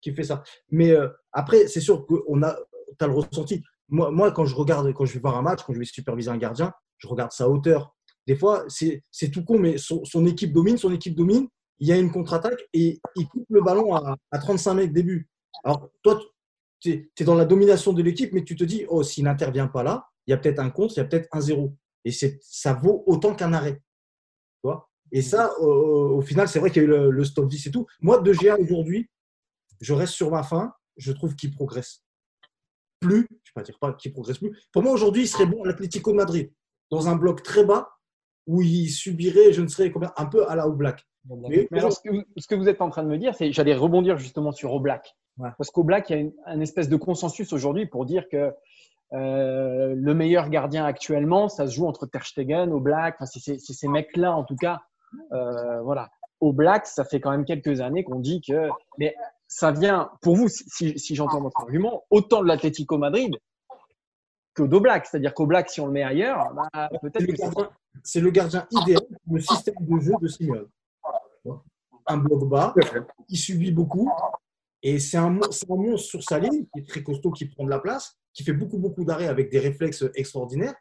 qui 0.00 0.12
fait 0.12 0.24
ça. 0.24 0.42
Mais 0.70 0.90
euh, 0.90 1.08
après, 1.32 1.68
c'est 1.68 1.80
sûr 1.80 2.04
que 2.06 2.14
tu 2.14 3.04
as 3.04 3.06
le 3.06 3.12
ressenti 3.12 3.62
moi, 3.88 4.32
quand 4.32 4.44
je 4.44 4.54
regarde, 4.54 4.92
quand 4.92 5.04
je 5.04 5.14
vais 5.14 5.20
voir 5.20 5.36
un 5.36 5.42
match, 5.42 5.62
quand 5.62 5.72
je 5.72 5.78
vais 5.78 5.84
superviser 5.84 6.30
un 6.30 6.36
gardien, 6.36 6.72
je 6.98 7.08
regarde 7.08 7.32
sa 7.32 7.48
hauteur. 7.48 7.94
Des 8.26 8.36
fois, 8.36 8.64
c'est 8.68 9.30
tout 9.32 9.44
con, 9.44 9.58
mais 9.58 9.78
son, 9.78 10.26
équipe 10.26 10.52
domine, 10.52 10.76
son 10.76 10.92
équipe 10.92 11.14
domine. 11.14 11.48
Il 11.78 11.86
y 11.86 11.92
a 11.92 11.96
une 11.96 12.10
contre-attaque 12.10 12.60
et 12.72 13.00
il 13.16 13.28
coupe 13.28 13.46
le 13.50 13.62
ballon 13.62 13.94
à, 13.94 14.16
à 14.30 14.38
35 14.38 14.74
mètres 14.74 14.92
début. 14.92 15.28
Alors, 15.64 15.88
toi, 16.02 16.20
tu 16.80 17.10
es, 17.18 17.24
dans 17.24 17.34
la 17.34 17.44
domination 17.44 17.92
de 17.92 18.02
l'équipe, 18.02 18.32
mais 18.32 18.44
tu 18.44 18.56
te 18.56 18.64
dis, 18.64 18.84
oh, 18.88 19.02
s'il 19.02 19.24
n'intervient 19.24 19.68
pas 19.68 19.82
là, 19.82 20.06
il 20.26 20.32
y 20.32 20.34
a 20.34 20.36
peut-être 20.36 20.58
un 20.58 20.70
contre, 20.70 20.94
il 20.94 20.98
y 20.98 21.00
a 21.00 21.04
peut-être 21.04 21.28
un 21.32 21.40
zéro. 21.40 21.74
Et 22.04 22.10
ça 22.12 22.74
vaut 22.74 23.02
autant 23.06 23.34
qu'un 23.34 23.52
arrêt. 23.52 23.80
Tu 24.64 24.70
et 25.10 25.22
ça, 25.22 25.58
au, 25.60 26.20
final, 26.20 26.48
c'est 26.48 26.58
vrai 26.58 26.70
qu'il 26.70 26.82
y 26.82 26.84
a 26.84 26.88
eu 26.88 27.10
le, 27.10 27.24
stop 27.24 27.48
10 27.48 27.66
et 27.66 27.70
tout. 27.70 27.86
Moi, 28.00 28.20
de 28.20 28.32
GA 28.32 28.58
aujourd'hui, 28.58 29.08
je 29.80 29.94
reste 29.94 30.12
sur 30.12 30.30
ma 30.30 30.42
fin. 30.42 30.74
Je 30.98 31.12
trouve 31.12 31.34
qu'il 31.34 31.54
progresse 31.54 32.02
plus, 33.00 33.20
je 33.20 33.22
ne 33.22 33.26
vais 33.26 33.52
pas 33.54 33.62
dire 33.62 33.78
pas 33.78 33.92
qu'il 33.92 34.12
progresse 34.12 34.38
plus. 34.38 34.56
Pour 34.72 34.82
moi, 34.82 34.92
aujourd'hui, 34.92 35.22
il 35.22 35.28
serait 35.28 35.46
bon 35.46 35.62
à 35.64 35.68
l'Atlético 35.68 36.12
Madrid, 36.12 36.50
dans 36.90 37.08
un 37.08 37.16
bloc 37.16 37.42
très 37.42 37.64
bas, 37.64 37.90
où 38.46 38.62
il 38.62 38.88
subirait, 38.88 39.52
je 39.52 39.62
ne 39.62 39.68
sais 39.68 39.90
combien, 39.90 40.12
un 40.16 40.26
peu 40.26 40.48
à 40.48 40.56
la 40.56 40.66
Oblak. 40.66 41.06
Mais, 41.48 41.68
mais 41.70 41.78
alors, 41.80 41.92
ce 41.92 42.00
que, 42.00 42.10
vous, 42.10 42.22
ce 42.38 42.46
que, 42.46 42.54
vous, 42.54 42.68
êtes 42.68 42.80
en 42.80 42.88
train 42.88 43.02
de 43.02 43.08
me 43.08 43.18
dire, 43.18 43.34
c'est 43.34 43.52
j'allais 43.52 43.74
rebondir 43.74 44.16
justement 44.16 44.52
sur 44.52 44.72
Oblak. 44.72 45.14
Ouais. 45.36 45.50
Parce 45.58 45.70
qu'Oblak, 45.70 46.08
il 46.08 46.12
y 46.12 46.16
a 46.16 46.18
une, 46.20 46.32
un 46.46 46.60
espèce 46.60 46.88
de 46.88 46.96
consensus 46.96 47.52
aujourd'hui 47.52 47.86
pour 47.86 48.06
dire 48.06 48.28
que 48.30 48.52
euh, 49.12 49.94
le 49.94 50.14
meilleur 50.14 50.48
gardien 50.48 50.84
actuellement, 50.84 51.48
ça 51.48 51.66
se 51.66 51.74
joue 51.74 51.86
entre 51.86 52.06
Ter 52.06 52.24
Stegen, 52.24 52.72
Oblak, 52.72 53.16
enfin, 53.20 53.26
c'est 53.26 53.58
ces 53.58 53.88
mecs-là 53.88 54.34
en 54.34 54.44
tout 54.44 54.56
cas. 54.56 54.80
Euh, 55.32 55.80
voilà. 55.82 56.08
Oblak, 56.40 56.86
ça 56.86 57.04
fait 57.04 57.20
quand 57.20 57.30
même 57.30 57.44
quelques 57.44 57.80
années 57.80 58.04
qu'on 58.04 58.20
dit 58.20 58.40
que. 58.40 58.68
Mais 58.98 59.14
ça 59.48 59.72
vient, 59.72 60.10
pour 60.20 60.36
vous, 60.36 60.48
si, 60.48 60.98
si 60.98 61.14
j'entends 61.14 61.40
votre 61.40 61.60
argument, 61.60 62.04
autant 62.10 62.42
de 62.42 62.46
l'Atlético 62.46 62.98
Madrid 62.98 63.34
que 64.54 64.62
d'Oblak. 64.62 65.06
C'est-à-dire 65.06 65.32
qu'Oblak, 65.34 65.70
si 65.70 65.80
on 65.80 65.86
le 65.86 65.92
met 65.92 66.02
ailleurs, 66.02 66.52
bah, 66.54 66.90
peut-être 67.00 67.26
que 67.26 67.68
c'est 68.04 68.20
le 68.20 68.30
gardien 68.30 68.66
idéal 68.70 69.02
pour 69.24 69.36
le 69.36 69.40
système 69.40 69.74
de 69.80 70.00
jeu 70.00 70.12
de 70.20 70.28
Simeone. 70.28 70.68
Un 72.06 72.18
bloc 72.18 72.48
bas 72.48 72.74
qui 73.26 73.36
subit 73.36 73.72
beaucoup 73.72 74.10
et 74.82 74.98
c'est 74.98 75.16
un, 75.16 75.26
un, 75.26 75.76
monstre 75.76 76.08
sur 76.08 76.22
sa 76.22 76.38
ligne 76.38 76.66
qui 76.72 76.80
est 76.80 76.88
très 76.88 77.02
costaud, 77.02 77.32
qui 77.32 77.46
prend 77.46 77.64
de 77.64 77.70
la 77.70 77.80
place, 77.80 78.16
qui 78.32 78.44
fait 78.44 78.52
beaucoup, 78.52 78.78
beaucoup 78.78 79.04
d'arrêts 79.04 79.26
avec 79.26 79.50
des 79.50 79.58
réflexes 79.58 80.04
extraordinaires. 80.14 80.74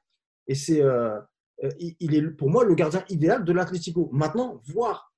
Et 0.45 0.55
c'est, 0.55 0.81
euh, 0.81 1.19
il 1.79 2.15
est 2.15 2.21
pour 2.29 2.49
moi 2.49 2.63
le 2.63 2.75
gardien 2.75 3.03
idéal 3.09 3.43
de 3.43 3.51
l'Atlético. 3.51 4.09
Maintenant, 4.11 4.61
voir 4.65 5.11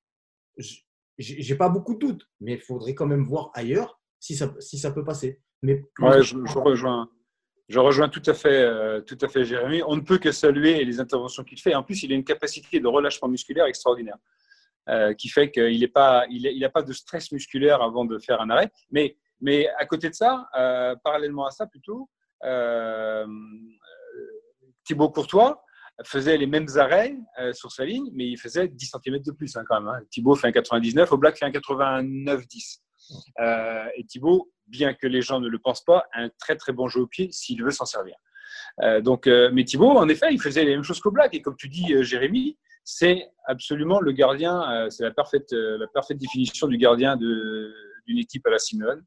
j'ai 1.20 1.56
pas 1.56 1.70
beaucoup 1.70 1.96
de 1.96 2.00
doutes, 2.00 2.28
mais 2.40 2.54
il 2.54 2.62
faudrait 2.62 2.96
quand 2.96 3.06
même 3.06 3.26
voir 3.26 3.52
ailleurs 3.54 4.00
si 4.20 4.36
ça, 4.36 4.54
si 4.60 4.78
ça 4.78 4.92
peut 4.92 5.04
passer. 5.04 5.42
Mais 5.62 5.84
ouais, 6.00 6.24
je, 6.24 6.38
je, 6.46 6.58
rejoins. 6.58 7.10
Je 7.68 7.78
rejoins 7.78 8.10
tout 8.10 8.24
à 8.26 8.34
fait, 8.34 8.64
euh, 8.64 9.02
tout 9.02 9.18
à 9.22 9.28
fait 9.28 9.44
Jérémy. 9.44 9.84
On 9.86 9.96
ne 9.96 10.02
peut 10.02 10.18
que 10.18 10.32
saluer 10.32 10.84
les 10.86 11.00
interventions 11.00 11.44
qu'il 11.44 11.60
fait. 11.60 11.76
En 11.76 11.84
plus, 11.84 12.02
il 12.04 12.12
a 12.12 12.16
une 12.16 12.24
capacité 12.24 12.80
de 12.80 12.88
relâchement 12.88 13.28
musculaire 13.28 13.66
extraordinaire, 13.66 14.18
euh, 14.88 15.14
qui 15.14 15.30
fait 15.30 15.52
qu'il 15.52 15.80
n'a 15.80 15.88
pas, 15.88 16.26
il, 16.30 16.70
pas 16.74 16.82
de 16.82 16.94
stress 16.94 17.32
musculaire 17.32 17.82
avant 17.82 18.06
de 18.06 18.18
faire 18.18 18.42
un 18.42 18.50
arrêt. 18.50 18.72
Mais, 18.90 19.18
mais 19.42 19.68
à 19.78 19.86
côté 19.86 20.10
de 20.10 20.16
ça, 20.16 20.48
euh, 20.58 20.96
parallèlement 21.04 21.46
à 21.46 21.52
ça 21.52 21.68
plutôt, 21.68 22.10
Thibaut 24.86 25.10
Courtois 25.10 25.62
faisait 26.04 26.38
les 26.38 26.48
mêmes 26.48 26.68
arrêts 26.78 27.16
sur 27.54 27.72
sa 27.72 27.86
ligne, 27.86 28.10
mais 28.14 28.28
il 28.28 28.38
faisait 28.38 28.68
10 28.68 28.92
cm 29.04 29.20
de 29.22 29.32
plus 29.32 29.56
hein, 29.58 29.64
quand 29.68 29.80
même. 29.82 29.90
Hein. 29.90 30.02
Thibaut 30.10 30.36
fait 30.36 30.48
un 30.48 30.52
99, 30.52 31.12
Oblak 31.12 31.38
fait 31.38 31.46
un 31.46 31.52
89-10. 31.52 32.80
et 33.96 34.06
Thibaut 34.06 34.52
bien 34.70 34.94
que 34.94 35.08
les 35.08 35.22
gens 35.22 35.40
ne 35.40 35.48
le 35.48 35.60
pensent 35.60 35.84
pas, 35.84 36.06
un 36.14 36.30
très 36.40 36.56
très 36.56 36.72
bon 36.72 36.88
jeu 36.88 37.02
au 37.02 37.08
pied 37.08 37.32
s'il 37.32 37.64
veut 37.64 37.72
s'en 37.72 37.86
servir. 37.86 38.16
Euh, 38.82 39.02
donc, 39.02 39.28
euh, 39.28 39.50
mais 39.54 39.64
Thibaut, 39.64 39.90
en 39.90 40.08
effet, 40.10 40.28
il 40.32 40.42
faisait 40.42 40.64
les 40.64 40.72
mêmes 40.72 40.84
choses 40.84 41.00
qu'au 41.00 41.12
Black. 41.12 41.34
Et 41.34 41.42
comme 41.42 41.56
tu 41.56 41.68
dis, 41.70 41.94
euh, 41.94 42.04
Jérémy, 42.04 42.58
c'est 42.84 43.30
absolument 43.46 44.00
le 44.00 44.12
gardien, 44.12 44.88
c'est 44.90 45.04
la 45.04 45.12
parfaite, 45.12 45.52
la 45.52 45.86
parfaite 45.94 46.18
définition 46.18 46.66
du 46.68 46.78
gardien 46.78 47.18
d'une 47.18 48.18
équipe 48.18 48.48
à 48.48 48.50
la 48.50 48.58
Simone, 48.58 49.04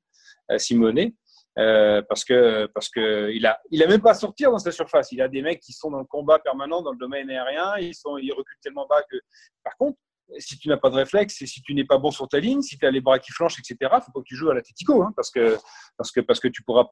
Simone 1.56 2.04
parce 2.08 2.24
que 2.24 2.66
parce 2.66 2.88
que 2.88 3.30
il 3.32 3.46
a 3.46 3.60
il 3.70 3.82
a 3.82 3.86
même 3.86 4.00
pas 4.00 4.12
à 4.12 4.14
sortir 4.14 4.50
dans 4.50 4.58
sa 4.58 4.72
surface. 4.72 5.12
Il 5.12 5.20
a 5.20 5.28
des 5.28 5.42
mecs 5.42 5.60
qui 5.60 5.72
sont 5.72 5.90
dans 5.90 5.98
le 5.98 6.04
combat 6.04 6.38
permanent 6.38 6.82
dans 6.82 6.92
le 6.92 6.98
domaine 6.98 7.30
aérien. 7.30 7.76
Ils 7.78 7.94
sont 7.94 8.16
ils 8.18 8.32
reculent 8.32 8.60
tellement 8.62 8.86
bas 8.86 9.02
que 9.10 9.16
par 9.62 9.76
contre 9.76 9.98
si 10.38 10.58
tu 10.58 10.68
n'as 10.68 10.76
pas 10.76 10.90
de 10.90 10.96
réflexe 10.96 11.42
et 11.42 11.46
si 11.46 11.62
tu 11.62 11.74
n'es 11.74 11.84
pas 11.84 11.98
bon 11.98 12.10
sur 12.10 12.28
ta 12.28 12.38
ligne, 12.38 12.62
si 12.62 12.78
tu 12.78 12.86
as 12.86 12.90
les 12.90 13.00
bras 13.00 13.18
qui 13.18 13.32
flanchent, 13.32 13.58
etc., 13.58 13.76
il 13.80 14.02
faut 14.02 14.12
pas 14.12 14.20
que 14.20 14.24
tu 14.24 14.36
joues 14.36 14.50
à 14.50 14.54
la 14.54 14.60
hein, 14.60 15.12
parce 15.14 15.30
que 15.30 15.58
parce 15.96 16.10
que 16.10 16.20
parce 16.20 16.40
que 16.40 16.48
tu 16.48 16.62
pourras 16.62 16.88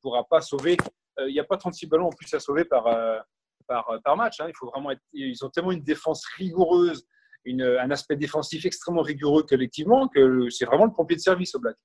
pourras 0.00 0.24
pas 0.24 0.40
sauver. 0.40 0.76
Euh, 1.18 1.28
il 1.28 1.32
n'y 1.32 1.40
a 1.40 1.44
pas 1.44 1.56
36 1.56 1.86
ballons 1.86 2.06
en 2.06 2.10
plus 2.10 2.32
à 2.34 2.40
sauver 2.40 2.64
par 2.64 2.86
euh, 2.86 3.18
par, 3.66 4.16
match. 4.16 4.40
Hein. 4.40 4.46
Il 4.48 4.56
faut 4.56 4.66
vraiment 4.66 4.90
être, 4.90 5.02
ils 5.12 5.44
ont 5.44 5.50
tellement 5.50 5.72
une 5.72 5.82
défense 5.82 6.24
rigoureuse, 6.36 7.06
une, 7.44 7.62
un 7.62 7.90
aspect 7.90 8.16
défensif 8.16 8.64
extrêmement 8.64 9.02
rigoureux 9.02 9.44
collectivement 9.44 10.08
que 10.08 10.48
c'est 10.50 10.64
vraiment 10.64 10.86
le 10.86 10.92
pompier 10.92 11.16
de 11.16 11.20
service 11.20 11.54
au 11.54 11.60
Black. 11.60 11.76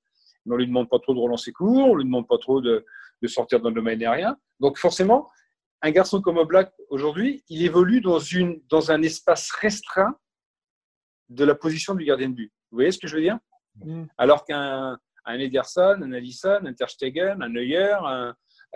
Mais 0.46 0.54
on 0.54 0.58
lui 0.58 0.66
demande 0.66 0.88
pas 0.88 0.98
trop 0.98 1.14
de 1.14 1.20
relancer 1.20 1.52
court, 1.52 1.90
on 1.90 1.96
lui 1.96 2.04
demande 2.04 2.26
pas 2.26 2.38
trop 2.38 2.60
de, 2.60 2.84
de 3.22 3.28
sortir 3.28 3.60
dans 3.60 3.68
le 3.68 3.74
domaine 3.74 4.02
aérien. 4.02 4.36
Donc 4.60 4.78
forcément, 4.78 5.28
un 5.82 5.90
garçon 5.90 6.20
comme 6.20 6.42
Black 6.44 6.72
aujourd'hui, 6.88 7.44
il 7.48 7.62
évolue 7.64 8.00
dans 8.00 8.18
une 8.18 8.60
dans 8.68 8.90
un 8.90 9.02
espace 9.02 9.50
restreint 9.50 10.16
de 11.28 11.44
la 11.44 11.54
position 11.54 11.94
du 11.94 12.04
gardien 12.04 12.28
de 12.28 12.34
but. 12.34 12.52
Vous 12.70 12.76
voyez 12.78 12.92
ce 12.92 12.98
que 12.98 13.06
je 13.06 13.16
veux 13.16 13.22
dire? 13.22 13.38
Mm. 13.84 14.04
Alors 14.16 14.44
qu'un 14.44 14.98
un 15.26 15.38
Ederson, 15.38 16.00
un 16.02 16.12
Alisson, 16.12 16.60
un 16.64 16.72
Ter 16.72 16.88
Stegen, 16.88 17.42
un 17.42 17.48
Neuer, 17.48 17.96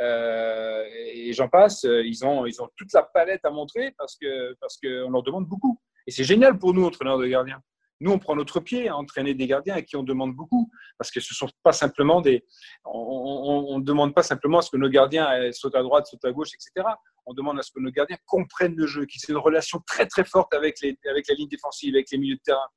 euh, 0.01 0.85
et 1.15 1.33
j'en 1.33 1.49
passe, 1.49 1.85
ils 1.85 2.25
ont, 2.25 2.45
ils 2.47 2.61
ont 2.61 2.69
toute 2.77 2.93
la 2.93 3.03
palette 3.03 3.45
à 3.45 3.51
montrer 3.51 3.95
parce 3.97 4.17
qu'on 4.17 4.55
parce 4.61 4.77
que 4.79 5.09
leur 5.11 5.23
demande 5.23 5.47
beaucoup. 5.47 5.81
Et 6.07 6.11
c'est 6.11 6.25
génial 6.25 6.59
pour 6.59 6.75
nous, 6.75 6.85
entraîneurs 6.85 7.19
de 7.19 7.27
gardiens. 7.27 7.63
Nous, 8.01 8.11
on 8.11 8.19
prend 8.19 8.35
notre 8.35 8.61
pied 8.61 8.89
à 8.89 8.97
entraîner 8.97 9.35
des 9.35 9.47
gardiens 9.47 9.75
à 9.75 9.83
qui 9.83 9.97
on 9.97 10.03
demande 10.03 10.35
beaucoup, 10.35 10.71
parce 10.97 11.11
que 11.11 11.21
ce 11.21 11.35
sont 11.35 11.49
pas 11.63 11.73
simplement 11.73 12.21
des, 12.21 12.45
on 12.85 13.79
ne 13.79 13.85
demande 13.85 14.15
pas 14.15 14.23
simplement 14.23 14.59
à 14.59 14.63
ce 14.63 14.71
que 14.71 14.79
nos 14.79 14.89
gardiens 14.89 15.53
sautent 15.53 15.75
à 15.75 15.83
droite, 15.83 16.07
sautent 16.07 16.25
à 16.25 16.33
gauche, 16.33 16.51
etc. 16.55 16.89
On 17.27 17.35
demande 17.35 17.59
à 17.59 17.63
ce 17.63 17.71
que 17.71 17.81
nos 17.81 17.91
gardiens 17.91 18.17
comprennent 18.27 18.75
le 18.75 18.87
jeu, 18.87 19.05
qu'ils 19.05 19.21
aient 19.29 19.33
une 19.33 19.39
relation 19.39 19.81
très 19.87 20.07
très 20.07 20.25
forte 20.25 20.55
avec, 20.55 20.81
la 20.83 21.35
ligne 21.35 21.49
défensive, 21.49 21.95
avec 21.95 22.11
les 22.11 22.19
milieux 22.19 22.37
de 22.37 22.43
terrain. 22.43 22.69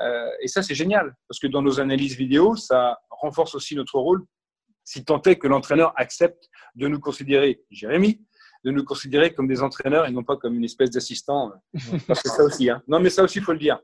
Euh, 0.00 0.30
et 0.40 0.48
ça, 0.48 0.62
c'est 0.62 0.74
génial, 0.74 1.14
parce 1.28 1.40
que 1.40 1.46
dans 1.46 1.62
nos 1.62 1.80
analyses 1.80 2.16
vidéo, 2.16 2.54
ça 2.54 2.98
renforce 3.10 3.54
aussi 3.54 3.74
notre 3.74 3.98
rôle, 3.98 4.22
si 4.84 5.04
tant 5.04 5.20
est 5.22 5.36
que 5.36 5.48
l'entraîneur 5.48 5.92
accepte 5.96 6.48
de 6.74 6.88
nous 6.88 7.00
considérer, 7.00 7.62
Jérémy, 7.70 8.22
de 8.64 8.70
nous 8.70 8.84
considérer 8.84 9.32
comme 9.32 9.46
des 9.48 9.62
entraîneurs 9.62 10.06
et 10.06 10.10
non 10.10 10.24
pas 10.24 10.36
comme 10.36 10.56
une 10.56 10.64
espèce 10.64 10.90
d'assistant. 10.90 11.52
Parce 12.06 12.22
que 12.22 12.28
ça 12.28 12.42
aussi, 12.42 12.70
hein. 12.70 12.82
non 12.86 13.00
mais 13.00 13.10
ça 13.10 13.22
aussi, 13.22 13.38
il 13.38 13.44
faut 13.44 13.52
le 13.52 13.58
dire. 13.58 13.78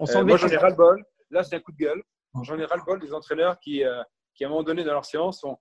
Euh, 0.00 0.24
moi, 0.24 0.36
j'en 0.36 0.48
ai 0.48 0.56
ras-le-bol. 0.56 1.04
Là, 1.30 1.42
c'est 1.42 1.56
un 1.56 1.60
coup 1.60 1.72
de 1.72 1.76
gueule. 1.76 2.02
J'en 2.42 2.58
ai 2.58 2.64
ras-le-bol 2.64 3.00
des 3.00 3.12
entraîneurs 3.12 3.58
qui, 3.58 3.84
euh, 3.84 4.02
qui, 4.34 4.44
à 4.44 4.46
un 4.46 4.50
moment 4.50 4.62
donné 4.62 4.84
dans 4.84 4.92
leur 4.92 5.04
séance, 5.04 5.40
sont 5.40 5.58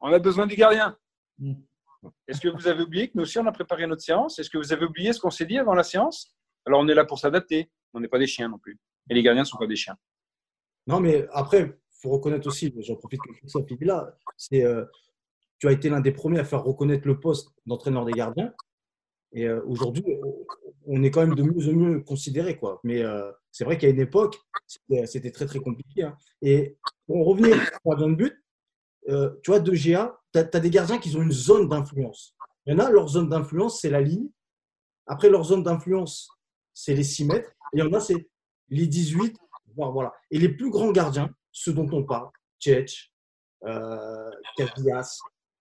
On 0.00 0.12
a 0.12 0.18
besoin 0.18 0.46
du 0.46 0.56
gardien. 0.56 0.96
Mm. 1.38 1.54
Est-ce 2.28 2.40
que 2.40 2.48
vous 2.48 2.68
avez 2.68 2.82
oublié 2.82 3.08
que 3.08 3.12
nous 3.14 3.22
aussi, 3.22 3.38
on 3.38 3.46
a 3.46 3.52
préparé 3.52 3.86
notre 3.86 4.02
séance? 4.02 4.38
Est-ce 4.38 4.50
que 4.50 4.58
vous 4.58 4.72
avez 4.72 4.84
oublié 4.84 5.12
ce 5.12 5.20
qu'on 5.20 5.30
s'est 5.30 5.46
dit 5.46 5.58
avant 5.58 5.74
la 5.74 5.84
séance? 5.84 6.36
Alors, 6.66 6.80
on 6.80 6.88
est 6.88 6.94
là 6.94 7.04
pour 7.04 7.18
s'adapter. 7.18 7.70
On 7.94 8.00
n'est 8.00 8.08
pas 8.08 8.18
des 8.18 8.26
chiens 8.26 8.48
non 8.48 8.58
plus. 8.58 8.78
Et 9.08 9.14
les 9.14 9.22
gardiens 9.22 9.42
ne 9.42 9.48
sont 9.48 9.58
pas 9.58 9.66
des 9.66 9.76
chiens. 9.76 9.96
Non, 10.86 11.00
mais 11.00 11.26
après, 11.32 11.60
il 11.62 12.00
faut 12.02 12.10
reconnaître 12.10 12.46
aussi, 12.46 12.74
j'en 12.80 12.96
profite 12.96 13.20
que 13.20 13.48
ça 13.48 13.60
là, 13.80 14.18
c'est 14.36 14.64
euh, 14.64 14.84
tu 15.58 15.68
as 15.68 15.72
été 15.72 15.88
l'un 15.88 16.00
des 16.00 16.12
premiers 16.12 16.40
à 16.40 16.44
faire 16.44 16.62
reconnaître 16.62 17.06
le 17.06 17.18
poste 17.18 17.48
d'entraîneur 17.64 18.04
des 18.04 18.12
gardiens. 18.12 18.52
Et 19.32 19.48
aujourd'hui, 19.50 20.04
on 20.86 21.02
est 21.02 21.10
quand 21.10 21.26
même 21.26 21.34
de 21.34 21.42
mieux 21.42 21.68
en 21.68 21.72
mieux 21.72 22.00
considéré. 22.00 22.56
Quoi. 22.56 22.80
Mais 22.84 23.02
euh, 23.02 23.30
c'est 23.50 23.64
vrai 23.64 23.78
qu'à 23.78 23.88
une 23.88 24.00
époque, 24.00 24.38
c'était 25.06 25.30
très, 25.30 25.46
très 25.46 25.60
compliqué. 25.60 26.02
Hein. 26.02 26.16
Et 26.42 26.76
pour 27.06 27.26
revenir 27.26 27.56
à 27.56 27.94
de 27.94 28.14
but, 28.14 28.34
euh, 29.08 29.30
tu 29.42 29.50
vois, 29.50 29.60
de 29.60 29.72
GA, 29.72 30.18
tu 30.32 30.38
as, 30.38 30.60
des 30.60 30.70
gardiens 30.70 30.98
qui 30.98 31.14
ont 31.16 31.22
une 31.22 31.32
zone 31.32 31.68
d'influence. 31.68 32.34
Il 32.66 32.72
y 32.72 32.76
en 32.76 32.78
a, 32.78 32.90
leur 32.90 33.08
zone 33.08 33.28
d'influence, 33.28 33.80
c'est 33.80 33.90
la 33.90 34.00
ligne. 34.00 34.28
Après, 35.06 35.28
leur 35.28 35.44
zone 35.44 35.62
d'influence, 35.62 36.30
c'est 36.72 36.94
les 36.94 37.04
6 37.04 37.26
mètres. 37.26 37.50
Et 37.72 37.78
il 37.78 37.80
y 37.80 37.82
en 37.82 37.92
a, 37.92 38.00
c'est 38.00 38.28
les 38.68 38.86
18. 38.86 39.36
Voilà. 39.76 40.12
Et 40.30 40.38
les 40.38 40.48
plus 40.48 40.70
grands 40.70 40.92
gardiens, 40.92 41.28
ceux 41.50 41.72
dont 41.72 41.88
on 41.92 42.04
parle, 42.04 42.30
Tchetch, 42.60 43.12
euh, 43.66 44.30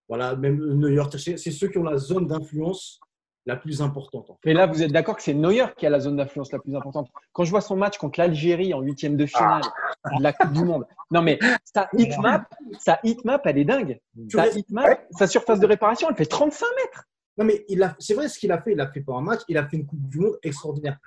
voilà, 0.07 0.35
même 0.35 0.57
Neuer, 0.57 1.03
c'est 1.17 1.51
ceux 1.51 1.67
qui 1.69 1.77
ont 1.77 1.83
la 1.83 1.97
zone 1.97 2.27
d'influence 2.27 2.99
la 3.45 3.55
plus 3.55 3.81
importante. 3.81 4.31
Mais 4.45 4.53
là, 4.53 4.67
vous 4.67 4.83
êtes 4.83 4.91
d'accord 4.91 5.17
que 5.17 5.23
c'est 5.23 5.33
Neuer 5.33 5.65
qui 5.77 5.85
a 5.85 5.89
la 5.89 5.99
zone 5.99 6.15
d'influence 6.15 6.51
la 6.51 6.59
plus 6.59 6.75
importante. 6.75 7.09
Quand 7.33 7.43
je 7.43 7.51
vois 7.51 7.61
son 7.61 7.75
match 7.75 7.97
contre 7.97 8.19
l'Algérie 8.19 8.73
en 8.73 8.81
huitième 8.81 9.17
de 9.17 9.25
finale 9.25 9.61
ah. 10.03 10.17
de 10.17 10.23
la 10.23 10.33
Coupe 10.33 10.53
du 10.53 10.63
Monde, 10.63 10.85
non 11.11 11.21
mais 11.21 11.39
sa 11.63 11.89
hitmap, 11.97 12.53
sa 12.79 12.99
hitmap, 13.03 13.41
elle 13.45 13.57
est 13.57 13.65
dingue. 13.65 13.99
Sa 14.29 14.47
hitmap, 14.47 15.05
sa 15.11 15.27
surface 15.27 15.59
de 15.59 15.65
réparation, 15.65 16.09
elle 16.09 16.15
fait 16.15 16.25
35 16.25 16.65
mètres. 16.83 17.03
Non 17.37 17.45
mais 17.45 17.65
il 17.67 17.81
a, 17.83 17.95
c'est 17.99 18.13
vrai 18.13 18.29
ce 18.29 18.39
qu'il 18.39 18.51
a 18.51 18.61
fait. 18.61 18.73
Il 18.73 18.79
a 18.81 18.91
fait 18.91 19.01
pas 19.01 19.13
un 19.13 19.21
match, 19.21 19.41
il 19.47 19.57
a 19.57 19.67
fait 19.67 19.77
une 19.77 19.85
Coupe 19.85 20.07
du 20.07 20.19
Monde 20.19 20.37
extraordinaire. 20.43 20.97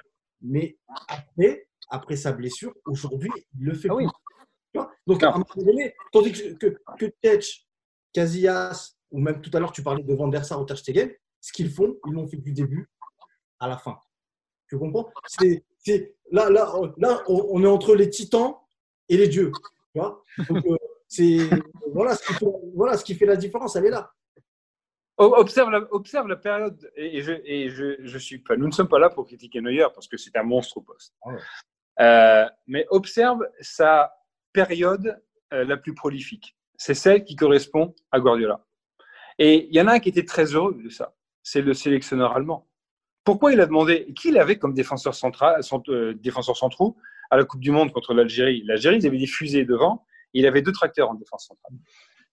Mais 0.43 0.77
après, 1.09 1.69
après 1.89 2.17
sa 2.17 2.33
blessure, 2.33 2.75
aujourd'hui, 2.85 3.31
il 3.59 3.65
le 3.65 3.75
fait. 3.75 3.89
Ah 3.91 3.95
oui. 3.95 4.07
Donc 5.07 5.23
à 5.23 5.29
un 5.29 5.33
moment 5.33 5.45
donné, 5.57 5.95
tandis 6.13 6.33
que 6.33 6.53
que, 6.55 6.77
que 6.99 7.41
Casillas 8.13 8.97
ou 9.11 9.21
même 9.21 9.41
tout 9.41 9.51
à 9.55 9.61
l'heure 9.61 9.73
tu 9.73 9.83
parlais 9.83 10.03
de 10.03 10.15
Van 10.15 10.29
der 10.29 10.45
Sar 10.45 10.61
ou 10.61 10.65
Ter 10.65 10.77
Stegen, 10.77 11.11
ce 11.47 11.53
qu'ils 11.53 11.71
font, 11.71 11.97
ils 12.07 12.13
l'ont 12.13 12.27
fait 12.27 12.39
du 12.39 12.53
début 12.53 12.91
à 13.61 13.69
la 13.69 13.79
fin. 13.79 14.01
Tu 14.69 14.77
comprends? 14.77 15.13
C'est, 15.29 15.63
là, 16.33 16.51
là, 16.51 16.75
là, 16.99 17.23
on 17.29 17.63
est 17.63 17.69
entre 17.69 17.95
les 17.95 18.11
titans 18.11 18.57
et 19.09 19.17
les 19.17 19.29
dieux. 19.29 19.53
Tu 19.93 20.01
vois? 20.01 20.25
Euh, 20.51 20.77
c'est, 21.07 21.49
voilà, 21.93 22.17
ce 22.17 22.27
qui 22.27 22.35
fait, 22.35 22.47
voilà 22.75 22.97
ce 22.97 23.05
qui 23.05 23.15
fait 23.15 23.27
la 23.27 23.37
différence, 23.37 23.77
elle 23.77 23.87
est 23.87 23.91
là. 23.91 24.13
Observe 25.19 25.71
la, 25.71 25.87
observe 25.93 26.27
la 26.27 26.35
période, 26.35 26.91
et, 26.97 27.23
je, 27.23 27.33
et 27.45 27.71
je, 27.71 28.05
je, 28.05 28.19
suis 28.19 28.39
pas, 28.41 28.57
nous 28.57 28.67
ne 28.67 28.73
sommes 28.73 28.89
pas 28.89 28.99
là 28.99 29.09
pour 29.09 29.25
critiquer 29.25 29.61
Neuer 29.61 29.87
parce 29.95 30.09
que 30.09 30.17
c'est 30.17 30.37
un 30.37 30.43
monstre 30.43 30.79
au 30.79 30.81
poste. 30.81 31.15
Ah 31.23 31.31
euh, 32.01 32.51
mais 32.67 32.87
observe 32.91 33.49
sa 33.61 34.13
période 34.53 35.23
euh, 35.53 35.65
la 35.65 35.77
plus 35.77 35.95
prolifique. 35.95 36.57
C'est 36.77 36.95
celle 36.95 37.23
qui 37.23 37.37
correspond 37.37 37.95
à 38.11 38.19
Guardiola. 38.19 38.67
Et 39.39 39.69
il 39.69 39.75
y 39.75 39.81
en 39.81 39.87
a 39.87 39.93
un 39.93 40.01
qui 40.01 40.09
était 40.09 40.25
très 40.25 40.47
heureux 40.47 40.75
de 40.75 40.89
ça 40.91 41.16
c'est 41.47 41.63
le 41.63 41.75
sélectionneur 41.75 42.35
allemand. 42.35 42.67
Pourquoi 43.23 43.53
il 43.53 43.61
a 43.61 43.67
demandé 43.67 44.13
qui 44.17 44.31
il 44.31 44.39
avait 44.39 44.59
comme 44.59 44.75
défenseur, 44.75 45.15
central, 45.15 45.61
euh, 45.89 46.13
défenseur 46.15 46.57
centraux 46.57 46.97
à 47.31 47.37
la 47.37 47.45
Coupe 47.45 47.61
du 47.61 47.71
Monde 47.71 47.93
contre 47.93 48.15
l'Algérie? 48.15 48.65
L'Algérie, 48.65 48.97
ils 48.97 49.07
avaient 49.07 49.19
des 49.19 49.29
fusées 49.29 49.65
devant, 49.65 50.05
il 50.33 50.45
avait 50.45 50.61
deux 50.61 50.73
tracteurs 50.73 51.09
en 51.09 51.15
défense 51.15 51.47
centrale. 51.47 51.79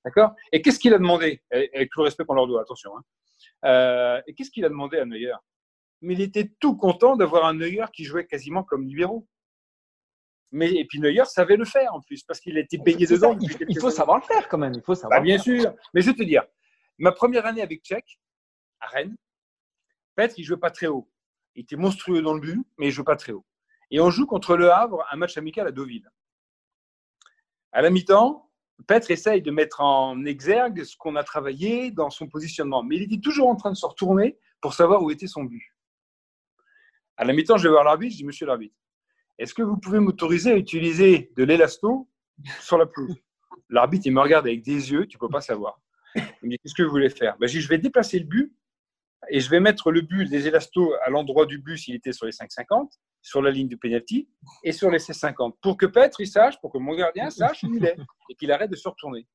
D'accord? 0.04 0.32
Et 0.52 0.64
qu'est-ce 0.64 0.80
qu'il 0.80 0.96
a 0.96 0.98
demandé? 0.98 1.44
Avec 1.52 1.92
tout 1.92 2.00
le 2.00 2.06
respect 2.06 2.26
qu'on 2.26 2.34
leur 2.34 2.48
doit, 2.48 2.62
attention. 2.62 2.90
Hein. 2.98 3.04
Euh, 3.66 4.22
et 4.26 4.34
qu'est-ce 4.34 4.50
qu'il 4.50 4.66
a 4.66 4.70
demandé 4.70 4.98
à 4.98 5.06
Neuer? 5.06 5.36
Mais 6.02 6.16
il 6.16 6.22
était 6.22 6.52
tout 6.60 6.76
content 6.76 7.16
d'avoir 7.16 7.46
un 7.46 7.54
Neuer 7.54 7.86
qui 7.94 8.06
jouait 8.06 8.26
quasiment 8.26 8.64
comme 8.64 8.84
libéraux. 8.84 9.28
Mais, 10.52 10.74
et 10.74 10.86
puis 10.86 11.00
Neuer 11.00 11.26
savait 11.26 11.56
le 11.56 11.66
faire 11.66 11.94
en 11.94 12.02
plus, 12.02 12.24
parce 12.24 12.40
qu'il 12.40 12.58
était 12.58 12.80
payé 12.80 13.06
dedans. 13.06 13.38
il, 13.40 13.80
faut 13.80 13.92
savoir 13.92 14.18
le 14.18 14.24
faire 14.24 14.50
quand 14.50 14.58
même. 14.58 14.74
Il 14.76 14.82
faut 14.82 14.96
savoir 14.96 15.20
bah, 15.20 15.24
bien 15.24 15.38
sûr. 15.38 15.72
Mais 15.94 16.02
je 16.02 16.10
vais 16.10 16.16
te 16.16 16.24
dire, 16.24 16.44
ma 16.98 17.12
première 17.12 17.46
année 17.46 17.62
avec 17.62 17.84
Tchèque, 17.84 18.20
à 18.84 18.88
Rennes. 18.88 19.16
Petre, 20.16 20.36
il 20.38 20.44
jouait 20.44 20.58
pas 20.58 20.72
très 20.72 20.88
haut. 20.88 21.10
Il 21.56 21.64
était 21.64 21.76
monstrueux 21.76 22.22
dans 22.22 22.34
le 22.34 22.40
but, 22.40 22.66
mais 22.78 22.88
il 22.88 22.90
ne 22.90 22.94
jouait 22.94 23.04
pas 23.04 23.16
très 23.16 23.32
haut. 23.32 23.46
Et 23.92 24.00
on 24.00 24.10
joue 24.10 24.26
contre 24.26 24.56
Le 24.56 24.72
Havre, 24.72 25.06
un 25.12 25.18
match 25.18 25.38
amical 25.38 25.68
à 25.68 25.72
Deauville. 25.72 26.10
À 27.72 27.82
la 27.82 27.90
mi-temps, 27.90 28.50
Petre 28.88 29.12
essaye 29.12 29.42
de 29.42 29.52
mettre 29.52 29.82
en 29.82 30.26
exergue 30.26 30.84
ce 30.84 30.98
qu'on 30.98 31.16
a 31.16 31.24
travaillé 31.24 31.92
dans 31.92 32.10
son 32.10 32.28
positionnement. 32.28 32.84
Mais 32.84 32.98
il 32.98 33.04
était 33.04 33.20
toujours 33.20 33.48
en 33.48 33.56
train 33.56 33.72
de 33.72 33.78
se 33.78 33.86
retourner 33.86 34.38
pour 34.62 34.74
savoir 34.74 35.02
où 35.04 35.12
était 35.12 35.28
son 35.28 35.44
but. 35.44 35.74
À 37.18 37.26
la 37.26 37.34
mi-temps, 37.34 37.58
je 37.58 37.64
vais 37.64 37.70
voir 37.70 37.84
l'arbitre, 37.84 38.14
je 38.14 38.18
dis 38.18 38.26
Monsieur 38.26 38.48
l'arbitre, 38.48 38.76
est-ce 39.38 39.54
que 39.54 39.62
vous 39.62 39.78
pouvez 39.78 40.00
m'autoriser 40.00 40.52
à 40.52 40.56
utiliser 40.56 41.32
de 41.36 41.44
l'élasto 41.44 42.10
sur 42.60 42.78
la 42.78 42.86
pelouse? 42.86 43.16
L'arbitre, 43.70 44.08
il 44.08 44.14
me 44.14 44.22
regarde 44.22 44.48
avec 44.48 44.64
des 44.64 44.92
yeux, 44.92 45.06
tu 45.06 45.18
ne 45.18 45.20
peux 45.20 45.30
pas 45.30 45.42
savoir. 45.42 45.80
Il 46.16 46.24
me 46.44 46.50
dit 46.50 46.58
Qu'est-ce 46.60 46.76
que 46.76 46.84
vous 46.84 46.92
voulez 46.92 47.10
faire? 47.10 47.38
Ben, 47.38 47.48
Je 47.48 47.54
dis 47.54 47.62
Je 47.62 47.70
vais 47.70 47.78
déplacer 47.78 48.20
le 48.20 48.26
but 48.26 48.54
et 49.30 49.40
je 49.40 49.50
vais 49.50 49.60
mettre 49.60 49.92
le 49.92 50.02
but 50.02 50.30
des 50.30 50.48
élastos 50.48 50.94
à 51.04 51.10
l'endroit 51.10 51.46
du 51.46 51.58
but 51.58 51.78
s'il 51.78 51.96
était 51.96 52.12
sur 52.12 52.26
les 52.26 52.32
5,50, 52.32 52.90
sur 53.22 53.42
la 53.42 53.52
ligne 53.52 53.68
du 53.68 53.78
penalty 53.78 54.30
et 54.64 54.72
sur 54.72 54.90
les 54.90 55.00
6,50 55.00 55.54
pour 55.62 55.78
que 55.78 55.86
Petre 55.86 56.22
il 56.22 56.28
sache, 56.28 56.60
pour 56.62 56.72
que 56.72 56.78
mon 56.78 56.96
gardien 56.96 57.30
sache 57.30 57.64
où 57.64 57.74
il 57.74 57.86
est 57.86 57.96
et 58.30 58.36
qu'il 58.36 58.52
arrête 58.52 58.70
de 58.70 58.76
se 58.76 58.88
retourner. 58.88 59.28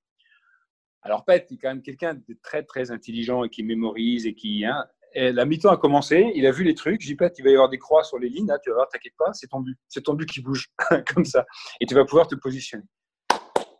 Alors 1.02 1.24
Petre, 1.24 1.46
il 1.50 1.54
est 1.54 1.58
quand 1.58 1.68
même 1.68 1.82
quelqu'un 1.82 2.14
de 2.14 2.38
très 2.42 2.62
très 2.64 2.90
intelligent 2.90 3.44
et 3.44 3.48
qui 3.48 3.62
mémorise 3.62 4.26
et 4.26 4.34
qui. 4.34 4.64
Hein, 4.64 4.84
et 5.14 5.32
la 5.32 5.44
mi-temps 5.44 5.70
a 5.70 5.76
commencé, 5.76 6.30
il 6.34 6.46
a 6.46 6.50
vu 6.50 6.64
les 6.64 6.74
trucs. 6.74 7.00
J'ai 7.00 7.08
dit, 7.08 7.16
Pet, 7.16 7.32
il 7.38 7.44
va 7.44 7.50
y 7.50 7.54
avoir 7.54 7.68
des 7.68 7.78
croix 7.78 8.04
sur 8.04 8.18
les 8.18 8.28
lignes. 8.28 8.46
Là, 8.46 8.58
tu 8.58 8.70
vas 8.70 8.76
voir, 8.76 8.88
t'inquiète 8.88 9.14
pas, 9.16 9.32
c'est 9.32 9.46
ton 9.46 9.60
but. 9.60 9.78
C'est 9.88 10.02
ton 10.02 10.14
but 10.14 10.28
qui 10.28 10.42
bouge 10.42 10.68
comme 11.14 11.24
ça. 11.24 11.46
Et 11.80 11.86
tu 11.86 11.94
vas 11.94 12.04
pouvoir 12.04 12.28
te 12.28 12.34
positionner. 12.34 12.84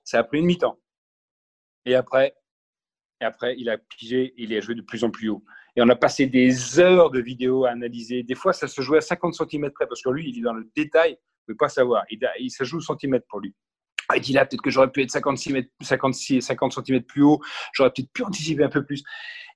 Ça 0.05 0.21
a 0.21 0.25
pris 0.25 0.39
une 0.39 0.47
mi-temps. 0.47 0.79
Et 1.85 1.95
après, 1.95 2.35
et 3.21 3.25
après, 3.25 3.57
il 3.59 3.69
a 3.69 3.79
pigé, 3.79 4.35
il 4.37 4.55
a 4.55 4.61
joué 4.61 4.75
de 4.75 4.83
plus 4.83 5.05
en 5.05 5.11
plus 5.11 5.29
haut. 5.29 5.45
Et 5.77 5.83
on 5.83 5.89
a 5.89 5.97
passé 5.97 6.27
des 6.27 6.79
heures 6.79 7.11
de 7.11 7.21
vidéos 7.21 7.65
à 7.65 7.71
analyser. 7.71 8.23
Des 8.23 8.35
fois, 8.35 8.53
ça 8.53 8.69
se 8.69 8.81
jouait 8.81 8.99
à 8.99 9.01
50 9.01 9.35
cm 9.35 9.71
près, 9.71 9.87
parce 9.87 10.03
que 10.03 10.11
lui, 10.11 10.29
il 10.29 10.39
est 10.39 10.43
dans 10.43 10.53
le 10.53 10.69
détail, 10.75 11.13
il 11.13 11.51
ne 11.51 11.55
peut 11.55 11.57
pas 11.57 11.69
savoir. 11.69 12.05
Il, 12.11 12.21
il, 12.39 12.51
ça 12.51 12.65
joue 12.65 12.79
au 12.79 12.81
centimètre 12.81 13.27
pour 13.29 13.41
lui. 13.41 13.55
Il 14.15 14.23
dit 14.23 14.33
là, 14.33 14.47
peut-être 14.47 14.63
que 14.63 14.71
j'aurais 14.71 14.91
pu 14.91 15.03
être 15.03 15.11
56 15.11 15.53
mètres, 15.53 15.71
56, 15.83 16.41
50 16.41 16.73
cm 16.73 17.03
plus 17.03 17.23
haut, 17.23 17.41
j'aurais 17.75 17.91
peut-être 17.91 18.11
pu 18.13 18.23
anticiper 18.23 18.65
un 18.65 18.71
peu 18.71 18.85
plus. 18.85 19.03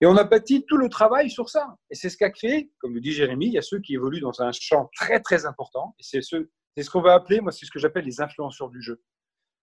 Et 0.01 0.07
on 0.07 0.17
a 0.17 0.25
bâti 0.25 0.67
tout 0.67 0.77
le 0.77 0.91
travail 0.91 1.31
sur 1.31 1.49
ça. 1.49 1.75
Et 1.91 1.95
c'est 1.95 2.11
ce 2.11 2.19
qu'a 2.19 2.31
créé, 2.31 2.71
comme 2.79 2.95
le 2.95 3.01
dit 3.01 3.13
Jérémy, 3.13 3.47
il 3.47 3.53
y 3.55 3.59
a 3.59 3.63
ceux 3.63 3.81
qui 3.81 3.95
évoluent 3.95 4.21
dans 4.21 4.43
un 4.43 4.53
champ 4.53 4.91
très, 4.95 5.21
très 5.21 5.47
important. 5.47 5.95
C'est 6.01 6.21
ce, 6.21 6.49
ce 6.77 6.91
qu'on 6.91 7.01
va 7.01 7.15
appeler, 7.15 7.41
moi, 7.41 7.51
c'est 7.51 7.65
ce 7.65 7.71
que 7.71 7.79
j'appelle 7.79 8.05
les 8.05 8.21
influenceurs 8.21 8.69
du 8.69 8.83
jeu. 8.83 9.03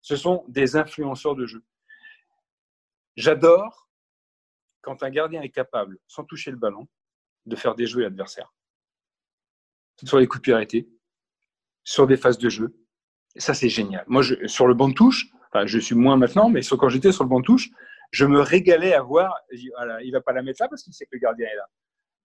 Ce 0.02 0.16
sont 0.16 0.43
des 0.47 0.76
influenceurs 0.76 1.36
de 1.36 1.45
jeu. 1.45 1.64
J'adore 3.16 3.89
quand 4.90 5.04
un 5.04 5.12
gardien 5.12 5.44
est 5.44 5.50
capable, 5.50 6.00
sans 6.08 6.24
toucher 6.24 6.50
le 6.50 6.58
ballon, 6.58 6.88
de 7.46 7.56
faire 7.56 7.76
déjouer 7.76 8.02
l'adversaire. 8.02 8.52
Sur 10.04 10.18
les 10.18 10.26
coups 10.26 10.48
de 10.48 10.54
arrêtés, 10.54 10.90
sur 11.84 12.08
des 12.08 12.18
phases 12.18 12.40
de 12.40 12.50
jeu. 12.50 12.74
Ça, 13.36 13.54
c'est 13.54 13.70
génial. 13.70 14.04
Moi, 14.08 14.24
sur 14.48 14.66
le 14.66 14.74
banc 14.74 14.90
de 14.90 14.96
touche, 14.96 15.28
je 15.66 15.78
suis 15.78 15.94
moins 15.94 16.18
maintenant, 16.18 16.50
mais 16.50 16.62
quand 16.64 16.90
j'étais 16.90 17.12
sur 17.12 17.24
le 17.24 17.30
banc 17.30 17.40
de 17.40 17.46
touche, 17.46 17.70
je 18.10 18.26
me 18.26 18.42
régalais 18.42 18.96
à 18.96 19.04
voir, 19.04 19.36
il 19.52 20.12
va 20.12 20.22
pas 20.22 20.34
la 20.34 20.42
mettre 20.42 20.64
là 20.64 20.68
parce 20.68 20.82
qu'il 20.82 20.94
sait 20.94 21.06
que 21.06 21.12
le 21.14 21.20
gardien 21.20 21.46
est 21.46 21.56
là. 21.56 21.68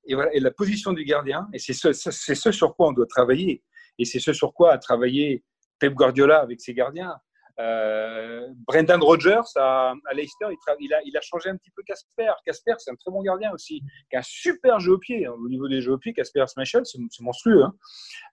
Et, 0.07 0.15
voilà, 0.15 0.31
la 0.33 0.51
position 0.51 0.95
du 0.95 1.05
gardien, 1.05 1.47
et 1.53 1.59
c'est 1.59 1.75
ce, 1.75 1.93
c'est 1.93 2.35
ce 2.35 2.51
sur 2.51 2.75
quoi 2.77 2.89
on 2.89 2.93
doit 2.93 3.07
travailler. 3.07 3.63
Et 3.99 4.07
c'est 4.07 4.21
ce 4.21 4.33
sur 4.33 4.55
quoi 4.55 4.73
a 4.73 4.79
travaillé 4.79 5.45
Pep 5.79 5.93
Guardiola 5.93 6.41
avec 6.41 6.63
ses 6.63 6.73
gardiens. 6.73 7.15
Euh, 7.61 8.49
Brendan 8.67 9.01
Rodgers 9.01 9.43
à, 9.57 9.95
Leicester, 10.13 10.47
il, 10.81 11.17
a, 11.17 11.21
changé 11.21 11.51
un 11.51 11.57
petit 11.57 11.71
peu 11.71 11.83
Casper. 11.83 12.33
Casper, 12.45 12.75
c'est 12.79 12.91
un 12.91 12.97
très 12.97 13.11
bon 13.11 13.23
gardien 13.23 13.53
aussi, 13.53 13.83
qui 14.11 14.17
a 14.17 14.21
un 14.21 14.23
super 14.23 14.81
jeu 14.81 14.93
au 14.93 14.99
pied. 14.99 15.29
Au 15.29 15.49
niveau 15.49 15.69
des 15.69 15.81
jeux 15.81 15.93
au 15.93 15.99
pied, 15.99 16.13
Casper 16.13 16.45
Schmeichel, 16.53 16.83
c'est 16.85 16.99
monstrueux. 17.21 17.65
Hein. 17.65 17.75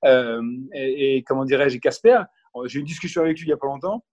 Euh, 0.06 0.42
et, 0.74 1.24
comment 1.24 1.46
dirais-je, 1.46 1.78
Casper, 1.78 2.22
j'ai 2.66 2.78
eu 2.78 2.82
une 2.82 2.88
discussion 2.88 3.22
avec 3.22 3.38
lui 3.38 3.46
il 3.46 3.50
n'y 3.50 3.54
a 3.54 3.58
pas 3.58 3.68
longtemps, 3.68 4.04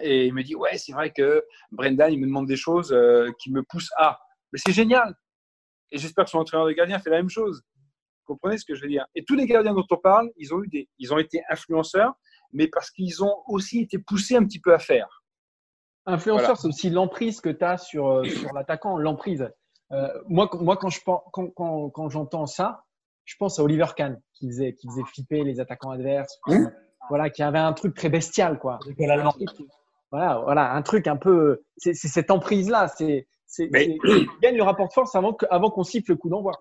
et 0.00 0.26
il 0.26 0.34
me 0.34 0.42
dit 0.42 0.54
Ouais, 0.54 0.76
c'est 0.76 0.92
vrai 0.92 1.10
que 1.10 1.44
Brendan, 1.70 2.12
il 2.12 2.20
me 2.20 2.26
demande 2.26 2.46
des 2.46 2.56
choses 2.56 2.92
euh, 2.92 3.30
qui 3.38 3.50
me 3.50 3.62
poussent 3.62 3.92
à. 3.96 4.20
Mais 4.52 4.58
c'est 4.64 4.72
génial 4.72 5.14
Et 5.90 5.98
j'espère 5.98 6.24
que 6.24 6.30
son 6.30 6.38
entraîneur 6.38 6.66
de 6.66 6.72
gardien 6.72 6.98
fait 6.98 7.10
la 7.10 7.16
même 7.16 7.30
chose. 7.30 7.62
Vous 8.26 8.34
comprenez 8.34 8.56
ce 8.56 8.64
que 8.64 8.74
je 8.74 8.82
veux 8.82 8.88
dire? 8.88 9.06
Et 9.14 9.24
tous 9.24 9.34
les 9.34 9.46
gardiens 9.46 9.74
dont 9.74 9.86
on 9.90 9.96
parle, 9.96 10.30
ils 10.36 10.54
ont, 10.54 10.62
eu 10.62 10.68
des, 10.68 10.88
ils 10.98 11.12
ont 11.12 11.18
été 11.18 11.42
influenceurs 11.50 12.14
mais 12.54 12.68
parce 12.68 12.90
qu'ils 12.90 13.22
ont 13.22 13.36
aussi 13.46 13.80
été 13.80 13.98
poussés 13.98 14.36
un 14.36 14.44
petit 14.44 14.60
peu 14.60 14.72
à 14.72 14.78
faire. 14.78 15.22
Influenceur, 16.06 16.46
voilà. 16.46 16.60
c'est 16.60 16.68
aussi 16.68 16.90
l'emprise 16.90 17.40
que 17.40 17.50
tu 17.50 17.64
as 17.64 17.78
sur, 17.78 18.08
euh, 18.08 18.24
sur 18.24 18.52
l'attaquant, 18.52 18.96
l'emprise. 18.96 19.50
Euh, 19.92 20.08
moi, 20.28 20.48
moi, 20.54 20.76
quand, 20.76 20.90
je, 20.90 21.00
quand, 21.04 21.22
quand, 21.32 21.90
quand 21.90 22.08
j'entends 22.08 22.46
ça, 22.46 22.84
je 23.24 23.36
pense 23.38 23.58
à 23.58 23.62
Oliver 23.62 23.86
Kahn, 23.96 24.20
qui 24.34 24.48
faisait, 24.48 24.74
qui 24.74 24.86
faisait 24.88 25.04
flipper 25.04 25.44
les 25.44 25.60
attaquants 25.60 25.90
adverses. 25.90 26.38
Mmh. 26.46 26.66
Voilà, 27.08 27.30
qui 27.30 27.42
avait 27.42 27.58
un 27.58 27.72
truc 27.72 27.94
très 27.94 28.08
bestial, 28.08 28.58
quoi. 28.58 28.78
Voilà, 30.10 30.40
voilà, 30.44 30.72
un 30.72 30.82
truc 30.82 31.06
un 31.06 31.16
peu. 31.16 31.62
C'est, 31.76 31.94
cette 31.94 32.30
emprise-là. 32.30 32.88
C'est, 32.88 33.26
mais... 33.70 33.96
gagne 34.42 34.56
le 34.56 34.62
rapport 34.62 34.88
de 34.88 34.92
force 34.92 35.14
avant, 35.14 35.32
que, 35.32 35.46
avant 35.50 35.70
qu'on 35.70 35.84
siffle 35.84 36.12
le 36.12 36.16
coup 36.16 36.28
d'envoi. 36.28 36.52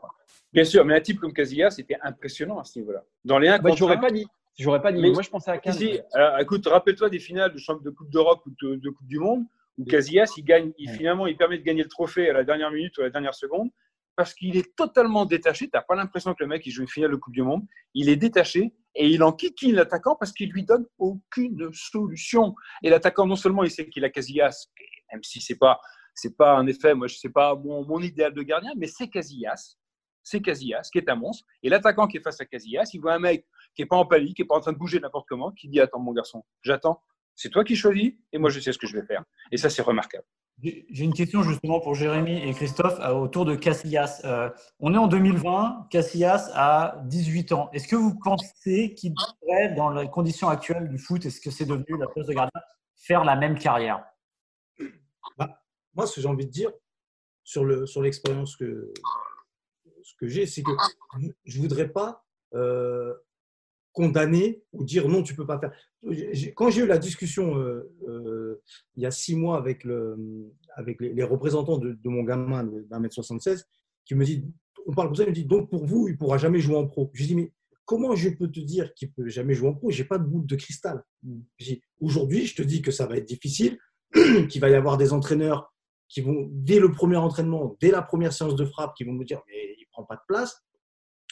Bien 0.51 0.63
sûr, 0.63 0.85
mais 0.85 0.95
un 0.95 1.01
type 1.01 1.19
comme 1.19 1.33
Casillas, 1.33 1.71
c'était 1.71 1.97
impressionnant 2.01 2.59
à 2.59 2.63
ce 2.63 2.79
niveau-là. 2.79 3.03
Dans 3.25 3.39
les 3.39 3.47
1 3.47 3.59
bah, 3.59 3.71
j'aurais 3.75 3.99
pas 3.99 4.11
dit. 4.11 4.27
J'aurais 4.57 4.81
pas 4.81 4.91
dit. 4.91 5.01
Mais 5.01 5.11
moi, 5.11 5.21
je 5.21 5.29
pensais 5.29 5.51
à 5.51 5.57
Kahn. 5.57 5.73
Si, 5.73 5.99
alors, 6.13 6.39
écoute, 6.39 6.65
rappelle-toi 6.67 7.09
des 7.09 7.19
finales 7.19 7.53
de, 7.53 7.83
de 7.83 7.89
Coupe 7.89 8.09
d'Europe 8.09 8.41
ou 8.45 8.51
de, 8.61 8.75
de, 8.75 8.89
Coupe 8.89 9.07
du 9.07 9.19
Monde 9.19 9.45
où 9.77 9.85
Casillas, 9.85 10.31
il 10.37 10.43
gagne, 10.43 10.71
il, 10.77 10.89
finalement, 10.91 11.25
il 11.25 11.35
permet 11.35 11.57
de 11.57 11.63
gagner 11.63 11.81
le 11.81 11.89
trophée 11.89 12.29
à 12.29 12.33
la 12.33 12.43
dernière 12.43 12.69
minute 12.71 12.97
ou 12.97 13.01
à 13.01 13.05
la 13.05 13.09
dernière 13.09 13.33
seconde 13.33 13.69
parce 14.15 14.33
qu'il 14.33 14.55
est 14.55 14.75
totalement 14.75 15.25
détaché. 15.25 15.65
Tu 15.65 15.71
n'as 15.73 15.81
pas 15.81 15.95
l'impression 15.95 16.33
que 16.33 16.43
le 16.43 16.47
mec, 16.47 16.65
il 16.65 16.71
joue 16.71 16.81
une 16.83 16.87
finale 16.87 17.11
de 17.11 17.15
Coupe 17.15 17.33
du 17.33 17.41
Monde. 17.41 17.63
Il 17.95 18.09
est 18.09 18.15
détaché 18.15 18.73
et 18.95 19.07
il 19.07 19.23
enquiquine 19.23 19.75
l'attaquant 19.75 20.15
parce 20.15 20.31
qu'il 20.31 20.51
lui 20.51 20.63
donne 20.63 20.85
aucune 20.99 21.71
solution. 21.73 22.53
Et 22.83 22.89
l'attaquant, 22.89 23.25
non 23.25 23.35
seulement 23.35 23.63
il 23.63 23.71
sait 23.71 23.89
qu'il 23.89 24.05
a 24.05 24.09
Casillas, 24.09 24.67
même 25.11 25.23
si 25.23 25.41
c'est 25.41 25.57
pas, 25.57 25.79
c'est 26.13 26.37
pas 26.37 26.55
un 26.55 26.67
effet, 26.67 26.93
moi 26.93 27.07
je 27.07 27.15
sais 27.15 27.29
pas 27.29 27.55
mon, 27.55 27.85
mon 27.85 27.99
idéal 27.99 28.33
de 28.33 28.41
gardien, 28.43 28.73
mais 28.77 28.87
c'est 28.87 29.07
Casillas. 29.07 29.77
C'est 30.23 30.41
Casillas 30.41 30.89
qui 30.91 30.97
est 30.97 31.09
un 31.09 31.15
monstre. 31.15 31.45
Et 31.61 31.69
l'attaquant 31.69 32.07
qui 32.07 32.17
est 32.17 32.21
face 32.21 32.39
à 32.41 32.45
Casillas, 32.45 32.89
il 32.93 33.01
voit 33.01 33.13
un 33.13 33.19
mec 33.19 33.45
qui 33.75 33.81
n'est 33.81 33.87
pas 33.87 33.97
en 33.97 34.05
panique, 34.05 34.37
qui 34.37 34.41
n'est 34.41 34.47
pas 34.47 34.55
en 34.55 34.61
train 34.61 34.73
de 34.73 34.77
bouger 34.77 34.99
n'importe 34.99 35.27
comment, 35.27 35.51
qui 35.51 35.67
dit 35.67 35.79
Attends, 35.79 35.99
mon 35.99 36.13
garçon, 36.13 36.43
j'attends. 36.61 37.01
C'est 37.35 37.49
toi 37.49 37.63
qui 37.63 37.75
choisis 37.75 38.13
et 38.31 38.37
moi 38.37 38.49
je 38.49 38.59
sais 38.59 38.71
ce 38.71 38.77
que 38.77 38.87
je 38.87 38.95
vais 38.97 39.05
faire. 39.05 39.23
Et 39.51 39.57
ça, 39.57 39.69
c'est 39.69 39.81
remarquable. 39.81 40.25
J'ai 40.61 41.03
une 41.03 41.13
question 41.13 41.43
justement 41.43 41.79
pour 41.79 41.95
Jérémy 41.95 42.37
et 42.47 42.53
Christophe 42.53 42.99
autour 42.99 43.43
de 43.43 43.55
Casillas. 43.55 44.21
Euh, 44.23 44.49
on 44.79 44.93
est 44.93 44.97
en 44.97 45.07
2020, 45.07 45.87
Casillas 45.89 46.51
a 46.53 47.01
18 47.05 47.51
ans. 47.51 47.69
Est-ce 47.73 47.87
que 47.87 47.95
vous 47.95 48.17
pensez 48.19 48.93
qu'il 48.93 49.13
devrait, 49.13 49.73
dans 49.73 49.89
les 49.89 50.09
conditions 50.09 50.47
actuelles 50.47 50.87
du 50.87 50.99
foot, 50.99 51.25
est-ce 51.25 51.41
que 51.41 51.49
c'est 51.51 51.65
devenu 51.65 51.97
la 51.99 52.07
place 52.07 52.27
de 52.27 52.33
gardien, 52.33 52.61
faire 52.95 53.25
la 53.25 53.35
même 53.35 53.57
carrière? 53.57 54.05
Bah, 55.37 55.59
Moi, 55.95 56.07
ce 56.07 56.15
que 56.15 56.21
j'ai 56.21 56.27
envie 56.27 56.45
de 56.45 56.51
dire 56.51 56.71
sur 57.43 57.65
l'expérience 57.65 58.51
sur 58.51 58.59
que, 58.59 58.93
ce 60.13 60.17
que 60.25 60.27
j'ai, 60.27 60.45
c'est 60.45 60.63
que 60.63 60.71
je 61.45 61.57
ne 61.57 61.61
voudrais 61.61 61.89
pas 61.89 62.23
euh, 62.53 63.13
condamner 63.91 64.63
ou 64.71 64.83
dire 64.83 65.07
non, 65.07 65.21
tu 65.21 65.33
ne 65.33 65.37
peux 65.37 65.45
pas 65.45 65.59
faire. 65.59 65.71
Quand 66.55 66.69
j'ai 66.69 66.81
eu 66.81 66.87
la 66.87 66.97
discussion 66.97 67.57
euh, 67.57 67.91
euh, 68.07 68.61
il 68.95 69.03
y 69.03 69.05
a 69.05 69.11
six 69.11 69.35
mois 69.35 69.57
avec, 69.57 69.83
le, 69.83 70.17
avec 70.75 70.99
les, 70.99 71.23
représentants 71.23 71.77
de, 71.77 71.97
mon 72.05 72.23
gamin 72.23 72.63
d'un 72.63 72.99
mètre 72.99 73.13
76, 73.13 73.67
qui 74.05 74.15
me 74.15 74.25
dit, 74.25 74.45
on 74.85 74.93
parle 74.93 75.09
comme 75.09 75.15
ça, 75.15 75.23
il 75.23 75.29
me 75.29 75.35
dit, 75.35 75.45
donc 75.45 75.69
pour 75.69 75.85
vous, 75.85 76.07
il 76.07 76.13
ne 76.13 76.17
pourra 76.17 76.37
jamais 76.37 76.59
jouer 76.59 76.75
en 76.75 76.87
pro. 76.87 77.11
Je 77.13 77.23
dis, 77.23 77.35
mais 77.35 77.51
comment 77.85 78.15
je 78.15 78.29
peux 78.29 78.49
te 78.49 78.59
dire 78.59 78.93
qu'il 78.95 79.09
ne 79.09 79.23
peut 79.23 79.29
jamais 79.29 79.53
jouer 79.53 79.69
en 79.69 79.75
pro? 79.75 79.91
J'ai 79.91 80.05
pas 80.05 80.17
de 80.17 80.25
boule 80.25 80.45
de 80.45 80.55
cristal. 80.55 81.03
Aujourd'hui, 82.01 82.45
je 82.45 82.55
te 82.55 82.61
dis 82.63 82.81
que 82.81 82.91
ça 82.91 83.05
va 83.05 83.17
être 83.17 83.27
difficile, 83.27 83.77
qu'il 84.49 84.59
va 84.59 84.69
y 84.69 84.75
avoir 84.75 84.97
des 84.97 85.13
entraîneurs 85.13 85.71
qui 86.09 86.21
vont, 86.21 86.47
dès 86.51 86.79
le 86.79 86.91
premier 86.91 87.17
entraînement, 87.17 87.75
dès 87.79 87.91
la 87.91 88.01
première 88.01 88.33
séance 88.33 88.55
de 88.55 88.65
frappe, 88.65 88.95
qui 88.95 89.03
vont 89.03 89.13
me 89.13 89.25
dire, 89.25 89.41
mais 89.47 89.75
prend 90.03 90.15
pas 90.15 90.15
de 90.15 90.21
place. 90.27 90.63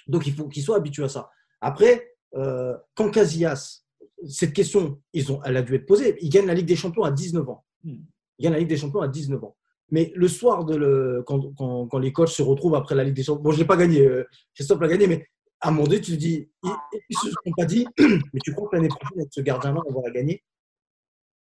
Donc, 0.08 0.28
il 0.28 0.34
faut 0.34 0.48
qu'il 0.48 0.64
soit 0.64 0.78
habitué 0.78 1.04
à 1.04 1.10
ça. 1.10 1.30
Après, 1.62 2.16
euh, 2.36 2.76
quand 2.96 3.12
Casillas, 3.12 3.84
cette 4.28 4.54
question, 4.54 5.02
ils 5.14 5.32
ont, 5.32 5.42
elle 5.44 5.58
a 5.58 5.62
dû 5.62 5.76
être 5.76 5.86
posée. 5.86 6.18
Il 6.22 6.30
gagne 6.30 6.46
la 6.46 6.54
Ligue 6.54 6.68
des 6.68 6.76
Champions 6.76 7.04
à 7.04 7.12
19 7.12 7.50
ans. 7.50 7.66
Hmm. 7.84 7.98
Il 8.40 8.44
gagne 8.44 8.54
la 8.54 8.60
Ligue 8.60 8.70
des 8.70 8.78
Champions 8.78 9.02
à 9.02 9.08
19 9.08 9.44
ans. 9.44 9.56
Mais 9.90 10.12
le 10.16 10.28
soir, 10.28 10.64
de 10.66 10.76
le, 10.76 11.24
quand, 11.26 11.54
quand, 11.56 11.88
quand, 11.88 12.00
les 12.00 12.14
coachs 12.14 12.30
se 12.30 12.42
retrouvent 12.42 12.76
après 12.76 12.96
la 12.96 13.04
Ligue 13.04 13.16
des 13.16 13.24
Champions, 13.24 13.44
bon, 13.44 13.52
je 13.52 13.60
n'ai 13.60 13.66
pas 13.66 13.78
gagné, 13.78 14.06
euh, 14.06 14.24
Christophe 14.56 14.80
l'a 14.80 14.88
gagné, 14.88 15.08
mais 15.08 15.28
à 15.60 15.68
un 15.68 15.72
moment 15.72 15.84
donné, 15.86 16.02
tu 16.02 16.12
te 16.12 16.18
dis, 16.18 16.50
ils 16.64 16.70
ne 16.70 17.16
se 17.16 17.30
sont 17.30 17.52
pas 17.56 17.66
dit, 17.66 17.86
mais 18.00 18.40
tu 18.44 18.54
crois 18.54 18.70
que 18.70 18.76
l'année 18.78 18.88
prochaine, 18.88 19.20
avec 19.20 19.34
ce 19.34 19.42
gardien-là, 19.42 19.82
on 19.86 19.94
va 19.94 20.02
la 20.06 20.12
gagner? 20.12 20.44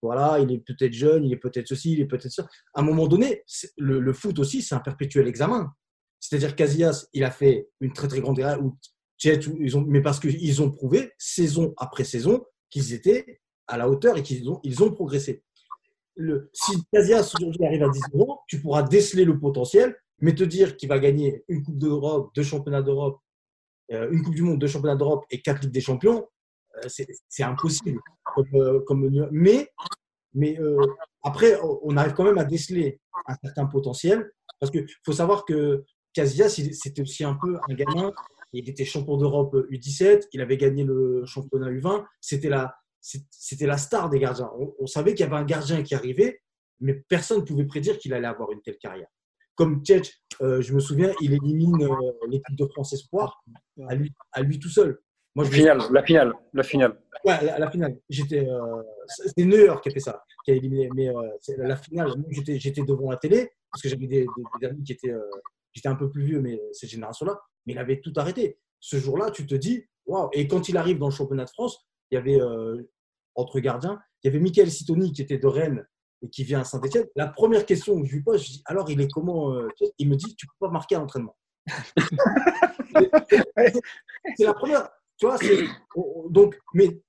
Voilà, 0.02 0.40
il 0.40 0.52
est 0.52 0.60
peut-être 0.60 0.92
jeune, 0.92 1.24
il 1.24 1.32
est 1.32 1.38
peut-être 1.38 1.68
ceci, 1.68 1.94
il 1.94 2.02
est 2.02 2.06
peut-être 2.06 2.30
ça. 2.30 2.48
À 2.74 2.82
un 2.82 2.84
moment 2.84 3.08
donné, 3.08 3.44
le, 3.78 4.02
le 4.02 4.14
foot 4.14 4.38
aussi, 4.38 4.62
c'est 4.62 4.76
un 4.76 4.80
perpétuel 4.80 5.28
examen. 5.28 5.72
C'est-à-dire 6.24 6.56
Casillas, 6.56 7.08
il 7.12 7.26
a 7.26 7.32
fait 7.32 7.68
une 7.82 7.92
très 7.92 8.08
très 8.08 8.22
grande 8.22 8.40
erreur, 8.40 8.58
ils 9.26 9.78
ont, 9.78 9.82
mais 9.82 10.02
parce 10.02 10.22
qu'ils 10.22 10.62
ont 10.62 10.72
prouvé, 10.72 11.12
saison 11.18 11.74
après 11.76 12.06
saison, 12.06 12.46
qu'ils 12.70 12.94
étaient 12.94 13.42
à 13.68 13.78
la 13.78 13.90
hauteur 13.90 14.18
et 14.18 14.24
qu'ils 14.24 14.50
ont, 14.50 14.62
ils 14.64 14.82
ont 14.82 14.90
progressé. 14.90 15.44
Le, 16.16 16.50
si 16.54 16.82
Casillas 16.94 17.30
aujourd'hui 17.36 17.66
arrive 17.66 17.84
à 17.84 17.90
10 17.90 18.02
euros, 18.14 18.40
tu 18.48 18.62
pourras 18.62 18.84
déceler 18.84 19.26
le 19.26 19.38
potentiel, 19.38 19.98
mais 20.20 20.34
te 20.34 20.46
dire 20.46 20.78
qu'il 20.78 20.88
va 20.88 20.98
gagner 20.98 21.44
une 21.50 21.62
Coupe 21.62 21.78
d'Europe, 21.78 22.32
deux 22.34 22.44
championnats 22.44 22.82
d'Europe, 22.82 23.20
euh, 23.92 24.10
une 24.10 24.24
Coupe 24.24 24.36
du 24.36 24.44
Monde, 24.44 24.60
deux 24.60 24.68
championnats 24.68 24.96
d'Europe 24.96 25.26
et 25.30 25.42
quatre 25.42 25.62
Ligues 25.62 25.74
des 25.74 25.82
Champions, 25.82 26.26
euh, 26.78 26.88
c'est 27.28 27.44
impossible. 27.44 28.00
Comme, 28.34 29.04
euh, 29.14 29.28
mais 29.30 29.70
mais 30.36 30.58
après, 31.22 31.60
on 31.62 31.96
arrive 31.96 32.14
quand 32.14 32.24
même 32.24 32.40
à 32.40 32.44
déceler 32.44 33.00
un 33.28 33.36
certain 33.44 33.66
potentiel, 33.68 34.32
parce 34.60 34.72
qu'il 34.72 34.88
faut 35.06 35.12
savoir 35.12 35.46
que 35.46 35.84
Casillas, 36.14 36.50
c'était 36.50 37.02
aussi 37.02 37.24
un 37.24 37.34
peu 37.36 37.58
un 37.70 37.74
gamin 37.74 38.14
il 38.54 38.70
était 38.70 38.86
champion 38.86 39.18
d'Europe 39.18 39.56
U17, 39.72 40.28
il 40.32 40.42
avait 40.42 40.58
gagné 40.58 40.84
le 40.84 41.26
championnat 41.26 41.72
U20. 41.72 42.06
C'était 42.22 42.50
la, 42.50 42.76
c'était 43.02 43.66
la 43.66 43.78
star 43.78 44.10
des 44.10 44.20
gardiens. 44.20 44.50
On, 44.80 44.86
savait 44.88 45.14
qu'il 45.14 45.26
y 45.26 45.28
avait 45.28 45.36
un 45.36 45.44
gardien 45.44 45.82
qui 45.84 45.96
arrivait, 45.96 46.42
mais 46.80 46.94
personne 46.94 47.40
ne 47.40 47.46
pouvait 47.46 47.66
prédire 47.66 47.98
qu'il 47.98 48.14
allait 48.14 48.28
avoir 48.28 48.52
une 48.52 48.62
telle 48.62 48.78
carrière. 48.78 49.08
Comme 49.56 49.84
Tchetch, 49.84 50.22
euh, 50.42 50.62
je 50.62 50.74
me 50.74 50.80
souviens, 50.80 51.12
il 51.22 51.34
élimine 51.34 51.84
euh, 51.84 52.12
l'équipe 52.28 52.56
de 52.56 52.66
France 52.68 52.94
Espoir 52.94 53.44
à 53.88 53.96
lui, 53.96 54.12
à 54.32 54.42
lui 54.42 54.60
tout 54.60 54.70
seul. 54.70 55.00
Moi, 55.36 55.46
je 55.46 55.52
finale, 55.52 55.80
la 55.92 56.04
finale, 56.04 56.34
la 56.54 56.64
finale. 56.64 57.00
Ouais, 57.26 57.44
la, 57.44 57.58
la 57.58 57.72
finale. 57.72 57.98
J'étais, 58.08 58.48
euh, 58.48 58.84
c'est 59.08 59.46
Neuer 59.46 59.74
qui 59.82 59.90
a 59.90 59.92
fait 59.92 60.00
ça, 60.00 60.24
qui 60.46 60.52
a 60.52 60.56
éliminé. 60.56 60.90
Mais 60.96 61.10
euh, 61.10 61.14
la 61.58 61.76
finale, 61.76 62.08
moi, 62.18 62.30
j'étais, 62.30 62.84
devant 62.84 63.10
la 63.10 63.18
télé 63.18 63.50
parce 63.72 63.82
que 63.82 63.90
j'avais 63.90 64.06
des, 64.06 64.22
des- 64.22 64.28
des 64.62 64.68
amis 64.68 64.84
qui 64.84 64.92
étaient, 64.94 65.10
euh, 65.12 65.22
j'étais 65.74 65.90
un 65.90 65.96
peu 65.96 66.10
plus 66.10 66.24
vieux, 66.24 66.42
mais 66.42 66.60
cette 66.72 66.90
génération-là, 66.90 67.40
mais 67.66 67.74
il 67.74 67.80
avait 67.80 68.00
tout 68.02 68.14
arrêté. 68.16 68.60
Ce 68.80 68.98
jour-là, 68.98 69.32
tu 69.32 69.46
te 69.46 69.56
dis, 69.56 69.86
waouh. 70.06 70.30
Et 70.34 70.48
quand 70.48 70.70
il 70.70 70.78
arrive 70.78 70.98
dans 71.00 71.08
le 71.10 71.14
championnat 71.14 71.46
de 71.46 71.50
France, 71.50 71.86
il 72.12 72.16
y 72.16 72.18
avait 72.18 72.40
euh, 72.40 72.82
entre 73.36 73.60
gardiens, 73.60 74.00
il 74.24 74.28
y 74.28 74.30
avait 74.30 74.40
Michael 74.40 74.70
Sitoni 74.72 75.12
qui 75.12 75.22
était 75.22 75.38
de 75.38 75.48
Rennes 75.48 75.86
et 76.22 76.30
qui 76.30 76.44
vient 76.44 76.62
à 76.62 76.64
Saint-Etienne. 76.64 77.06
La 77.16 77.28
première 77.28 77.66
question 77.66 78.00
que 78.02 78.08
je 78.08 78.14
lui 78.14 78.24
pose, 78.24 78.44
je 78.44 78.52
dis, 78.52 78.62
alors 78.66 78.90
il 78.90 79.02
est 79.02 79.12
comment 79.12 79.54
euh, 79.54 79.68
Il 79.98 80.10
me 80.10 80.16
dit, 80.16 80.36
tu 80.36 80.48
peux 80.48 80.68
pas 80.68 80.70
marquer 80.72 80.96
à 80.96 81.00
l'entraînement. 81.00 81.36
c'est 84.36 84.44
la 84.46 84.54
première. 84.54 84.90
Tu 85.18 85.26
vois, 85.26 85.38
c'est- 85.38 85.66
donc, 86.30 86.58
mais 86.74 87.02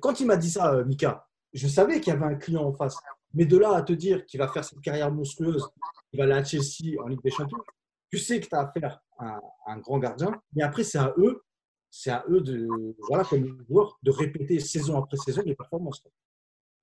quand 0.00 0.20
il 0.20 0.26
m'a 0.26 0.36
dit 0.36 0.50
ça, 0.50 0.74
euh, 0.74 0.84
Mika, 0.84 1.26
je 1.52 1.68
savais 1.68 2.00
qu'il 2.00 2.12
y 2.12 2.16
avait 2.16 2.26
un 2.26 2.34
client 2.36 2.64
en 2.64 2.72
face. 2.72 2.96
Mais 3.34 3.44
de 3.44 3.56
là 3.56 3.74
à 3.74 3.82
te 3.82 3.92
dire 3.92 4.26
qu'il 4.26 4.38
va 4.38 4.48
faire 4.48 4.64
cette 4.64 4.80
carrière 4.80 5.12
monstrueuse, 5.12 5.68
qu'il 6.10 6.18
va 6.18 6.24
aller 6.24 6.32
à 6.34 6.44
Chelsea 6.44 7.00
en 7.02 7.06
Ligue 7.06 7.22
des 7.22 7.30
Champions, 7.30 7.62
tu 8.10 8.18
sais 8.18 8.40
que 8.40 8.46
tu 8.46 8.54
as 8.54 8.60
affaire 8.60 9.00
à 9.18 9.40
un, 9.66 9.78
grand 9.78 9.98
gardien. 9.98 10.40
Mais 10.54 10.62
après, 10.62 10.84
c'est 10.84 10.98
à 10.98 11.14
eux, 11.16 11.42
c'est 11.90 12.10
à 12.10 12.24
eux 12.28 12.40
de, 12.40 12.68
voilà, 13.08 13.24
comme 13.24 13.64
joueur, 13.68 13.98
de 14.02 14.10
répéter 14.10 14.58
saison 14.58 14.98
après 14.98 15.16
saison 15.16 15.42
les 15.44 15.54
performances. 15.54 16.02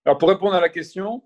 Alors, 0.05 0.17
pour 0.17 0.29
répondre 0.29 0.53
à 0.53 0.61
la 0.61 0.69
question 0.69 1.23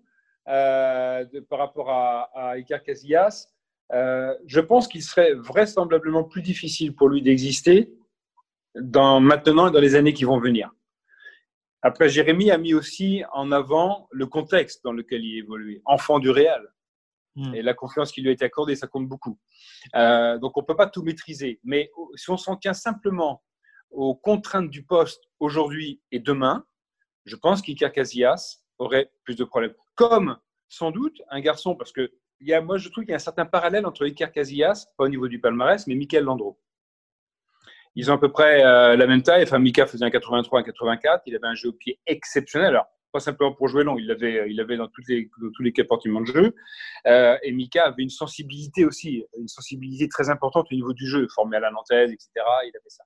euh, 0.48 1.26
par 1.50 1.60
rapport 1.60 1.90
à, 1.90 2.30
à 2.34 2.50
Iker 2.52 2.82
Casillas, 2.84 3.48
euh, 3.94 4.36
je 4.46 4.60
pense 4.60 4.88
qu'il 4.88 5.04
serait 5.04 5.34
vraisemblablement 5.34 6.24
plus 6.24 6.42
difficile 6.42 6.96
pour 6.96 7.10
lui 7.10 7.22
d'exister 7.22 7.94
maintenant 8.74 9.68
et 9.68 9.72
dans 9.72 9.82
les 9.82 9.96
années 9.96 10.14
qui 10.14 10.24
vont 10.24 10.40
venir. 10.40 10.72
Après, 11.82 12.10
Jérémy 12.10 12.52
a 12.52 12.58
mis 12.58 12.74
aussi 12.74 13.24
en 13.34 13.52
avant 13.52 14.08
le 14.12 14.28
contexte 14.28 14.84
dans 14.84 14.94
lequel 14.94 15.26
il 15.26 15.40
évoluait. 15.40 15.82
Enfant 15.86 16.20
du 16.20 16.30
Real. 16.30 16.72
Mm. 17.36 17.56
Et 17.56 17.62
la 17.62 17.74
confiance 17.74 18.12
qui 18.12 18.22
lui 18.22 18.30
a 18.30 18.34
été 18.34 18.46
accordée, 18.46 18.76
ça 18.76 18.88
compte 18.88 19.08
beaucoup. 19.08 19.40
Euh, 19.96 20.38
donc, 20.38 20.58
on 20.58 20.62
ne 20.62 20.66
peut 20.66 20.76
pas 20.76 20.88
tout 20.88 21.04
maîtriser. 21.04 21.60
Mais 21.64 21.92
si 22.16 22.30
on 22.30 22.38
s'en 22.38 22.56
tient 22.56 22.74
simplement 22.74 23.44
aux 23.90 24.16
contraintes 24.16 24.70
du 24.70 24.84
poste 24.84 25.24
aujourd'hui 25.40 26.02
et 26.12 26.20
demain, 26.20 26.66
je 27.26 27.36
pense 27.36 27.62
qu'Iker 27.62 27.92
Casillas 27.92 28.64
aurait 28.78 29.12
plus 29.24 29.36
de 29.36 29.44
problèmes. 29.44 29.74
Comme, 29.96 30.38
sans 30.70 30.92
doute, 30.92 31.22
un 31.30 31.40
garçon, 31.42 31.76
parce 31.76 31.92
que 31.92 32.12
il 32.40 32.48
y 32.48 32.54
a, 32.54 32.62
moi, 32.62 32.80
je 32.80 32.90
trouve 32.90 33.04
qu'il 33.04 33.12
y 33.12 33.14
a 33.14 33.18
un 33.18 33.20
certain 33.20 33.46
parallèle 33.46 33.86
entre 33.86 34.06
Iker 34.06 34.32
Casillas, 34.32 34.88
pas 34.98 35.04
au 35.04 35.10
niveau 35.10 35.28
du 35.28 35.40
palmarès, 35.40 35.86
mais 35.86 35.94
Michael 35.94 36.24
Landreau. 36.24 36.58
Ils 37.96 38.10
ont 38.10 38.16
à 38.16 38.18
peu 38.18 38.32
près 38.32 38.64
euh, 38.64 38.96
la 38.96 39.06
même 39.06 39.22
taille. 39.22 39.44
Enfin, 39.44 39.60
Mika 39.60 39.86
faisait 39.86 40.06
un 40.06 40.10
83, 40.10 40.62
un 40.62 40.64
84. 40.64 41.24
Il 41.26 41.36
avait 41.36 41.48
un 41.48 41.56
jeu 41.56 41.70
au 41.70 41.74
pied 41.74 42.00
exceptionnel. 42.06 42.70
Alors, 42.70 42.88
pas 43.12 43.20
simplement 43.20 43.54
pour 43.54 43.68
jouer 43.68 43.84
long, 43.84 43.98
il 43.98 44.08
l'avait, 44.08 44.50
il 44.50 44.56
l'avait 44.56 44.78
dans, 44.78 44.86
dans 44.86 45.52
tous 45.54 45.64
les 45.64 45.74
compartiments 45.74 46.22
de 46.22 46.28
jeu. 46.28 46.56
Euh, 47.08 47.38
et 47.44 47.52
Mika 47.52 47.86
avait 47.86 48.04
une 48.04 48.10
sensibilité 48.10 48.86
aussi, 48.86 49.26
une 49.38 49.48
sensibilité 49.48 50.08
très 50.08 50.30
importante 50.30 50.68
au 50.72 50.76
niveau 50.76 50.94
du 50.94 51.08
jeu, 51.08 51.28
formé 51.34 51.58
à 51.58 51.60
la 51.60 51.72
nantaise, 51.72 52.12
etc. 52.12 52.30
Il 52.38 52.72
avait 52.76 52.90
ça. 52.90 53.04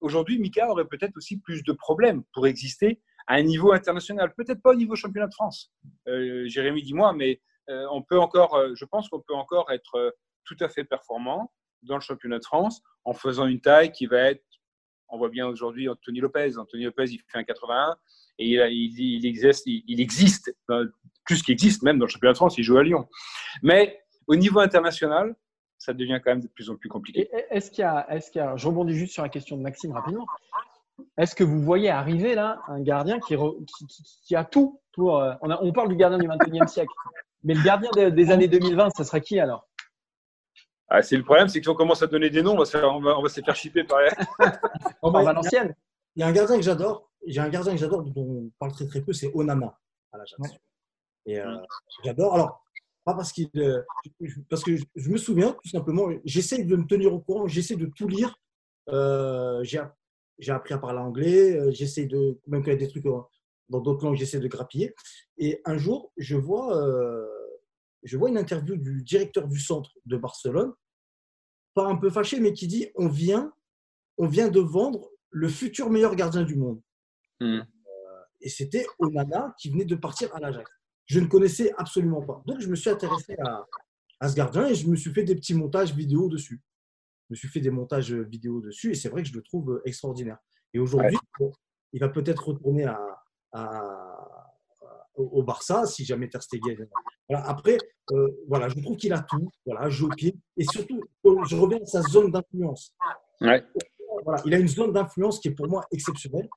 Aujourd'hui, 0.00 0.38
Mika 0.38 0.68
aurait 0.70 0.86
peut-être 0.86 1.16
aussi 1.16 1.38
plus 1.38 1.62
de 1.62 1.72
problèmes 1.72 2.22
pour 2.32 2.46
exister 2.46 3.00
à 3.26 3.34
un 3.34 3.42
niveau 3.42 3.72
international, 3.72 4.34
peut-être 4.36 4.60
pas 4.62 4.70
au 4.70 4.74
niveau 4.74 4.94
championnat 4.94 5.28
de 5.28 5.34
France. 5.34 5.72
Euh, 6.08 6.46
Jérémy, 6.46 6.82
dis-moi, 6.82 7.12
mais 7.14 7.40
euh, 7.70 7.86
on 7.90 8.02
peut 8.02 8.18
encore, 8.18 8.58
je 8.74 8.84
pense 8.84 9.08
qu'on 9.08 9.20
peut 9.20 9.34
encore 9.34 9.70
être 9.72 10.14
tout 10.44 10.56
à 10.60 10.68
fait 10.68 10.84
performant 10.84 11.52
dans 11.82 11.94
le 11.94 12.02
championnat 12.02 12.38
de 12.38 12.44
France 12.44 12.82
en 13.04 13.14
faisant 13.14 13.46
une 13.46 13.60
taille 13.60 13.92
qui 13.92 14.06
va 14.06 14.18
être, 14.18 14.44
on 15.08 15.18
voit 15.18 15.30
bien 15.30 15.46
aujourd'hui 15.46 15.88
Anthony 15.88 16.20
Lopez. 16.20 16.58
Anthony 16.58 16.84
Lopez, 16.84 17.04
il 17.10 17.20
fait 17.30 17.38
un 17.38 17.44
81 17.44 17.96
et 18.38 18.48
il, 18.48 18.60
a- 18.60 18.68
il, 18.68 18.98
il 18.98 19.26
existe, 19.26 19.66
il, 19.66 19.82
il 19.86 20.00
existe 20.00 20.54
plus 21.24 21.42
qu'il 21.42 21.52
existe 21.52 21.82
même 21.82 21.98
dans 21.98 22.04
le 22.06 22.10
championnat 22.10 22.32
de 22.32 22.36
France. 22.38 22.58
Il 22.58 22.64
joue 22.64 22.76
à 22.78 22.82
Lyon. 22.82 23.08
Mais 23.62 24.00
au 24.26 24.36
niveau 24.36 24.60
international, 24.60 25.34
ça 25.78 25.92
devient 25.92 26.20
quand 26.24 26.30
même 26.32 26.40
de 26.40 26.48
plus 26.48 26.70
en 26.70 26.76
plus 26.76 26.88
compliqué. 26.88 27.28
Est-ce 27.50 27.70
qu'il 27.70 27.80
y 27.82 27.84
a, 27.84 28.06
est-ce 28.10 28.30
qu'il 28.30 28.40
y 28.40 28.44
a, 28.44 28.56
je 28.56 28.66
rebondis 28.66 28.94
juste 28.94 29.12
sur 29.12 29.22
la 29.22 29.28
question 29.28 29.56
de 29.56 29.62
Maxime 29.62 29.92
rapidement. 29.92 30.26
Est-ce 31.18 31.34
que 31.34 31.44
vous 31.44 31.60
voyez 31.60 31.90
arriver 31.90 32.34
là 32.34 32.62
un 32.68 32.80
gardien 32.80 33.18
qui, 33.20 33.34
re- 33.34 33.56
qui, 33.66 33.86
qui- 33.86 34.02
qui 34.24 34.36
a 34.36 34.44
tout 34.44 34.80
pour. 34.92 35.18
euh, 35.18 35.34
on, 35.42 35.50
a- 35.50 35.60
on 35.62 35.72
parle 35.72 35.88
du 35.88 35.96
gardien 35.96 36.18
du 36.18 36.28
21e 36.28 36.66
siècle, 36.68 36.92
mais 37.42 37.54
le 37.54 37.62
gardien 37.62 37.90
des, 37.92 38.10
des 38.12 38.30
années 38.30 38.46
2020, 38.48 38.90
ça 38.90 39.04
sera 39.04 39.20
qui 39.20 39.38
alors? 39.40 39.66
Ah, 40.88 41.02
c'est 41.02 41.16
le 41.16 41.24
problème, 41.24 41.48
c'est 41.48 41.58
que 41.60 41.64
si 41.64 41.68
on 41.68 41.74
commence 41.74 42.02
à 42.02 42.06
donner 42.06 42.30
des 42.30 42.42
noms, 42.42 42.52
on 42.52 42.58
va 42.58 42.64
se 42.64 42.76
faire, 42.78 42.88
on 42.94 43.00
va, 43.00 43.18
on 43.18 43.22
va 43.22 43.28
se 43.28 43.40
faire 43.40 43.56
chipper 43.56 43.84
par 43.84 43.98
Par 45.02 45.10
bah, 45.10 45.22
Valenciennes 45.24 45.74
Il 46.14 46.20
y 46.20 46.22
a 46.22 46.28
un 46.28 46.32
gardien 46.32 46.56
que 46.56 46.62
j'adore. 46.62 47.10
J'ai 47.26 47.40
un 47.40 47.48
gardien 47.48 47.72
que 47.72 47.78
j'adore 47.78 48.02
dont 48.02 48.12
on 48.16 48.50
parle 48.58 48.72
très 48.72 48.86
très 48.86 49.00
peu, 49.00 49.12
c'est 49.12 49.30
Onana 49.34 49.78
à 50.12 50.18
l'Ajax. 50.18 50.58
Et 51.26 51.40
euh, 51.40 51.56
j'adore. 52.04 52.34
Alors, 52.34 52.64
pas 53.04 53.14
parce 53.14 53.32
qu'il, 53.32 53.50
euh, 53.56 53.82
parce 54.48 54.62
que 54.62 54.76
je, 54.76 54.84
je 54.94 55.10
me 55.10 55.16
souviens 55.16 55.56
tout 55.62 55.68
simplement. 55.68 56.08
J'essaie 56.24 56.64
de 56.64 56.76
me 56.76 56.86
tenir 56.86 57.12
au 57.12 57.20
courant. 57.20 57.46
J'essaie 57.46 57.76
de 57.76 57.86
tout 57.86 58.08
lire. 58.08 58.38
Euh, 58.90 59.62
j'ai, 59.64 59.80
appris 60.48 60.74
à 60.74 60.78
parler 60.78 60.98
anglais. 60.98 61.72
J'essaie 61.72 62.06
de 62.06 62.38
même 62.46 62.62
qu'il 62.62 62.72
y 62.72 62.76
a 62.76 62.78
des 62.78 62.88
trucs 62.88 63.04
dans 63.04 63.80
d'autres 63.80 64.04
langues, 64.04 64.16
j'essaie 64.16 64.40
de 64.40 64.48
grappiller. 64.48 64.94
Et 65.38 65.60
un 65.64 65.78
jour, 65.78 66.12
je 66.16 66.36
vois, 66.36 66.84
je 68.02 68.16
vois 68.16 68.28
une 68.28 68.38
interview 68.38 68.76
du 68.76 69.02
directeur 69.02 69.48
du 69.48 69.58
centre 69.58 69.92
de 70.04 70.16
Barcelone, 70.16 70.72
pas 71.74 71.86
un 71.86 71.96
peu 71.96 72.10
fâché, 72.10 72.40
mais 72.40 72.52
qui 72.52 72.66
dit 72.66 72.88
on 72.94 73.08
vient, 73.08 73.52
on 74.18 74.26
vient 74.26 74.48
de 74.48 74.60
vendre 74.60 75.10
le 75.30 75.48
futur 75.48 75.90
meilleur 75.90 76.14
gardien 76.14 76.42
du 76.42 76.56
monde. 76.56 76.80
Hmm. 77.40 77.60
Et 78.40 78.48
c'était 78.48 78.86
Onana 78.98 79.54
qui 79.58 79.70
venait 79.70 79.84
de 79.84 79.94
partir 79.96 80.34
à 80.34 80.40
l'Ajax. 80.40 80.70
Je 81.06 81.20
ne 81.20 81.26
connaissais 81.26 81.72
absolument 81.76 82.22
pas. 82.22 82.42
Donc, 82.46 82.60
je 82.60 82.68
me 82.68 82.74
suis 82.76 82.90
intéressé 82.90 83.36
à, 83.44 83.64
à 84.20 84.28
ce 84.28 84.34
gardien 84.34 84.66
et 84.66 84.74
je 84.74 84.86
me 84.88 84.96
suis 84.96 85.12
fait 85.12 85.24
des 85.24 85.34
petits 85.34 85.54
montages 85.54 85.94
vidéo 85.94 86.28
dessus. 86.28 86.60
Je 87.28 87.34
me 87.34 87.36
suis 87.36 87.48
fait 87.48 87.60
des 87.60 87.70
montages 87.70 88.12
vidéo 88.12 88.60
dessus 88.60 88.90
et 88.92 88.94
c'est 88.94 89.08
vrai 89.08 89.22
que 89.22 89.28
je 89.28 89.34
le 89.34 89.42
trouve 89.42 89.80
extraordinaire. 89.84 90.38
Et 90.72 90.78
aujourd'hui, 90.78 91.16
il 91.92 92.00
va 92.00 92.08
peut-être 92.08 92.48
retourner 92.48 92.84
à, 92.84 92.98
à- 93.52 94.50
au 95.16 95.22
au 95.38 95.42
Barça 95.44 95.86
si 95.86 96.04
jamais 96.04 96.28
Ter 96.28 96.42
Stegen. 96.42 96.88
Voilà. 97.28 97.46
Après, 97.46 97.78
euh, 98.12 98.28
voilà, 98.48 98.68
je 98.68 98.80
trouve 98.80 98.96
qu'il 98.96 99.12
a 99.12 99.20
tout. 99.20 99.48
Voilà, 99.64 99.88
jeu 99.88 100.06
au 100.06 100.08
pied. 100.08 100.36
Et 100.56 100.64
surtout, 100.64 101.00
je 101.24 101.56
reviens 101.56 101.80
à 101.80 101.86
sa 101.86 102.02
zone 102.02 102.30
d'influence 102.32 102.94
Ouais. 103.40 103.64
voilà, 104.24 104.42
il 104.44 104.54
a 104.54 104.58
une 104.58 104.68
zone 104.68 104.92
d'influence 104.92 105.38
qui 105.40 105.48
est 105.48 105.54
pour 105.54 105.68
moi 105.68 105.84
exceptionnelle. 105.92 106.48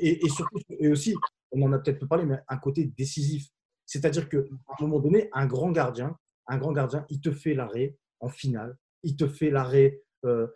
Et, 0.00 0.28
surtout, 0.28 0.58
et 0.70 0.88
aussi, 0.88 1.14
on 1.52 1.62
en 1.62 1.72
a 1.72 1.78
peut-être 1.78 2.00
peu 2.00 2.06
parlé, 2.06 2.24
mais 2.24 2.38
un 2.48 2.56
côté 2.56 2.84
décisif. 2.96 3.48
C'est-à-dire 3.84 4.28
qu'à 4.28 4.38
un 4.38 4.82
moment 4.82 5.00
donné, 5.00 5.28
un 5.32 5.46
grand 5.46 5.70
gardien, 5.70 6.16
un 6.48 6.58
grand 6.58 6.72
gardien, 6.72 7.04
il 7.08 7.20
te 7.20 7.30
fait 7.30 7.54
l'arrêt 7.54 7.96
en 8.20 8.28
finale. 8.28 8.76
Il 9.02 9.16
te 9.16 9.26
fait 9.26 9.50
l'arrêt. 9.50 10.00
euh, 10.24 10.46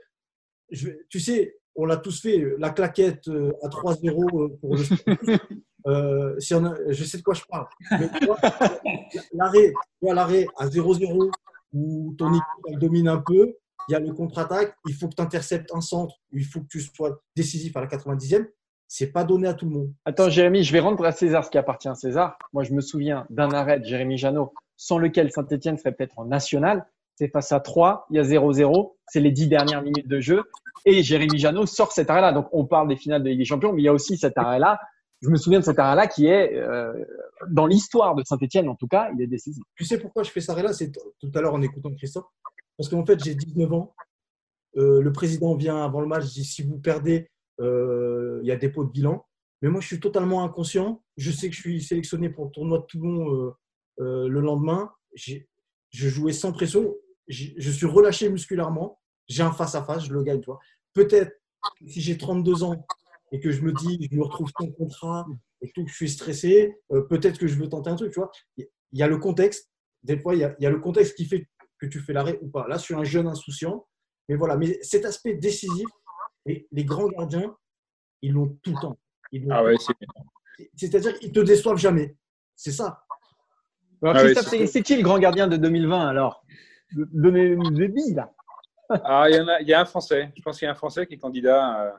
tu 1.09 1.21
sais, 1.21 1.61
on 1.77 1.85
l'a 1.87 1.97
tous 1.97 2.21
fait, 2.21 2.45
la 2.59 2.71
claquette 2.71 3.29
euh, 3.29 3.53
à 3.63 3.69
3-0 3.69 4.07
euh, 4.09 4.57
pour 4.61 4.77
le 4.77 4.83
euh, 5.87 6.35
Je 6.39 7.05
sais 7.05 7.19
de 7.19 7.23
quoi 7.23 7.35
je 7.35 7.43
parle. 7.49 7.67
L'arrêt, 9.33 9.73
l'arrêt 10.03 10.47
à 10.59 10.67
0-0 10.69 11.31
où 11.73 12.15
ton 12.19 12.33
équipe 12.33 12.79
domine 12.81 13.09
un 13.09 13.19
peu, 13.19 13.55
il 13.89 13.93
y 13.93 13.95
a 13.95 14.01
le 14.01 14.13
contre-attaque, 14.13 14.75
il 14.87 14.95
faut 14.95 15.09
que 15.09 15.15
tu 15.15 15.23
interceptes 15.23 15.73
un 15.75 15.81
centre, 15.81 16.15
il 16.33 16.45
faut 16.45 16.61
que 16.61 16.67
tu 16.67 16.81
sois 16.81 17.23
décisif 17.35 17.77
à 17.77 17.81
la 17.81 17.87
90e. 17.87 18.47
C'est 18.93 19.13
pas 19.13 19.23
donné 19.23 19.47
à 19.47 19.55
tout 19.55 19.67
le 19.67 19.71
monde. 19.71 19.93
Attends, 20.05 20.29
Jérémy, 20.29 20.65
je 20.65 20.73
vais 20.73 20.81
rendre 20.81 21.05
à 21.05 21.13
César 21.13 21.45
ce 21.45 21.51
qui 21.51 21.59
appartient 21.59 21.87
à 21.87 21.95
César. 21.95 22.37
Moi, 22.53 22.65
je 22.65 22.73
me 22.73 22.81
souviens 22.81 23.25
d'un 23.31 23.53
arrêt 23.53 23.79
de 23.79 23.85
Jérémy 23.85 24.19
Janot, 24.19 24.53
sans 24.77 24.99
lequel 24.99 25.31
Saint-Etienne 25.31 25.79
serait 25.79 25.93
peut-être 25.93 26.19
en 26.19 26.25
national. 26.25 26.85
C'est 27.15 27.29
face 27.29 27.53
à 27.53 27.61
3, 27.61 28.09
il 28.11 28.17
y 28.17 28.19
a 28.19 28.25
0-0, 28.25 28.97
c'est 29.07 29.21
les 29.21 29.31
10 29.31 29.47
dernières 29.47 29.83
minutes 29.83 30.09
de 30.09 30.19
jeu. 30.19 30.43
Et 30.87 31.05
Jérémy 31.05 31.39
Janot 31.39 31.67
sort 31.67 31.93
cet 31.93 32.11
arrêt-là. 32.11 32.33
Donc, 32.33 32.49
on 32.51 32.65
parle 32.67 32.89
des 32.89 32.97
finales 32.97 33.23
de 33.23 33.29
Ligue 33.29 33.39
des 33.39 33.45
Champions, 33.45 33.73
mais 33.73 33.81
il 33.81 33.85
y 33.85 33.89
a 33.89 33.93
aussi 33.93 34.17
cet 34.17 34.37
arrêt-là. 34.37 34.81
Je 35.23 35.29
me 35.29 35.37
souviens 35.37 35.61
de 35.61 35.65
cet 35.65 35.79
arrêt-là 35.79 36.09
qui 36.09 36.27
est, 36.27 36.57
euh, 36.57 36.93
dans 37.49 37.67
l'histoire 37.67 38.17
de 38.17 38.25
Saint-Etienne, 38.25 38.69
en 38.69 38.75
tout 38.75 38.89
cas, 38.89 39.13
il 39.15 39.23
est 39.23 39.29
décisif. 39.29 39.63
Tu 39.77 39.85
sais 39.85 39.99
pourquoi 39.99 40.25
je 40.25 40.33
fais 40.33 40.41
ça 40.41 40.61
là 40.61 40.73
C'est 40.73 40.91
tout 40.91 41.31
à 41.33 41.41
l'heure 41.41 41.55
en 41.55 41.63
écoutant 41.63 41.95
Christophe. 41.95 42.27
Parce 42.77 42.89
qu'en 42.89 43.07
fait, 43.07 43.23
j'ai 43.23 43.37
19 43.37 43.73
ans. 43.73 43.95
Euh, 44.77 45.01
le 45.01 45.13
président 45.13 45.55
vient 45.55 45.85
avant 45.85 46.01
le 46.01 46.09
match, 46.09 46.25
dit 46.25 46.45
si 46.45 46.65
vous 46.65 46.79
perdez, 46.79 47.31
il 47.61 48.47
y 48.47 48.53
a 48.53 48.57
dépôt 48.57 48.85
de 48.85 48.91
bilan. 48.91 49.25
Mais 49.63 49.69
moi, 49.69 49.81
je 49.81 49.87
suis 49.87 50.01
totalement 50.01 50.45
inconscient. 50.45 51.03
Je 51.17 51.31
sais 51.31 51.49
que 51.51 51.55
je 51.55 51.61
suis 51.61 51.83
sélectionné 51.83 52.31
pour 52.31 52.47
le 52.47 52.51
tournoi 52.51 52.79
de 52.79 52.85
Toulon 52.85 53.35
euh, 53.35 53.51
euh, 54.01 54.29
le 54.29 54.41
lendemain. 54.41 54.91
Je 55.15 55.39
jouais 55.91 56.33
sans 56.33 56.53
pression. 56.53 56.95
Je 57.29 57.71
suis 57.71 57.87
relâché 57.87 58.29
musculairement. 58.29 59.01
J'ai 59.29 59.43
un 59.43 59.53
face-à-face, 59.53 60.07
je 60.07 60.13
le 60.13 60.23
gagne. 60.23 60.41
Peut-être 60.95 61.33
si 61.87 62.01
j'ai 62.01 62.17
32 62.17 62.65
ans 62.65 62.87
et 63.33 63.39
que 63.39 63.51
je 63.53 63.63
me 63.63 63.73
dis, 63.73 64.09
je 64.11 64.17
me 64.17 64.25
retrouve 64.25 64.51
sans 64.59 64.71
contrat 64.73 65.27
et 65.61 65.71
tout, 65.73 65.85
que 65.85 65.91
je 65.91 65.95
suis 65.95 66.09
stressé, 66.09 66.75
euh, 66.91 67.03
peut-être 67.03 67.39
que 67.39 67.47
je 67.47 67.55
veux 67.57 67.69
tenter 67.69 67.91
un 67.91 67.97
truc. 67.97 68.13
Tu 68.13 68.19
vois. 68.19 68.31
il 68.57 68.67
y 68.93 69.03
a 69.03 69.07
le 69.07 69.19
contexte. 69.19 69.71
Des 70.03 70.19
fois, 70.19 70.35
il 70.35 70.41
y 70.41 70.45
a, 70.45 70.57
il 70.59 70.65
y 70.65 70.67
a 70.67 70.71
le 70.71 70.81
contexte 70.81 71.15
qui 71.15 71.27
fait 71.27 71.47
que 71.79 71.87
tu 71.87 72.01
fais 72.01 72.15
l'arrêt 72.15 72.39
ou 72.41 72.49
pas. 72.49 72.67
Là, 72.67 72.79
je 72.79 72.83
suis 72.83 72.95
un 72.95 73.05
jeune 73.05 73.27
insouciant. 73.27 73.87
Mais 74.29 74.37
voilà, 74.37 74.57
mais 74.57 74.79
cet 74.83 75.05
aspect 75.05 75.35
décisif, 75.35 75.87
et 76.47 76.67
les 76.73 76.85
grands 76.85 77.09
gardiens, 77.09 77.57
ils 78.23 78.33
l'ont 78.33 78.59
tout 78.63 78.73
le 78.75 78.81
temps. 78.81 78.99
Ah 79.51 79.63
ouais. 79.65 79.77
C'est-à-dire 80.77 81.19
qu'ils 81.19 81.33
te 81.33 81.41
déçoivent 81.41 81.79
jamais. 81.79 82.17
C'est 82.57 82.73
ça. 82.73 83.05
Alors, 84.03 84.17
Ah 84.17 84.21
Christophe, 84.25 84.49
c'est- 84.67 84.83
qui 84.83 84.97
le 84.97 85.03
grand 85.03 85.19
gardien 85.19 85.47
de 85.47 85.57
2020 85.57 86.09
alors? 86.09 86.45
Donnez-nous 86.93 87.71
des 87.71 87.89
billes 87.89 88.15
là. 88.15 88.33
Ah, 89.05 89.27
il 89.31 89.37
y, 89.37 89.41
en 89.41 89.47
a, 89.47 89.61
il 89.61 89.69
y 89.69 89.73
a 89.75 89.81
un 89.81 89.85
Français. 89.85 90.33
Je 90.37 90.43
pense 90.43 90.59
qu'il 90.59 90.67
y 90.67 90.69
a 90.69 90.73
un 90.73 90.75
Français 90.77 91.07
qui 91.07 91.15
est 91.15 91.19
candidat. 91.19 91.83
euh, 91.85 91.93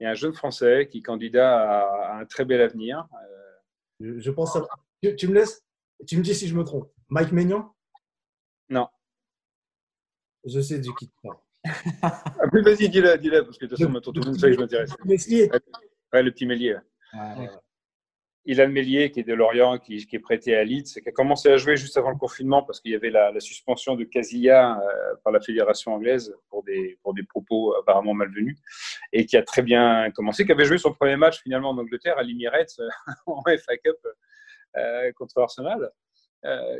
il 0.00 0.04
y 0.04 0.06
a 0.06 0.10
un 0.10 0.14
jeune 0.14 0.32
Français 0.34 0.88
qui 0.90 0.98
est 0.98 1.02
candidat 1.02 1.60
à, 1.80 2.14
à 2.14 2.20
un 2.20 2.24
très 2.26 2.44
bel 2.44 2.60
avenir. 2.60 3.06
Euh, 3.22 3.52
Je, 4.00 4.18
je 4.18 4.30
pense 4.32 4.56
à... 4.56 4.66
tu, 5.02 5.14
tu 5.14 5.28
me 5.28 5.34
laisses 5.34 5.62
Tu 6.08 6.16
me 6.18 6.22
dis 6.22 6.34
si 6.34 6.48
je 6.48 6.56
me 6.56 6.64
trompe. 6.64 6.90
Mike 7.08 7.30
Maignan? 7.30 7.72
Non. 8.68 8.88
Je 10.44 10.60
sais 10.60 10.78
de 10.80 10.90
qui 10.98 11.06
tu 11.08 11.14
parles. 11.22 11.36
Ah, 12.02 12.22
mais 12.52 12.60
vas-y, 12.62 12.88
dis-le, 12.88 13.16
dis-le, 13.18 13.44
parce 13.44 13.58
que 13.58 13.64
de 13.64 13.70
toute 13.70 13.78
façon, 13.78 13.90
maintenant, 13.90 14.12
tout 14.12 14.20
le 14.20 14.26
monde 14.26 14.38
sait 14.38 14.48
que 14.48 14.54
je 14.54 14.60
m'intéresse. 14.60 14.90
Meslier. 15.04 15.50
Ouais, 16.12 16.22
le 16.22 16.30
petit 16.30 16.46
Mélier. 16.46 16.76
Ouais. 17.14 17.48
Ilan 18.46 18.68
Mélier, 18.68 19.10
qui 19.10 19.20
est 19.20 19.24
de 19.24 19.32
Lorient, 19.32 19.78
qui, 19.78 20.06
qui 20.06 20.16
est 20.16 20.20
prêté 20.20 20.54
à 20.54 20.64
Leeds, 20.64 21.00
qui 21.02 21.08
a 21.08 21.12
commencé 21.12 21.48
à 21.48 21.56
jouer 21.56 21.76
juste 21.76 21.96
avant 21.96 22.10
le 22.10 22.16
confinement 22.16 22.62
parce 22.62 22.80
qu'il 22.80 22.92
y 22.92 22.94
avait 22.94 23.10
la, 23.10 23.32
la 23.32 23.40
suspension 23.40 23.96
de 23.96 24.04
Casilla 24.04 24.78
euh, 24.78 25.14
par 25.24 25.32
la 25.32 25.40
fédération 25.40 25.94
anglaise 25.94 26.34
pour 26.50 26.62
des, 26.62 26.98
pour 27.02 27.14
des 27.14 27.22
propos 27.22 27.74
apparemment 27.76 28.12
malvenus, 28.12 28.58
et 29.12 29.24
qui 29.24 29.36
a 29.38 29.42
très 29.42 29.62
bien 29.62 30.10
commencé, 30.10 30.44
qui 30.44 30.52
avait 30.52 30.66
joué 30.66 30.76
son 30.76 30.92
premier 30.92 31.16
match 31.16 31.40
finalement 31.42 31.70
en 31.70 31.78
Angleterre 31.78 32.18
à 32.18 32.22
l'Emirates 32.22 32.74
euh, 32.80 32.88
en 33.26 33.42
FA 33.42 33.76
Cup 33.82 33.96
euh, 34.76 35.10
contre 35.12 35.38
Arsenal. 35.40 35.90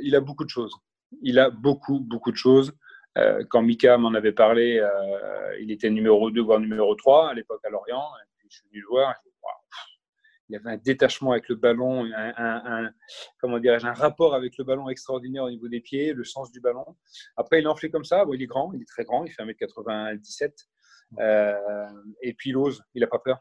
Il 0.02 0.14
a 0.14 0.20
beaucoup 0.20 0.44
de 0.44 0.50
choses. 0.50 0.76
Il 1.22 1.38
a 1.38 1.48
beaucoup, 1.48 1.98
beaucoup 1.98 2.30
de 2.30 2.36
choses. 2.36 2.74
Euh, 3.16 3.44
quand 3.48 3.62
Mika 3.62 3.96
m'en 3.96 4.14
avait 4.14 4.32
parlé, 4.32 4.78
euh, 4.78 5.56
il 5.60 5.70
était 5.70 5.90
numéro 5.90 6.30
2, 6.30 6.42
voire 6.42 6.60
numéro 6.60 6.94
3 6.94 7.30
à 7.30 7.34
l'époque 7.34 7.60
à 7.64 7.70
Lorient. 7.70 8.04
Je 8.48 8.56
suis 8.56 8.68
venu 8.70 8.80
le 8.82 8.88
voir. 8.88 9.14
il 10.48 10.56
avait 10.56 10.70
un 10.70 10.76
détachement 10.76 11.32
avec 11.32 11.48
le 11.48 11.54
ballon, 11.54 12.08
un, 12.14 12.90
comment 13.40 13.56
un 13.56 13.92
rapport 13.92 14.34
avec 14.34 14.58
le 14.58 14.64
ballon 14.64 14.88
extraordinaire 14.88 15.44
au 15.44 15.50
niveau 15.50 15.68
des 15.68 15.80
pieds, 15.80 16.12
le 16.12 16.24
sens 16.24 16.50
du 16.50 16.60
ballon. 16.60 16.84
Après, 17.36 17.60
il 17.60 17.68
en 17.68 17.76
fait 17.76 17.90
comme 17.90 18.04
ça. 18.04 18.24
Bon, 18.24 18.34
il 18.34 18.42
est 18.42 18.46
grand, 18.46 18.72
il 18.72 18.82
est 18.82 18.88
très 18.88 19.04
grand, 19.04 19.24
il 19.24 19.32
fait 19.32 19.42
1m97. 19.42 20.52
Euh, 21.20 21.88
et 22.22 22.34
puis 22.34 22.50
il 22.50 22.56
ose, 22.56 22.82
il 22.94 23.00
n'a 23.00 23.06
pas 23.06 23.18
peur. 23.18 23.38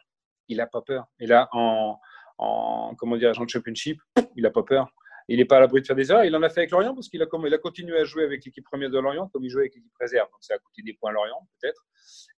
Il 0.48 0.58
n'a 0.58 0.68
pas 0.68 0.82
peur. 0.82 1.06
Et 1.20 1.26
là, 1.26 1.50
en, 1.52 1.98
en 2.38 2.96
comment 2.96 3.16
en 3.16 3.48
championship, 3.48 4.00
il 4.36 4.44
n'a 4.44 4.52
pas 4.52 4.64
peur. 4.64 4.88
Il 5.30 5.38
n'est 5.38 5.46
pas 5.46 5.58
à 5.58 5.60
l'abri 5.62 5.82
de 5.82 5.86
faire 5.88 5.96
des 5.96 6.12
erreurs. 6.12 6.26
Il 6.26 6.36
en 6.36 6.44
a 6.44 6.50
fait 6.50 6.62
avec 6.62 6.72
Lorient 6.72 6.94
parce 6.94 7.08
qu'il 7.10 7.22
a, 7.22 7.26
comme- 7.26 7.46
il 7.48 7.54
a 7.54 7.58
continué 7.58 7.98
à 7.98 8.04
jouer 8.04 8.24
avec 8.24 8.44
l'équipe 8.46 8.64
première 8.66 8.90
de 8.90 9.00
Lorient 9.00 9.28
comme 9.30 9.44
il 9.44 9.50
jouait 9.50 9.62
avec 9.64 9.76
l'équipe 9.76 9.92
réserve. 10.00 10.30
Donc 10.32 10.40
ça 10.42 10.56
a 10.56 10.58
coûté 10.60 10.82
des 10.84 10.94
points 10.94 11.12
à 11.12 11.14
Lorient, 11.14 11.48
peut-être. 11.62 11.86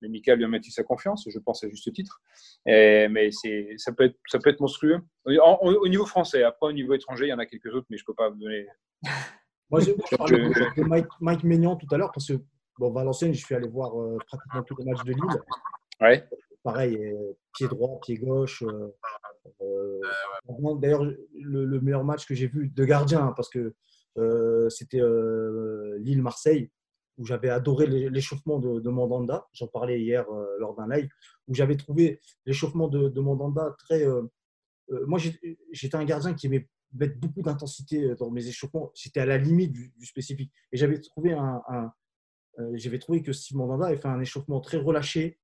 Mais 0.02 0.10
Mika 0.10 0.36
lui 0.36 0.44
a 0.46 0.48
mis 0.48 0.64
sa 0.64 0.84
confiance, 0.84 1.28
je 1.30 1.40
pense 1.40 1.64
à 1.64 1.70
juste 1.70 1.92
titre. 1.94 2.22
Et- 2.66 3.08
mais 3.10 3.32
c'est, 3.32 3.74
ça, 3.78 3.92
peut 3.92 4.06
être, 4.06 4.18
ça 4.28 4.40
peut 4.40 4.50
être 4.50 4.60
monstrueux. 4.60 5.00
En- 5.28 5.58
au- 5.62 5.84
au 5.84 5.88
niveau 5.88 6.06
français, 6.06 6.44
après 6.44 6.68
au 6.68 6.72
niveau 6.74 6.94
étranger, 6.94 7.26
il 7.26 7.30
y 7.30 7.34
en 7.34 7.40
a 7.40 7.46
quelques 7.46 7.74
autres, 7.74 7.88
mais 7.90 7.98
je 7.98 8.04
ne 8.04 8.08
peux 8.08 8.14
pas 8.16 8.30
vous 8.30 8.38
donner. 8.40 8.68
Moi, 9.72 9.80
je, 9.80 9.92
je 10.12 10.16
parlais 10.16 10.38
Je- 10.54 10.82
de 10.82 10.88
Mike, 10.88 11.08
Mike 11.22 11.44
Maignan 11.44 11.76
tout 11.76 11.88
à 11.92 11.98
l'heure 11.98 12.12
parce 12.14 12.28
que, 12.28 12.34
bon, 12.78 12.92
Valenciennes, 12.92 13.34
je 13.34 13.44
suis 13.44 13.56
allé 13.56 13.68
voir 13.68 14.00
euh, 14.00 14.18
pratiquement 14.28 14.62
tous 14.64 14.76
les 14.78 14.86
matchs 14.86 15.04
de 15.04 15.14
Lille. 15.14 15.42
Ouais. 16.02 16.28
Pareil, 16.66 16.98
euh, 16.98 17.34
pied 17.56 17.68
droit, 17.68 18.00
pied 18.02 18.18
gauche. 18.18 18.64
euh, 18.64 18.90
euh, 19.62 20.02
D'ailleurs, 20.82 21.04
le, 21.04 21.66
le 21.66 21.80
meilleur 21.82 22.04
match 22.04 22.26
que 22.26 22.34
j'ai 22.36 22.48
vu 22.48 22.68
de 22.70 22.86
gardien, 22.86 23.28
hein, 23.28 23.34
parce 23.36 23.50
que 23.50 23.74
euh, 24.18 24.68
c'était 24.70 25.00
euh, 25.02 25.96
Lille-Marseille, 26.00 26.72
où 27.18 27.26
j'avais 27.26 27.50
adoré 27.50 27.86
l'é- 27.86 28.10
l'échauffement 28.10 28.58
de, 28.60 28.80
de 28.80 28.90
Mandanda. 28.90 29.48
J'en 29.54 29.68
parlais 29.68 30.02
hier 30.02 30.26
lors 30.60 30.76
d'un 30.76 30.88
live, 30.90 31.08
où 31.48 31.54
j'avais 31.54 31.78
trouvé 31.78 32.20
l'échauffement 32.48 32.88
de, 32.88 33.10
de 33.10 33.22
Mandanda 33.22 33.76
très. 33.80 34.04
moi, 35.06 35.20
j'étais 35.72 35.96
un 35.96 36.04
gardien 36.06 36.34
qui 36.34 36.48
aimait 36.48 36.68
mettre 36.94 37.18
beaucoup 37.20 37.42
d'intensité 37.44 38.16
dans 38.16 38.32
mes 38.32 38.48
échauffements. 38.48 38.92
J'étais 38.96 39.20
à 39.20 39.26
la 39.26 39.38
limite 39.38 39.72
du, 39.72 39.94
du 39.98 40.06
spécifique. 40.06 40.52
Et 40.72 40.78
j'avais 40.78 41.00
trouvé 41.00 41.34
un, 41.34 41.62
un- 41.68 41.92
j'avais 42.74 43.00
trouvé 43.00 43.22
que 43.22 43.34
Steve 43.34 43.58
Mandanda 43.58 43.88
avait 43.88 43.98
fait 43.98 44.08
un 44.08 44.20
échauffement 44.22 44.62
très 44.62 44.78
relâché, 44.78 45.38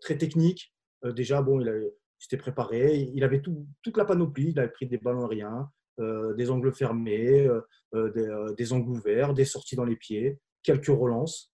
très 0.00 0.16
technique. 0.16 0.72
Euh, 1.04 1.12
déjà, 1.12 1.42
bon, 1.42 1.60
il, 1.60 1.90
s'était 2.18 2.36
préparé, 2.36 2.96
il 3.14 3.22
avait 3.24 3.40
tout- 3.40 3.66
toute 3.82 3.96
la 3.96 4.04
panoplie. 4.04 4.50
Il 4.50 4.58
avait 4.58 4.70
pris 4.70 4.86
des 4.86 4.98
ballons 4.98 5.26
aériens, 5.26 5.70
euh, 6.00 6.34
des 6.34 6.50
angles 6.50 6.72
fermés, 6.72 7.46
euh, 7.46 7.60
euh, 7.94 8.10
des, 8.12 8.26
euh, 8.26 8.52
des 8.54 8.72
angles 8.72 8.90
ouverts, 8.90 9.34
des 9.34 9.44
sorties 9.44 9.76
dans 9.76 9.84
les 9.84 9.96
pieds, 9.96 10.38
quelques 10.62 10.86
relances. 10.86 11.52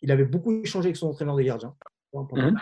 Il 0.00 0.12
avait 0.12 0.24
beaucoup 0.24 0.52
échangé 0.62 0.86
avec 0.86 0.96
son 0.96 1.08
entraîneur 1.08 1.36
des 1.36 1.44
gardiens. 1.44 1.74
pendant 2.10 2.36
Mhm. 2.36 2.56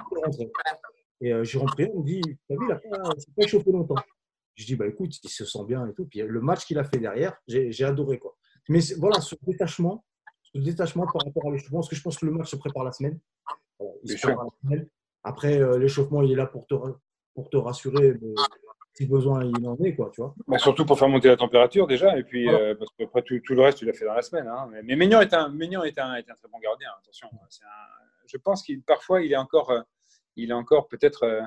Et 1.21 1.33
euh, 1.33 1.45
j'ai 1.45 1.59
rentré, 1.59 1.91
on 1.95 2.01
me 2.01 2.07
dit, 2.07 2.21
t'as 2.49 2.57
vu, 2.57 2.61
il 2.63 2.69
n'a 2.69 2.77
pas, 2.77 3.11
échauffé 3.39 3.71
longtemps. 3.71 3.95
Je 4.55 4.67
dis, 4.67 4.75
bah 4.75 4.87
écoute, 4.87 5.15
il 5.23 5.29
se 5.31 5.45
sent 5.45 5.65
bien 5.67 5.87
et 5.87 5.95
tout. 5.95 6.07
Puis 6.07 6.21
le 6.21 6.41
match 6.41 6.67
qu'il 6.67 6.79
a 6.79 6.85
fait 6.85 6.99
derrière, 6.99 7.37
j'ai 7.47 7.85
adoré. 7.85 8.19
Quoi. 8.19 8.37
Mais 8.69 8.81
voilà, 8.99 9.21
ce 9.21 9.35
détachement, 9.43 10.05
ce 10.43 10.59
détachement 10.59 11.07
par 11.07 11.23
rapport 11.25 11.49
à 11.49 11.53
l'échauffement, 11.53 11.81
parce 11.81 11.89
que 11.91 11.97
je 11.97 12.03
pense 12.03 12.19
que 12.19 12.27
le 12.27 12.33
match 12.33 12.51
se 12.51 12.57
prépare 12.57 12.85
la 12.85 12.93
semaine. 12.93 13.19
Voilà. 13.79 14.45
Après, 15.25 15.61
euh, 15.61 15.79
l'échauffement, 15.79 16.23
il 16.23 16.33
est 16.33 16.37
là 16.37 16.47
pour 16.47 16.67
te, 16.67 16.75
pour 17.35 17.51
te 17.51 17.57
rassurer. 17.57 18.15
mais 18.21 18.35
si 18.95 19.07
besoin, 19.07 19.45
il 19.45 19.67
en 19.69 19.77
est, 19.85 19.95
quoi, 19.95 20.11
tu 20.15 20.23
vois. 20.23 20.35
Bah, 20.49 20.57
surtout 20.59 20.87
pour 20.87 20.99
faire 20.99 21.09
monter 21.11 21.29
la 21.29 21.37
température 21.37 21.87
déjà, 21.87 22.17
et 22.17 22.23
puis 22.23 22.45
Voilà. 22.45 22.59
euh, 22.61 22.75
parce 22.75 22.91
qu'après 22.99 23.23
tout, 23.23 23.39
tout 23.41 23.55
le 23.55 23.61
reste, 23.61 23.79
tu 23.79 23.85
l'as 23.85 23.93
fait 23.93 24.07
dans 24.07 24.15
la 24.15 24.23
semaine. 24.23 24.47
hein. 24.49 24.69
Mais, 24.73 24.83
mais 24.83 24.97
Maignan 24.97 25.21
est 25.21 25.35
un, 25.35 25.51
Maignan 25.51 25.83
est 25.85 25.99
un, 25.99 26.15
est 26.15 26.31
un 26.31 26.35
très 26.35 26.49
bon 26.49 26.59
gardien. 26.61 26.89
Attention, 27.03 27.29
C'est 27.51 27.65
un- 27.65 27.69
je 28.27 28.37
pense 28.39 28.63
qu'il 28.63 28.81
parfois 28.83 29.21
il 29.23 29.31
est 29.33 29.37
encore, 29.37 29.71
euh, 29.71 29.81
il 30.37 30.49
est 30.51 30.55
encore 30.55 30.89
peut-être 30.89 31.43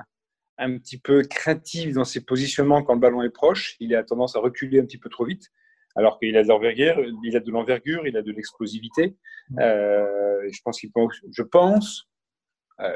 un 0.58 0.78
petit 0.78 0.98
peu 1.00 1.22
craintif 1.22 1.92
dans 1.94 2.04
ses 2.04 2.24
positionnements 2.24 2.82
quand 2.84 2.94
le 2.94 3.00
ballon 3.00 3.22
est 3.22 3.30
proche. 3.30 3.76
Il 3.80 3.94
a 3.96 4.04
tendance 4.04 4.36
à 4.36 4.38
reculer 4.40 4.78
un 4.80 4.84
petit 4.84 4.98
peu 4.98 5.08
trop 5.10 5.24
vite, 5.24 5.50
alors 5.96 6.18
qu'il 6.20 6.36
a 6.36 6.42
de 6.44 6.48
l'envergure, 6.48 7.02
il 7.24 7.36
a 7.36 7.40
de 7.40 7.50
l'envergure, 7.50 8.06
il 8.06 8.16
a 8.16 8.22
de 8.22 8.30
l'explosivité. 8.30 9.16
Euh, 9.58 10.42
et 10.44 10.52
je 10.52 10.62
pense 10.62 10.78
qu'il 10.80 10.90
je 11.32 11.42
pense, 11.42 12.06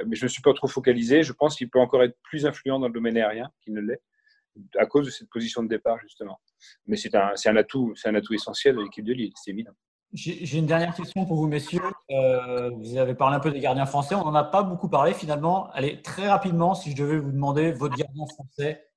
mais 0.06 0.16
je 0.16 0.22
ne 0.22 0.26
me 0.26 0.28
suis 0.28 0.42
pas 0.42 0.52
trop 0.54 0.66
focalisé. 0.68 1.22
Je 1.22 1.32
pense 1.32 1.56
qu'il 1.56 1.68
peut 1.70 1.80
encore 1.80 2.02
être 2.02 2.16
plus 2.22 2.46
influent 2.46 2.78
dans 2.78 2.86
le 2.88 2.92
domaine 2.92 3.16
aérien 3.16 3.50
qu'il 3.62 3.74
ne 3.74 3.80
l'est 3.80 4.02
à 4.78 4.86
cause 4.86 5.06
de 5.06 5.10
cette 5.10 5.28
position 5.28 5.62
de 5.64 5.68
départ 5.68 5.98
justement. 6.00 6.38
Mais 6.86 6.96
c'est 6.96 7.14
un, 7.16 7.32
c'est 7.34 7.48
un 7.48 7.56
atout, 7.56 7.92
c'est 7.96 8.08
un 8.08 8.14
atout 8.14 8.34
essentiel 8.34 8.76
de 8.76 8.82
l'équipe 8.82 9.04
de 9.04 9.12
Lille, 9.12 9.32
c'est 9.34 9.50
évident. 9.50 9.72
J'ai 10.12 10.58
une 10.58 10.66
dernière 10.66 10.94
question 10.94 11.26
pour 11.26 11.36
vous, 11.36 11.48
messieurs. 11.48 11.82
Euh, 12.12 12.70
vous 12.70 12.96
avez 12.98 13.16
parlé 13.16 13.34
un 13.34 13.40
peu 13.40 13.50
des 13.50 13.58
gardiens 13.58 13.84
français. 13.84 14.14
On 14.14 14.22
n'en 14.24 14.34
a 14.36 14.44
pas 14.44 14.62
beaucoup 14.62 14.88
parlé 14.88 15.12
finalement. 15.12 15.68
Allez, 15.72 16.02
très 16.02 16.28
rapidement, 16.28 16.76
si 16.76 16.92
je 16.92 16.96
devais 16.96 17.18
vous 17.18 17.32
demander 17.32 17.72
votre 17.72 17.96
gardien 17.96 18.24
français 18.26 18.88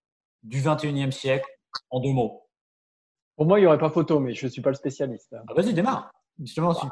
du 0.44 0.62
21e 0.62 1.10
siècle 1.10 1.50
en 1.90 2.02
deux 2.02 2.12
mots. 2.12 2.44
Pour 3.36 3.48
moi, 3.48 3.58
il 3.58 3.64
n'y 3.64 3.68
aurait 3.68 3.80
pas 3.80 3.90
photo, 3.90 4.20
mais 4.20 4.36
je 4.36 4.46
ne 4.46 4.52
suis 4.52 4.62
pas 4.62 4.70
le 4.70 4.76
spécialiste. 4.76 5.36
Ah, 5.48 5.54
Vas-y, 5.56 5.74
démarre. 5.74 6.12
Justement, 6.40 6.76
si- 6.76 6.86
Euh, 6.86 6.90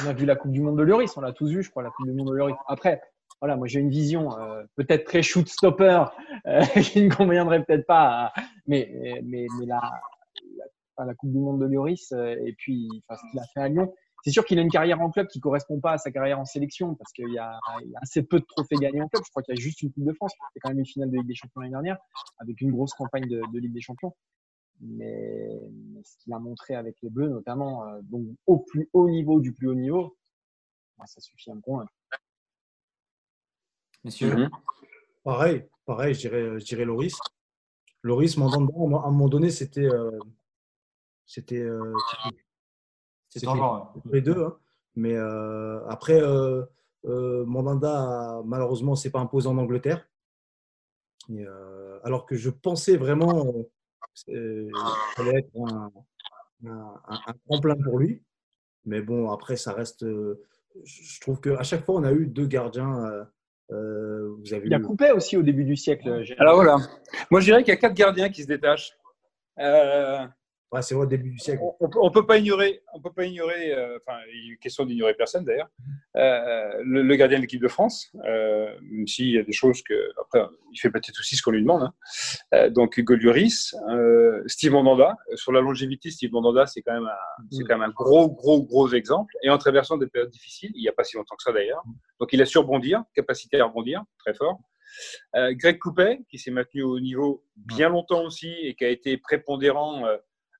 on 0.00 0.06
a 0.06 0.12
vu 0.12 0.26
la 0.26 0.36
Coupe 0.36 0.52
du 0.52 0.60
Monde 0.60 0.78
de 0.78 0.82
Lloris, 0.82 1.16
on 1.16 1.20
l'a 1.20 1.32
tous 1.32 1.50
vu, 1.50 1.62
je 1.62 1.70
crois, 1.70 1.82
la 1.82 1.90
Coupe 1.90 2.06
du 2.06 2.12
Monde 2.12 2.28
de 2.28 2.34
Lloris. 2.34 2.56
Après, 2.66 3.02
voilà, 3.40 3.56
moi 3.56 3.66
j'ai 3.66 3.80
une 3.80 3.90
vision 3.90 4.38
euh, 4.38 4.62
peut-être 4.76 5.04
très 5.04 5.22
shoot 5.22 5.48
stopper 5.48 6.04
euh, 6.46 6.60
qui 6.82 7.02
ne 7.02 7.14
conviendrait 7.14 7.64
peut-être 7.64 7.86
pas, 7.86 8.32
mais, 8.66 9.20
mais, 9.24 9.46
mais 9.58 9.66
la, 9.66 9.80
Coupe 11.18 11.32
du 11.32 11.38
Monde 11.38 11.60
de 11.60 11.66
Lloris 11.66 12.12
euh, 12.12 12.36
et 12.44 12.54
puis 12.56 12.88
ce 13.10 13.30
qu'il 13.30 13.40
a 13.40 13.44
fait 13.52 13.60
à 13.60 13.68
Lyon, 13.68 13.92
c'est 14.22 14.30
sûr 14.30 14.44
qu'il 14.44 14.60
a 14.60 14.62
une 14.62 14.70
carrière 14.70 15.00
en 15.00 15.10
club 15.10 15.26
qui 15.26 15.40
correspond 15.40 15.80
pas 15.80 15.92
à 15.92 15.98
sa 15.98 16.12
carrière 16.12 16.38
en 16.38 16.44
sélection 16.44 16.94
parce 16.94 17.12
qu'il 17.12 17.32
y, 17.32 17.38
a 17.38 17.58
assez 18.00 18.22
peu 18.22 18.38
de 18.38 18.44
trophées 18.44 18.76
gagnés 18.76 19.02
en 19.02 19.08
club. 19.08 19.24
Je 19.24 19.30
crois 19.30 19.42
qu'il 19.42 19.56
y 19.56 19.58
a 19.58 19.60
juste 19.60 19.82
une 19.82 19.90
Coupe 19.90 20.04
de 20.04 20.12
France, 20.12 20.32
c'est 20.54 20.60
quand 20.60 20.68
même 20.68 20.78
une 20.78 20.86
finale 20.86 21.10
de 21.10 21.16
Ligue 21.16 21.26
des 21.26 21.34
Champions 21.34 21.60
l'année 21.60 21.72
dernière 21.72 21.98
avec 22.38 22.60
une 22.60 22.70
grosse 22.70 22.94
campagne 22.94 23.26
de 23.26 23.58
Ligue 23.58 23.72
des 23.72 23.80
Champions. 23.80 24.14
Mais, 24.84 25.48
mais 25.92 26.02
ce 26.02 26.16
qu'il 26.18 26.32
a 26.32 26.38
montré 26.40 26.74
avec 26.74 26.96
les 27.02 27.08
Bleus, 27.10 27.28
notamment 27.28 27.86
euh, 27.86 28.00
donc 28.02 28.26
au 28.46 28.58
plus 28.58 28.88
haut 28.92 29.08
niveau 29.08 29.40
du 29.40 29.52
plus 29.52 29.68
haut 29.68 29.74
niveau, 29.74 30.16
moi, 30.98 31.06
ça 31.06 31.20
suffit 31.20 31.50
à 31.50 31.54
me 31.54 31.60
convaincre. 31.60 31.92
messieurs. 34.04 34.34
Mhm. 34.36 34.50
Pareil, 35.22 35.68
pareil, 35.86 36.14
je 36.14 36.20
dirais, 36.20 36.58
je 36.58 36.64
dirais 36.64 36.84
Loris. 36.84 37.14
Loris, 38.02 38.36
Mandanda, 38.36 38.72
à 38.74 39.06
un 39.06 39.10
moment 39.12 39.28
donné, 39.28 39.50
c'était. 39.50 39.84
euh, 39.86 40.18
c'était. 41.26 41.60
euh, 41.60 41.94
C'est 43.28 43.38
c'était- 43.38 43.52
les 44.12 44.20
deux. 44.20 44.42
hein. 44.44 44.58
Mais 44.96 45.14
euh, 45.14 45.86
après, 45.86 46.20
euh, 46.20 46.64
euh, 47.04 47.44
Mandanda, 47.46 48.42
malheureusement, 48.44 48.96
s'est 48.96 49.10
pas 49.12 49.20
imposé 49.20 49.48
en 49.48 49.56
Angleterre. 49.58 50.06
Et, 51.28 51.46
euh, 51.46 52.00
alors 52.02 52.26
que 52.26 52.34
je 52.34 52.50
pensais 52.50 52.96
vraiment 52.96 53.46
ça 54.14 54.32
allait 55.22 55.38
être 55.38 55.50
un, 55.56 55.90
un, 56.66 57.00
un- 57.08 57.34
tremplin 57.48 57.74
pour 57.82 57.98
lui. 57.98 58.22
Mais 58.84 59.00
bon, 59.00 59.30
après, 59.30 59.56
ça 59.56 59.72
reste. 59.72 60.02
euh, 60.04 60.40
je 60.84 61.20
trouve 61.20 61.40
qu'à 61.40 61.62
chaque 61.62 61.84
fois, 61.84 61.96
on 61.96 62.04
a 62.04 62.12
eu 62.12 62.26
deux 62.26 62.46
gardiens. 62.46 63.04
euh, 63.06 63.24
euh, 63.70 64.34
vous 64.40 64.52
avez 64.54 64.66
Il 64.66 64.72
y 64.72 64.74
a 64.74 64.78
eu- 64.78 64.82
Coupé 64.82 65.12
aussi 65.12 65.36
au 65.36 65.42
début 65.42 65.64
du 65.64 65.76
siècle. 65.76 66.22
Alors 66.38 66.56
voilà, 66.56 66.76
moi 67.30 67.40
je 67.40 67.46
dirais 67.46 67.62
qu'il 67.62 67.72
y 67.72 67.76
a 67.76 67.80
quatre 67.80 67.94
gardiens 67.94 68.28
qui 68.28 68.42
se 68.42 68.48
détachent. 68.48 68.92
Euh, 69.58 70.26
C'est 70.80 70.94
au 70.94 71.04
début 71.04 71.30
du 71.30 71.38
siècle. 71.38 71.62
on 71.80 72.10
on 72.94 73.00
peut 73.00 73.12
pas 73.12 73.24
ignorer, 73.26 73.74
euh, 73.74 73.98
enfin, 73.98 74.18
il 74.32 74.52
est 74.52 74.56
question 74.56 74.86
d'ignorer 74.86 75.12
personne 75.14 75.44
d'ailleurs, 75.44 75.68
euh, 76.16 76.82
le, 76.84 77.14
gardien 77.16 77.36
de 77.38 77.42
l'équipe 77.42 77.60
de 77.60 77.68
France, 77.68 78.10
euh, 78.24 78.74
même 78.82 79.06
s'il 79.06 79.30
y 79.30 79.38
a 79.38 79.42
des 79.42 79.52
choses 79.52 79.82
que, 79.82 80.10
après, 80.18 80.40
il 80.72 80.78
fait 80.78 80.90
peut-être 80.90 81.18
aussi 81.18 81.36
ce 81.36 81.42
qu'on 81.42 81.50
lui 81.50 81.60
demande. 81.60 81.82
hein. 81.82 81.94
Euh, 82.54 82.70
donc 82.70 82.96
Hugo 82.96 83.16
Lloris, 83.16 83.74
Steve 84.46 84.72
Mandanda, 84.72 85.16
sur 85.34 85.52
la 85.52 85.60
longévité, 85.60 86.10
Steve 86.10 86.32
Mandanda, 86.32 86.66
c'est 86.66 86.80
quand 86.80 86.94
même 86.94 87.06
un, 87.06 87.44
c'est 87.50 87.64
quand 87.64 87.78
même 87.78 87.90
un 87.90 87.92
gros, 87.92 88.30
gros, 88.30 88.62
gros 88.62 88.88
exemple. 88.92 89.34
Et 89.42 89.50
en 89.50 89.58
traversant 89.58 89.98
des 89.98 90.06
périodes 90.06 90.30
difficiles, 90.30 90.72
il 90.74 90.80
n'y 90.80 90.88
a 90.88 90.92
pas 90.92 91.04
si 91.04 91.16
longtemps 91.16 91.36
que 91.36 91.42
ça 91.42 91.52
d'ailleurs. 91.52 91.82
Donc 92.18 92.32
il 92.32 92.40
a 92.40 92.46
su 92.46 92.56
rebondir, 92.56 93.02
capacité 93.14 93.60
à 93.60 93.66
rebondir, 93.66 94.02
très 94.18 94.32
fort. 94.32 94.58
Greg 95.34 95.78
Coupet, 95.78 96.20
qui 96.30 96.38
s'est 96.38 96.50
maintenu 96.50 96.82
au 96.82 97.00
niveau 97.00 97.44
bien 97.56 97.88
longtemps 97.88 98.24
aussi 98.24 98.52
et 98.62 98.74
qui 98.74 98.84
a 98.84 98.90
été 98.90 99.16
prépondérant 99.16 100.04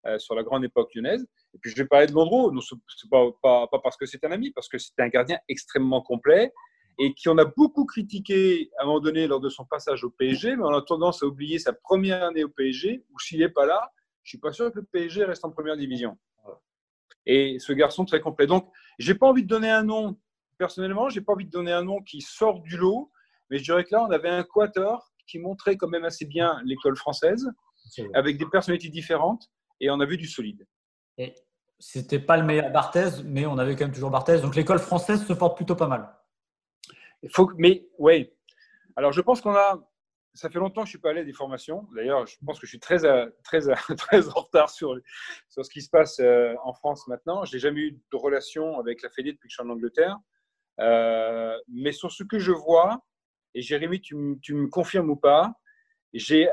euh, 0.07 0.19
sur 0.19 0.35
la 0.35 0.43
grande 0.43 0.65
époque 0.65 0.95
lyonnaise. 0.95 1.27
Et 1.55 1.59
puis 1.59 1.71
je 1.71 1.77
vais 1.77 1.87
parler 1.87 2.07
de 2.07 2.13
Mondro, 2.13 2.51
non, 2.53 2.61
c'est 2.61 3.11
pas, 3.11 3.25
pas, 3.43 3.67
pas 3.67 3.79
parce 3.79 3.97
que 3.97 4.07
c'est 4.07 4.25
un 4.25 4.33
ami, 4.33 4.51
parce 4.51 4.69
que 4.69 4.79
c'est 4.79 4.99
un 4.99 5.09
gardien 5.09 5.39
extrêmement 5.49 6.03
complet 6.03 6.53
et 6.99 7.15
qui 7.15 7.29
on 7.29 7.39
a 7.39 7.45
beaucoup 7.45 7.85
critiqué 7.85 8.71
à 8.79 8.83
un 8.83 8.87
moment 8.87 9.01
donné 9.01 9.27
lors 9.27 9.41
de 9.41 9.49
son 9.49 9.65
passage 9.65 10.05
au 10.05 10.11
PSG, 10.11 10.57
mais 10.57 10.63
on 10.63 10.75
a 10.75 10.83
tendance 10.83 11.23
à 11.23 11.27
oublier 11.27 11.59
sa 11.59 11.73
première 11.73 12.25
année 12.25 12.45
au 12.45 12.49
PSG, 12.49 13.05
où 13.11 13.19
s'il 13.19 13.41
n'est 13.41 13.49
pas 13.49 13.67
là, 13.67 13.91
je 14.23 14.31
suis 14.31 14.39
pas 14.39 14.53
sûr 14.53 14.71
que 14.73 14.79
le 14.79 14.85
PSG 14.85 15.25
reste 15.25 15.45
en 15.45 15.51
première 15.51 15.77
division. 15.77 16.19
Et 17.27 17.59
ce 17.59 17.73
garçon 17.73 18.05
très 18.05 18.21
complet. 18.21 18.47
Donc, 18.47 18.69
j'ai 18.99 19.15
pas 19.15 19.29
envie 19.29 19.43
de 19.43 19.49
donner 19.49 19.71
un 19.71 19.85
nom, 19.85 20.19
personnellement, 20.59 21.09
j'ai 21.09 21.21
pas 21.21 21.33
envie 21.33 21.47
de 21.47 21.51
donner 21.51 21.73
un 21.73 21.85
nom 21.85 22.03
qui 22.03 22.21
sort 22.21 22.61
du 22.61 22.77
lot, 22.77 23.11
mais 23.51 23.59
je 23.59 23.65
dirais 23.65 23.85
que 23.85 23.95
là, 23.95 24.05
on 24.05 24.11
avait 24.11 24.29
un 24.29 24.43
quator 24.43 25.13
qui 25.27 25.39
montrait 25.39 25.77
quand 25.77 25.89
même 25.89 26.05
assez 26.05 26.25
bien 26.25 26.61
l'école 26.65 26.97
française, 26.97 27.49
avec 28.15 28.39
des 28.39 28.47
personnalités 28.47 28.89
différentes, 28.89 29.51
et 29.83 29.91
on 29.91 30.01
a 30.01 30.07
vu 30.07 30.17
du 30.17 30.27
solide. 30.27 30.67
Et 31.19 31.35
c'était 31.79 32.21
pas 32.21 32.37
le 32.39 32.45
meilleur 32.45 32.71
Barthez, 32.71 33.23
mais 33.25 33.45
on 33.45 33.59
avait 33.59 33.75
quand 33.77 33.85
même 33.85 33.93
toujours 33.93 34.11
Barthez. 34.11 34.41
Donc 34.41 34.55
l'école 34.57 34.79
française 34.79 35.27
se 35.27 35.33
porte 35.35 35.57
plutôt 35.57 35.77
pas 35.77 35.89
mal. 35.89 36.09
Il 37.23 37.31
faut, 37.31 37.47
que- 37.47 37.55
mais 37.59 37.87
oui. 37.99 38.33
Alors, 38.97 39.13
je 39.13 39.21
pense 39.21 39.41
qu'on 39.41 39.55
a. 39.55 39.79
Ça 40.35 40.49
fait 40.49 40.59
longtemps 40.59 40.81
que 40.83 40.87
je 40.87 40.93
suis 40.93 40.99
pas 40.99 41.11
allé 41.11 41.21
à 41.21 41.25
des 41.25 41.33
formations. 41.35 41.87
D'ailleurs, 41.95 42.27
je 42.27 42.37
pense 42.47 42.59
que 42.59 42.67
je 42.67 42.71
suis 42.71 42.81
très, 42.81 43.05
à- 43.05 43.29
très, 43.45 43.69
à- 43.69 43.75
très 43.99 44.29
en 44.29 44.41
retard 44.41 44.71
sur, 44.71 44.97
sur 45.51 45.65
ce 45.65 45.71
qui 45.71 45.83
se 45.83 45.91
passe 45.91 46.21
euh, 46.21 46.55
en 46.65 46.73
France 46.73 47.07
maintenant. 47.07 47.45
Je 47.45 47.55
n'ai 47.55 47.61
jamais 47.61 47.81
eu 47.81 47.93
de 47.93 48.17
relation 48.17 48.79
avec 48.79 49.03
la 49.03 49.11
Fédé 49.11 49.33
depuis 49.33 49.49
que 49.49 49.53
je 49.53 49.57
suis 49.61 49.63
en 49.63 49.71
Angleterre. 49.71 50.17
Euh, 50.81 51.59
mais 51.69 51.93
sur 51.93 52.11
ce 52.11 52.23
que 52.25 52.39
je 52.39 52.53
vois, 52.53 53.05
et 53.55 53.61
Jérémy, 53.61 54.01
tu, 54.01 54.15
me- 54.15 54.39
tu 54.39 54.55
me 54.55 54.69
confirmes 54.69 55.11
ou 55.11 55.17
pas, 55.17 55.53
j'ai- 56.15 56.49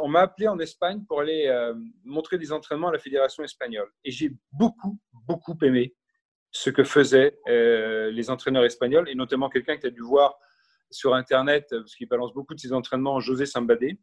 on 0.00 0.08
m'a 0.08 0.20
appelé 0.20 0.48
en 0.48 0.58
Espagne 0.58 1.04
pour 1.06 1.20
aller 1.20 1.46
euh, 1.46 1.74
montrer 2.04 2.38
des 2.38 2.52
entraînements 2.52 2.88
à 2.88 2.92
la 2.92 2.98
Fédération 2.98 3.42
espagnole. 3.42 3.90
Et 4.04 4.10
j'ai 4.10 4.32
beaucoup, 4.52 4.98
beaucoup 5.12 5.56
aimé 5.62 5.94
ce 6.50 6.70
que 6.70 6.84
faisaient 6.84 7.38
euh, 7.48 8.10
les 8.10 8.30
entraîneurs 8.30 8.64
espagnols, 8.64 9.08
et 9.08 9.14
notamment 9.14 9.48
quelqu'un 9.48 9.76
que 9.76 9.82
tu 9.82 9.86
as 9.88 9.90
dû 9.90 10.02
voir 10.02 10.36
sur 10.90 11.14
Internet, 11.14 11.66
euh, 11.72 11.80
parce 11.80 11.96
qu'il 11.96 12.06
balance 12.08 12.32
beaucoup 12.32 12.54
de 12.54 12.60
ses 12.60 12.72
entraînements, 12.72 13.18
José 13.18 13.46
Sambadé, 13.46 13.98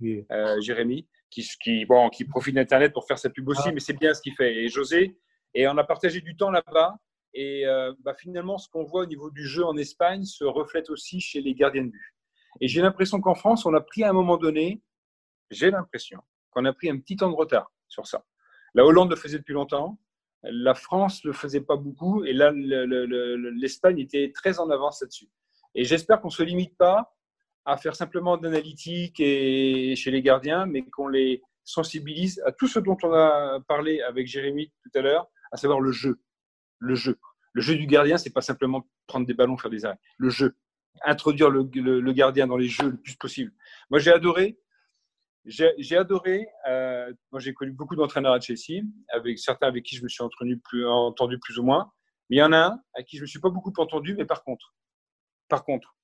Oui. 0.00 0.26
euh, 0.30 0.60
Jérémy, 0.60 1.08
qui, 1.30 1.42
qui, 1.62 1.86
bon, 1.86 2.10
qui 2.10 2.24
profite 2.26 2.54
d'Internet 2.56 2.92
pour 2.92 3.06
faire 3.06 3.18
sa 3.18 3.30
pub 3.30 3.48
aussi, 3.48 3.62
Ah. 3.68 3.72
mais 3.72 3.80
c'est 3.80 3.98
bien 3.98 4.12
ce 4.12 4.20
qu'il 4.20 4.34
fait. 4.34 4.54
Et 4.54 4.68
José, 4.68 5.16
et 5.54 5.66
on 5.66 5.78
a 5.78 5.84
partagé 5.84 6.20
du 6.20 6.36
temps 6.36 6.50
là-bas. 6.50 6.96
Et 7.36 7.64
bah, 8.04 8.14
finalement, 8.14 8.58
ce 8.58 8.68
qu'on 8.68 8.84
voit 8.84 9.02
au 9.02 9.06
niveau 9.06 9.28
du 9.28 9.44
jeu 9.44 9.64
en 9.64 9.76
Espagne 9.76 10.22
se 10.24 10.44
reflète 10.44 10.88
aussi 10.88 11.20
chez 11.20 11.40
les 11.40 11.52
gardiens 11.52 11.82
de 11.82 11.88
but. 11.90 12.14
Et 12.60 12.68
j'ai 12.68 12.80
l'impression 12.80 13.20
qu'en 13.20 13.34
France, 13.34 13.66
on 13.66 13.74
a 13.74 13.80
pris 13.80 14.04
à 14.04 14.10
un 14.10 14.12
moment 14.12 14.36
donné, 14.36 14.80
j'ai 15.50 15.70
l'impression 15.70 16.20
qu'on 16.50 16.64
a 16.64 16.72
pris 16.72 16.90
un 16.90 16.98
petit 16.98 17.16
temps 17.16 17.30
de 17.30 17.36
retard 17.36 17.72
sur 17.88 18.06
ça. 18.06 18.24
La 18.74 18.84
Hollande 18.84 19.10
le 19.10 19.16
faisait 19.16 19.38
depuis 19.38 19.54
longtemps, 19.54 19.98
la 20.42 20.74
France 20.74 21.24
le 21.24 21.32
faisait 21.32 21.60
pas 21.60 21.76
beaucoup, 21.76 22.24
et 22.24 22.32
là, 22.32 22.50
le- 22.50 22.84
le- 22.86 23.06
le- 23.06 23.50
l'Espagne 23.50 23.98
était 23.98 24.32
très 24.34 24.58
en 24.58 24.68
avance 24.70 25.00
là-dessus. 25.00 25.28
Et 25.74 25.84
j'espère 25.84 26.20
qu'on 26.20 26.28
ne 26.28 26.32
se 26.32 26.42
limite 26.42 26.76
pas 26.76 27.14
à 27.64 27.76
faire 27.76 27.96
simplement 27.96 28.38
et 28.42 29.94
chez 29.96 30.10
les 30.10 30.22
gardiens, 30.22 30.66
mais 30.66 30.82
qu'on 30.82 31.08
les 31.08 31.42
sensibilise 31.64 32.42
à 32.44 32.52
tout 32.52 32.68
ce 32.68 32.78
dont 32.78 32.96
on 33.02 33.12
a 33.14 33.58
parlé 33.66 34.02
avec 34.02 34.26
Jérémy 34.26 34.70
tout 34.82 34.90
à 34.98 35.00
l'heure, 35.00 35.26
à 35.50 35.56
savoir 35.56 35.80
le 35.80 35.90
jeu. 35.90 36.20
Le 36.78 36.94
jeu. 36.94 37.18
Le 37.54 37.62
jeu 37.62 37.76
du 37.76 37.86
gardien, 37.86 38.18
c'est 38.18 38.32
pas 38.32 38.42
simplement 38.42 38.86
prendre 39.06 39.26
des 39.26 39.34
ballons, 39.34 39.56
faire 39.56 39.70
des 39.70 39.84
arrêts. 39.86 39.98
Le 40.18 40.28
jeu. 40.28 40.56
Introduire 41.04 41.48
le 41.50 42.12
gardien 42.12 42.46
dans 42.46 42.56
les 42.56 42.68
jeux 42.68 42.90
le 42.90 42.96
plus 43.00 43.16
possible. 43.16 43.52
Moi, 43.90 43.98
j'ai 43.98 44.12
adoré. 44.12 44.58
J'ai 45.46 45.96
adoré. 45.96 46.48
euh, 46.68 47.12
j'ai 47.36 47.52
connu 47.52 47.72
beaucoup 47.72 47.96
d'entraîneurs 47.96 48.32
à 48.32 48.40
Chelsea, 48.40 48.82
avec 49.10 49.38
certains 49.38 49.66
avec 49.66 49.84
qui 49.84 49.96
je 49.96 50.02
me 50.02 50.08
suis 50.08 50.22
entendu 50.22 50.58
plus, 50.58 51.58
ou 51.58 51.62
moins. 51.62 51.92
Mais 52.30 52.36
il 52.36 52.38
y 52.38 52.42
en 52.42 52.52
a 52.52 52.58
un 52.58 52.82
avec 52.94 53.06
qui 53.06 53.16
je 53.16 53.22
ne 53.22 53.24
me 53.24 53.28
suis 53.28 53.40
pas 53.40 53.50
beaucoup 53.50 53.72
entendu, 53.76 54.14
mais 54.14 54.24
par 54.24 54.42
contre, 54.42 54.74
par 55.48 55.64
contre, 55.64 55.94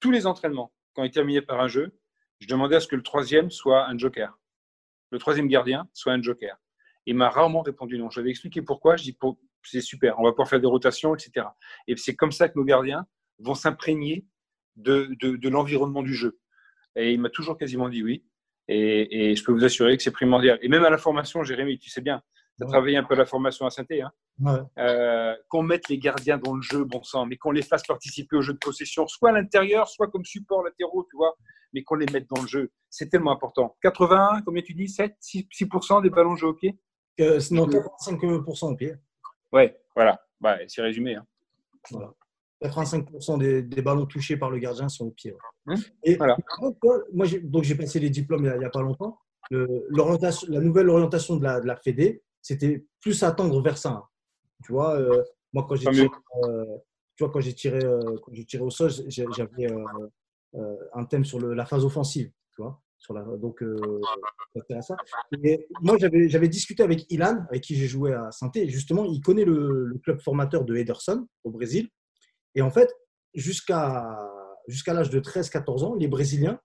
tous 0.00 0.10
les 0.10 0.26
entraînements, 0.26 0.72
quand 0.92 1.04
ils 1.04 1.10
terminaient 1.10 1.42
par 1.42 1.60
un 1.60 1.68
jeu, 1.68 1.98
je 2.40 2.46
demandais 2.46 2.76
à 2.76 2.80
ce 2.80 2.86
que 2.86 2.96
le 2.96 3.02
troisième 3.02 3.50
soit 3.50 3.86
un 3.86 3.96
joker. 3.96 4.38
Le 5.10 5.18
troisième 5.18 5.48
gardien 5.48 5.88
soit 5.94 6.12
un 6.12 6.20
joker. 6.20 6.58
Il 7.06 7.14
m'a 7.14 7.30
rarement 7.30 7.62
répondu 7.62 7.98
non. 7.98 8.10
J'avais 8.10 8.30
expliqué 8.30 8.60
pourquoi. 8.60 8.96
Je 8.96 9.04
dis 9.04 9.16
c'est 9.62 9.80
super, 9.80 10.20
on 10.20 10.24
va 10.24 10.30
pouvoir 10.30 10.48
faire 10.48 10.60
des 10.60 10.66
rotations, 10.66 11.14
etc. 11.14 11.46
Et 11.88 11.96
c'est 11.96 12.14
comme 12.14 12.32
ça 12.32 12.48
que 12.48 12.58
nos 12.58 12.64
gardiens 12.64 13.06
vont 13.38 13.54
s'imprégner 13.54 14.26
de, 14.76 15.08
de 15.18 15.48
l'environnement 15.48 16.02
du 16.02 16.14
jeu. 16.14 16.38
Et 16.94 17.12
il 17.12 17.20
m'a 17.20 17.30
toujours 17.30 17.56
quasiment 17.56 17.88
dit 17.88 18.02
oui. 18.02 18.24
Et, 18.68 19.30
et 19.30 19.36
je 19.36 19.44
peux 19.44 19.52
vous 19.52 19.64
assurer 19.64 19.96
que 19.96 20.02
c'est 20.02 20.10
primordial. 20.10 20.58
Et 20.62 20.68
même 20.68 20.84
à 20.84 20.90
la 20.90 20.98
formation, 20.98 21.42
Jérémy, 21.44 21.78
tu 21.78 21.88
sais 21.90 22.00
bien, 22.00 22.20
tu 22.58 22.62
as 22.62 22.66
Ouais. 22.66 22.72
travaillé 22.72 22.96
un 22.96 23.04
peu 23.04 23.14
à 23.14 23.18
la 23.18 23.26
formation 23.26 23.66
à 23.66 23.70
saint 23.70 23.84
hein, 23.90 24.10
Ouais. 24.40 24.58
euh, 24.78 25.34
qu'on 25.48 25.62
mette 25.62 25.88
les 25.88 25.98
gardiens 25.98 26.38
dans 26.38 26.54
le 26.54 26.62
jeu, 26.62 26.84
bon 26.84 27.02
sang, 27.02 27.26
mais 27.26 27.36
qu'on 27.36 27.50
les 27.52 27.62
fasse 27.62 27.84
participer 27.84 28.36
au 28.36 28.42
jeu 28.42 28.54
de 28.54 28.58
possession, 28.58 29.06
soit 29.06 29.30
à 29.30 29.32
l'intérieur, 29.32 29.88
soit 29.88 30.08
comme 30.08 30.24
support 30.24 30.64
latéraux, 30.64 31.06
tu 31.10 31.16
vois, 31.16 31.36
mais 31.72 31.82
qu'on 31.82 31.94
les 31.96 32.06
mette 32.12 32.28
dans 32.28 32.40
le 32.42 32.48
jeu. 32.48 32.72
C'est 32.90 33.08
tellement 33.08 33.32
important. 33.32 33.76
81, 33.82 34.42
combien 34.42 34.62
tu 34.62 34.74
dis? 34.74 34.88
7, 34.88 35.14
6, 35.20 35.46
6% 35.52 36.02
des 36.02 36.10
ballons 36.10 36.34
joués 36.36 36.50
au 36.50 36.54
pied? 36.54 36.78
Euh, 37.20 37.38
non, 37.50 37.66
85% 37.66 38.72
au 38.72 38.76
pied. 38.76 38.94
Ouais, 39.52 39.78
voilà. 39.94 40.20
Ouais, 40.42 40.64
c'est 40.68 40.82
résumé. 40.82 41.14
hein. 41.14 41.26
85% 42.62 43.38
des, 43.38 43.62
des 43.62 43.82
ballons 43.82 44.06
touchés 44.06 44.36
par 44.36 44.50
le 44.50 44.58
gardien 44.58 44.88
sont 44.88 45.06
au 45.06 45.10
pied. 45.10 45.32
ouais. 45.32 45.74
Hum, 45.74 45.80
Et 46.04 46.16
voilà. 46.16 46.36
moi, 47.12 47.26
donc 47.42 47.64
j'ai 47.64 47.74
passé 47.74 47.98
les 48.00 48.10
diplômes 48.10 48.44
il 48.44 48.58
n'y 48.58 48.64
a, 48.64 48.70
pas 48.70 48.82
longtemps. 48.82 49.18
Le- 49.50 49.86
la 49.90 50.60
nouvelle 50.60 50.88
orientation 50.88 51.36
de 51.36 51.44
la, 51.44 51.60
de 51.60 51.66
la 51.66 51.76
Fédé, 51.76 52.22
c'était 52.40 52.84
plus 53.00 53.22
à 53.22 53.32
tendre 53.32 53.60
vers 53.60 53.78
ça. 53.78 53.90
hein. 53.90 54.04
Tu 54.64 54.72
vois, 54.72 54.98
euh, 54.98 55.22
moi 55.52 55.66
quand 55.68 55.76
j'ai 55.76 55.90
tiré, 55.90 56.08
euh, 56.42 56.64
tu 57.16 57.24
vois, 57.24 57.32
quand 57.32 57.40
j'ai 57.40 57.52
tiré, 57.52 57.78
euh, 57.84 58.16
quand 58.22 58.32
j'ai 58.32 58.44
tiré 58.44 58.62
au 58.62 58.70
sol, 58.70 58.90
j'avais 59.08 59.70
euh, 59.70 59.84
euh, 60.54 60.76
un 60.94 61.04
thème 61.04 61.24
sur 61.24 61.38
le- 61.38 61.52
la 61.54 61.66
phase 61.66 61.84
offensive. 61.84 62.30
Tu 62.54 62.62
vois, 62.62 62.80
sur 62.96 63.12
la, 63.12 63.22
donc 63.36 63.62
euh, 63.62 64.00
ça 64.54 64.62
sert 64.66 64.78
à 64.78 64.82
ça. 64.82 64.96
Et 65.44 65.66
moi 65.82 65.96
j'avais 65.98 66.48
discuté 66.48 66.82
avec 66.82 67.10
Ilan, 67.12 67.44
avec 67.50 67.62
qui 67.64 67.74
j'ai 67.76 67.86
joué 67.86 68.14
à 68.14 68.30
saint 68.32 68.50
justement 68.66 69.04
il 69.04 69.20
connaît 69.20 69.44
le, 69.44 69.84
le 69.84 69.98
club 69.98 70.20
formateur 70.20 70.64
de 70.64 70.74
Ederson 70.76 71.26
au 71.44 71.50
Brésil. 71.50 71.90
Et 72.56 72.62
en 72.62 72.70
fait, 72.70 72.90
jusqu'à 73.34 74.04
jusqu'à 74.66 74.92
l'âge 74.94 75.10
de 75.10 75.20
13-14 75.20 75.84
ans, 75.84 75.94
les 75.94 76.08
Brésiliens 76.08 76.58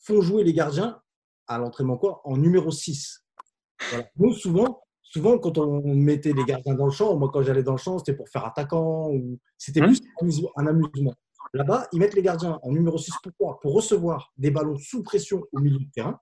font 0.00 0.20
jouer 0.20 0.44
les 0.44 0.52
gardiens 0.52 1.00
à 1.46 1.56
l'entraînement 1.58 1.96
quoi 1.96 2.20
en 2.24 2.36
numéro 2.36 2.70
6. 2.70 3.24
Voilà. 3.90 4.06
Nous, 4.16 4.34
souvent, 4.34 4.82
souvent, 5.02 5.38
quand 5.38 5.56
on 5.56 5.94
mettait 5.94 6.32
les 6.34 6.44
gardiens 6.44 6.74
dans 6.74 6.84
le 6.84 6.90
champ, 6.92 7.16
moi, 7.16 7.30
quand 7.32 7.42
j'allais 7.42 7.62
dans 7.62 7.72
le 7.72 7.78
champ, 7.78 7.98
c'était 7.98 8.14
pour 8.14 8.28
faire 8.28 8.44
attaquant 8.44 9.08
ou 9.10 9.38
c'était 9.56 9.80
Hum. 9.80 9.86
plus 9.86 10.00
un 10.20 10.26
amus- 10.26 10.50
un 10.56 10.66
amusement. 10.66 11.14
Là-bas, 11.54 11.88
ils 11.92 11.98
mettent 12.00 12.14
les 12.14 12.22
gardiens 12.22 12.58
en 12.62 12.70
numéro 12.72 12.98
6 12.98 13.12
pourquoi 13.22 13.58
Pour 13.60 13.72
recevoir 13.72 14.32
des 14.36 14.50
ballons 14.50 14.76
sous 14.76 15.02
pression 15.02 15.42
au 15.52 15.60
milieu 15.60 15.78
de 15.78 15.90
terrain 15.94 16.20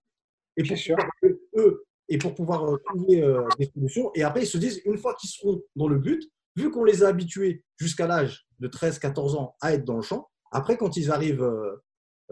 et 0.57 0.63
pour 0.63 0.77
pouvoir, 0.77 1.09
eux, 1.57 1.85
et 2.09 2.19
pour 2.19 2.35
pouvoir 2.35 2.79
trouver 2.85 3.23
euh, 3.23 3.43
des 3.59 3.69
solutions. 3.75 4.13
Et 4.15 4.23
après, 4.23 4.43
ils 4.45 4.47
se 4.47 4.59
disent, 4.59 4.81
une 4.85 4.97
fois 4.99 5.15
qu'ils 5.15 5.31
seront 5.31 5.61
dans 5.75 5.89
le 5.89 5.99
but, 5.99 6.23
vu 6.57 6.71
qu'on 6.71 6.85
les 6.85 7.03
a 7.05 7.09
habitués 7.09 7.63
jusqu'à 7.77 8.07
l'âge 8.07 8.47
de 8.61 8.69
13-14 8.69 9.37
ans 9.37 9.55
à 9.61 9.75
être 9.75 9.85
dans 9.85 9.97
le 9.97 10.03
champ, 10.03 10.29
après, 10.51 10.77
quand 10.77 10.97
ils 10.97 11.11
arrivent, 11.11 11.43
euh, 11.43 11.77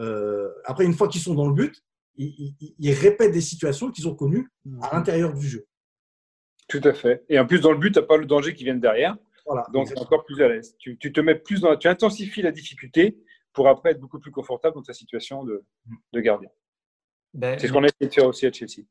euh, 0.00 0.50
après, 0.64 0.84
une 0.84 0.94
fois 0.94 1.08
qu'ils 1.08 1.20
sont 1.20 1.34
dans 1.34 1.46
le 1.48 1.54
but, 1.54 1.74
ils, 2.16 2.54
ils- 2.60 2.74
ils 2.78 2.92
répètent 2.92 3.32
des 3.32 3.40
situations 3.40 3.90
qu'ils 3.90 4.08
ont 4.08 4.14
connues 4.14 4.50
à 4.82 4.94
l'intérieur 4.94 5.34
du 5.34 5.46
jeu. 5.46 5.66
Tout 6.68 6.80
à 6.84 6.94
fait. 6.94 7.24
Et 7.28 7.38
en 7.38 7.46
plus, 7.46 7.60
dans 7.60 7.72
le 7.72 7.78
but, 7.78 7.92
tu 7.92 7.98
n'as 8.00 8.06
pas 8.06 8.16
le 8.16 8.24
danger 8.26 8.54
qui 8.54 8.64
vient 8.64 8.74
derrière. 8.76 9.16
Voilà. 9.46 9.66
Donc, 9.72 9.88
c'est 9.88 9.98
encore 9.98 10.24
plus 10.24 10.40
à 10.42 10.48
l'aise. 10.48 10.74
Tu, 10.78 10.96
tu 10.96 11.12
te 11.12 11.20
mets 11.20 11.34
plus 11.34 11.60
dans, 11.60 11.76
tu 11.76 11.88
intensifies 11.88 12.40
la 12.40 12.52
difficulté 12.52 13.18
pour 13.52 13.68
après 13.68 13.90
être 13.90 14.00
beaucoup 14.00 14.18
plus 14.18 14.30
confortable 14.30 14.74
dans 14.76 14.82
ta 14.82 14.94
situation 14.94 15.44
de, 15.44 15.62
de 16.12 16.20
gardien. 16.20 16.48
Ben, 17.34 17.58
C'est 17.58 17.68
ce 17.68 17.72
qu'on 17.72 17.82
a 17.84 17.88
essayé 17.88 18.08
de 18.08 18.14
faire 18.14 18.26
aussi 18.26 18.46
à 18.46 18.52
Chelsea. 18.52 18.86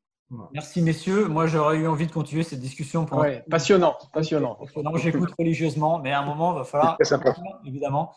Merci 0.53 0.81
messieurs. 0.81 1.27
Moi 1.27 1.45
j'aurais 1.47 1.77
eu 1.77 1.87
envie 1.87 2.07
de 2.07 2.11
continuer 2.11 2.43
cette 2.43 2.59
discussion 2.59 3.05
pour 3.05 3.19
Ouais, 3.19 3.43
passionnant, 3.49 3.95
passionnant. 4.13 4.57
Non, 4.83 4.95
j'écoute 4.97 5.29
religieusement, 5.37 5.99
mais 5.99 6.11
à 6.11 6.21
un 6.21 6.25
moment, 6.25 6.53
il 6.53 6.59
va 6.59 6.63
falloir, 6.63 6.97
C'est 6.99 7.17
très 7.17 7.31
sympa. 7.31 7.35
évidemment. 7.65 8.13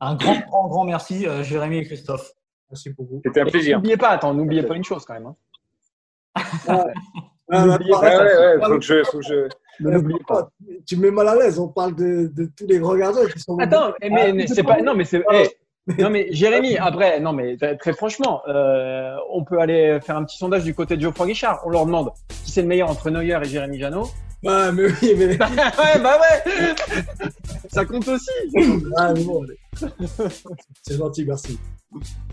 Un 0.00 0.14
grand, 0.14 0.38
grand, 0.46 0.68
grand 0.68 0.84
merci, 0.84 1.26
euh, 1.26 1.42
Jérémy 1.42 1.78
et 1.78 1.84
Christophe. 1.84 2.32
Merci 2.70 2.90
beaucoup. 2.90 3.20
C'était 3.24 3.40
un 3.40 3.46
plaisir. 3.46 3.76
N'oubliez 3.78 3.96
pas, 3.96 4.10
attends, 4.10 4.32
n'oubliez 4.34 4.62
pas 4.62 4.74
une 4.76 4.84
chose 4.84 5.04
quand 5.04 5.14
même. 5.14 5.26
hein. 5.26 5.34
N'oubliez 7.50 7.90
pas 7.92 8.00
ouais, 8.00 8.10
ça. 8.10 8.22
ouais, 8.24 8.64
faut 8.66 8.74
que 8.78 8.84
je, 8.84 9.04
faut 9.04 9.18
que 9.18 9.24
je... 9.24 9.48
Ne 9.80 9.90
l'oubliez 9.90 10.20
pas. 10.26 10.50
Tu 10.86 10.96
me 10.96 11.02
mets 11.02 11.10
mal 11.10 11.28
à 11.28 11.34
l'aise, 11.36 11.58
on 11.58 11.68
parle 11.68 11.94
de, 11.94 12.30
de 12.34 12.50
tous 12.56 12.66
les 12.66 12.78
grands 12.78 12.96
gardiens 12.96 13.26
qui 13.26 13.38
sont. 13.40 13.56
Attends, 13.58 13.92
mais, 14.02 14.34
Ah, 14.42 14.46
c'est 14.54 14.62
pas. 14.64 14.80
Non, 14.82 14.94
mais 14.94 15.04
c'est. 15.04 15.24
non, 15.98 16.10
mais 16.10 16.28
Jérémy, 16.30 16.76
après, 16.76 17.18
non, 17.20 17.32
mais 17.32 17.56
très, 17.78 17.92
franchement, 17.92 18.42
euh, 18.48 19.16
on 19.32 19.44
peut 19.44 19.58
aller 19.60 19.98
faire 20.00 20.16
un 20.16 20.24
petit 20.24 20.36
sondage 20.36 20.64
du 20.64 20.74
côté 20.74 20.96
de 20.96 21.02
Geoffroy 21.02 21.26
Guichard. 21.26 21.60
On 21.64 21.70
leur 21.70 21.86
demande 21.86 22.10
qui 22.44 22.50
c'est 22.52 22.62
le 22.62 22.68
meilleur 22.68 22.90
entre 22.90 23.10
Neuer 23.10 23.38
et 23.42 23.48
Jérémy 23.48 23.78
Janot. 23.78 24.08
Ouais, 24.44 24.70
mais 24.72 24.84
oui, 24.86 25.14
mais. 25.16 25.26
ouais, 25.30 25.98
bah 26.00 26.18
ouais 26.20 26.52
Ça 27.72 27.84
compte 27.84 28.06
aussi 28.06 28.30
Ah, 28.96 29.12
mais 29.14 29.24
bon, 29.24 29.42
allez. 29.42 29.58
C'est 30.82 30.96
gentil, 30.96 31.24
merci. 31.24 31.58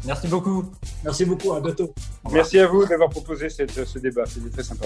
Merci 0.05 0.27
beaucoup. 0.27 0.65
Merci 1.03 1.25
beaucoup, 1.25 1.53
à 1.53 1.61
bientôt. 1.61 1.93
Merci 2.31 2.59
à 2.59 2.67
vous 2.67 2.85
d'avoir 2.85 3.09
proposé 3.09 3.49
cette- 3.49 3.85
ce 3.85 3.97
débat, 3.99 4.25
c'était 4.27 4.49
très 4.49 4.63
sympa. 4.63 4.85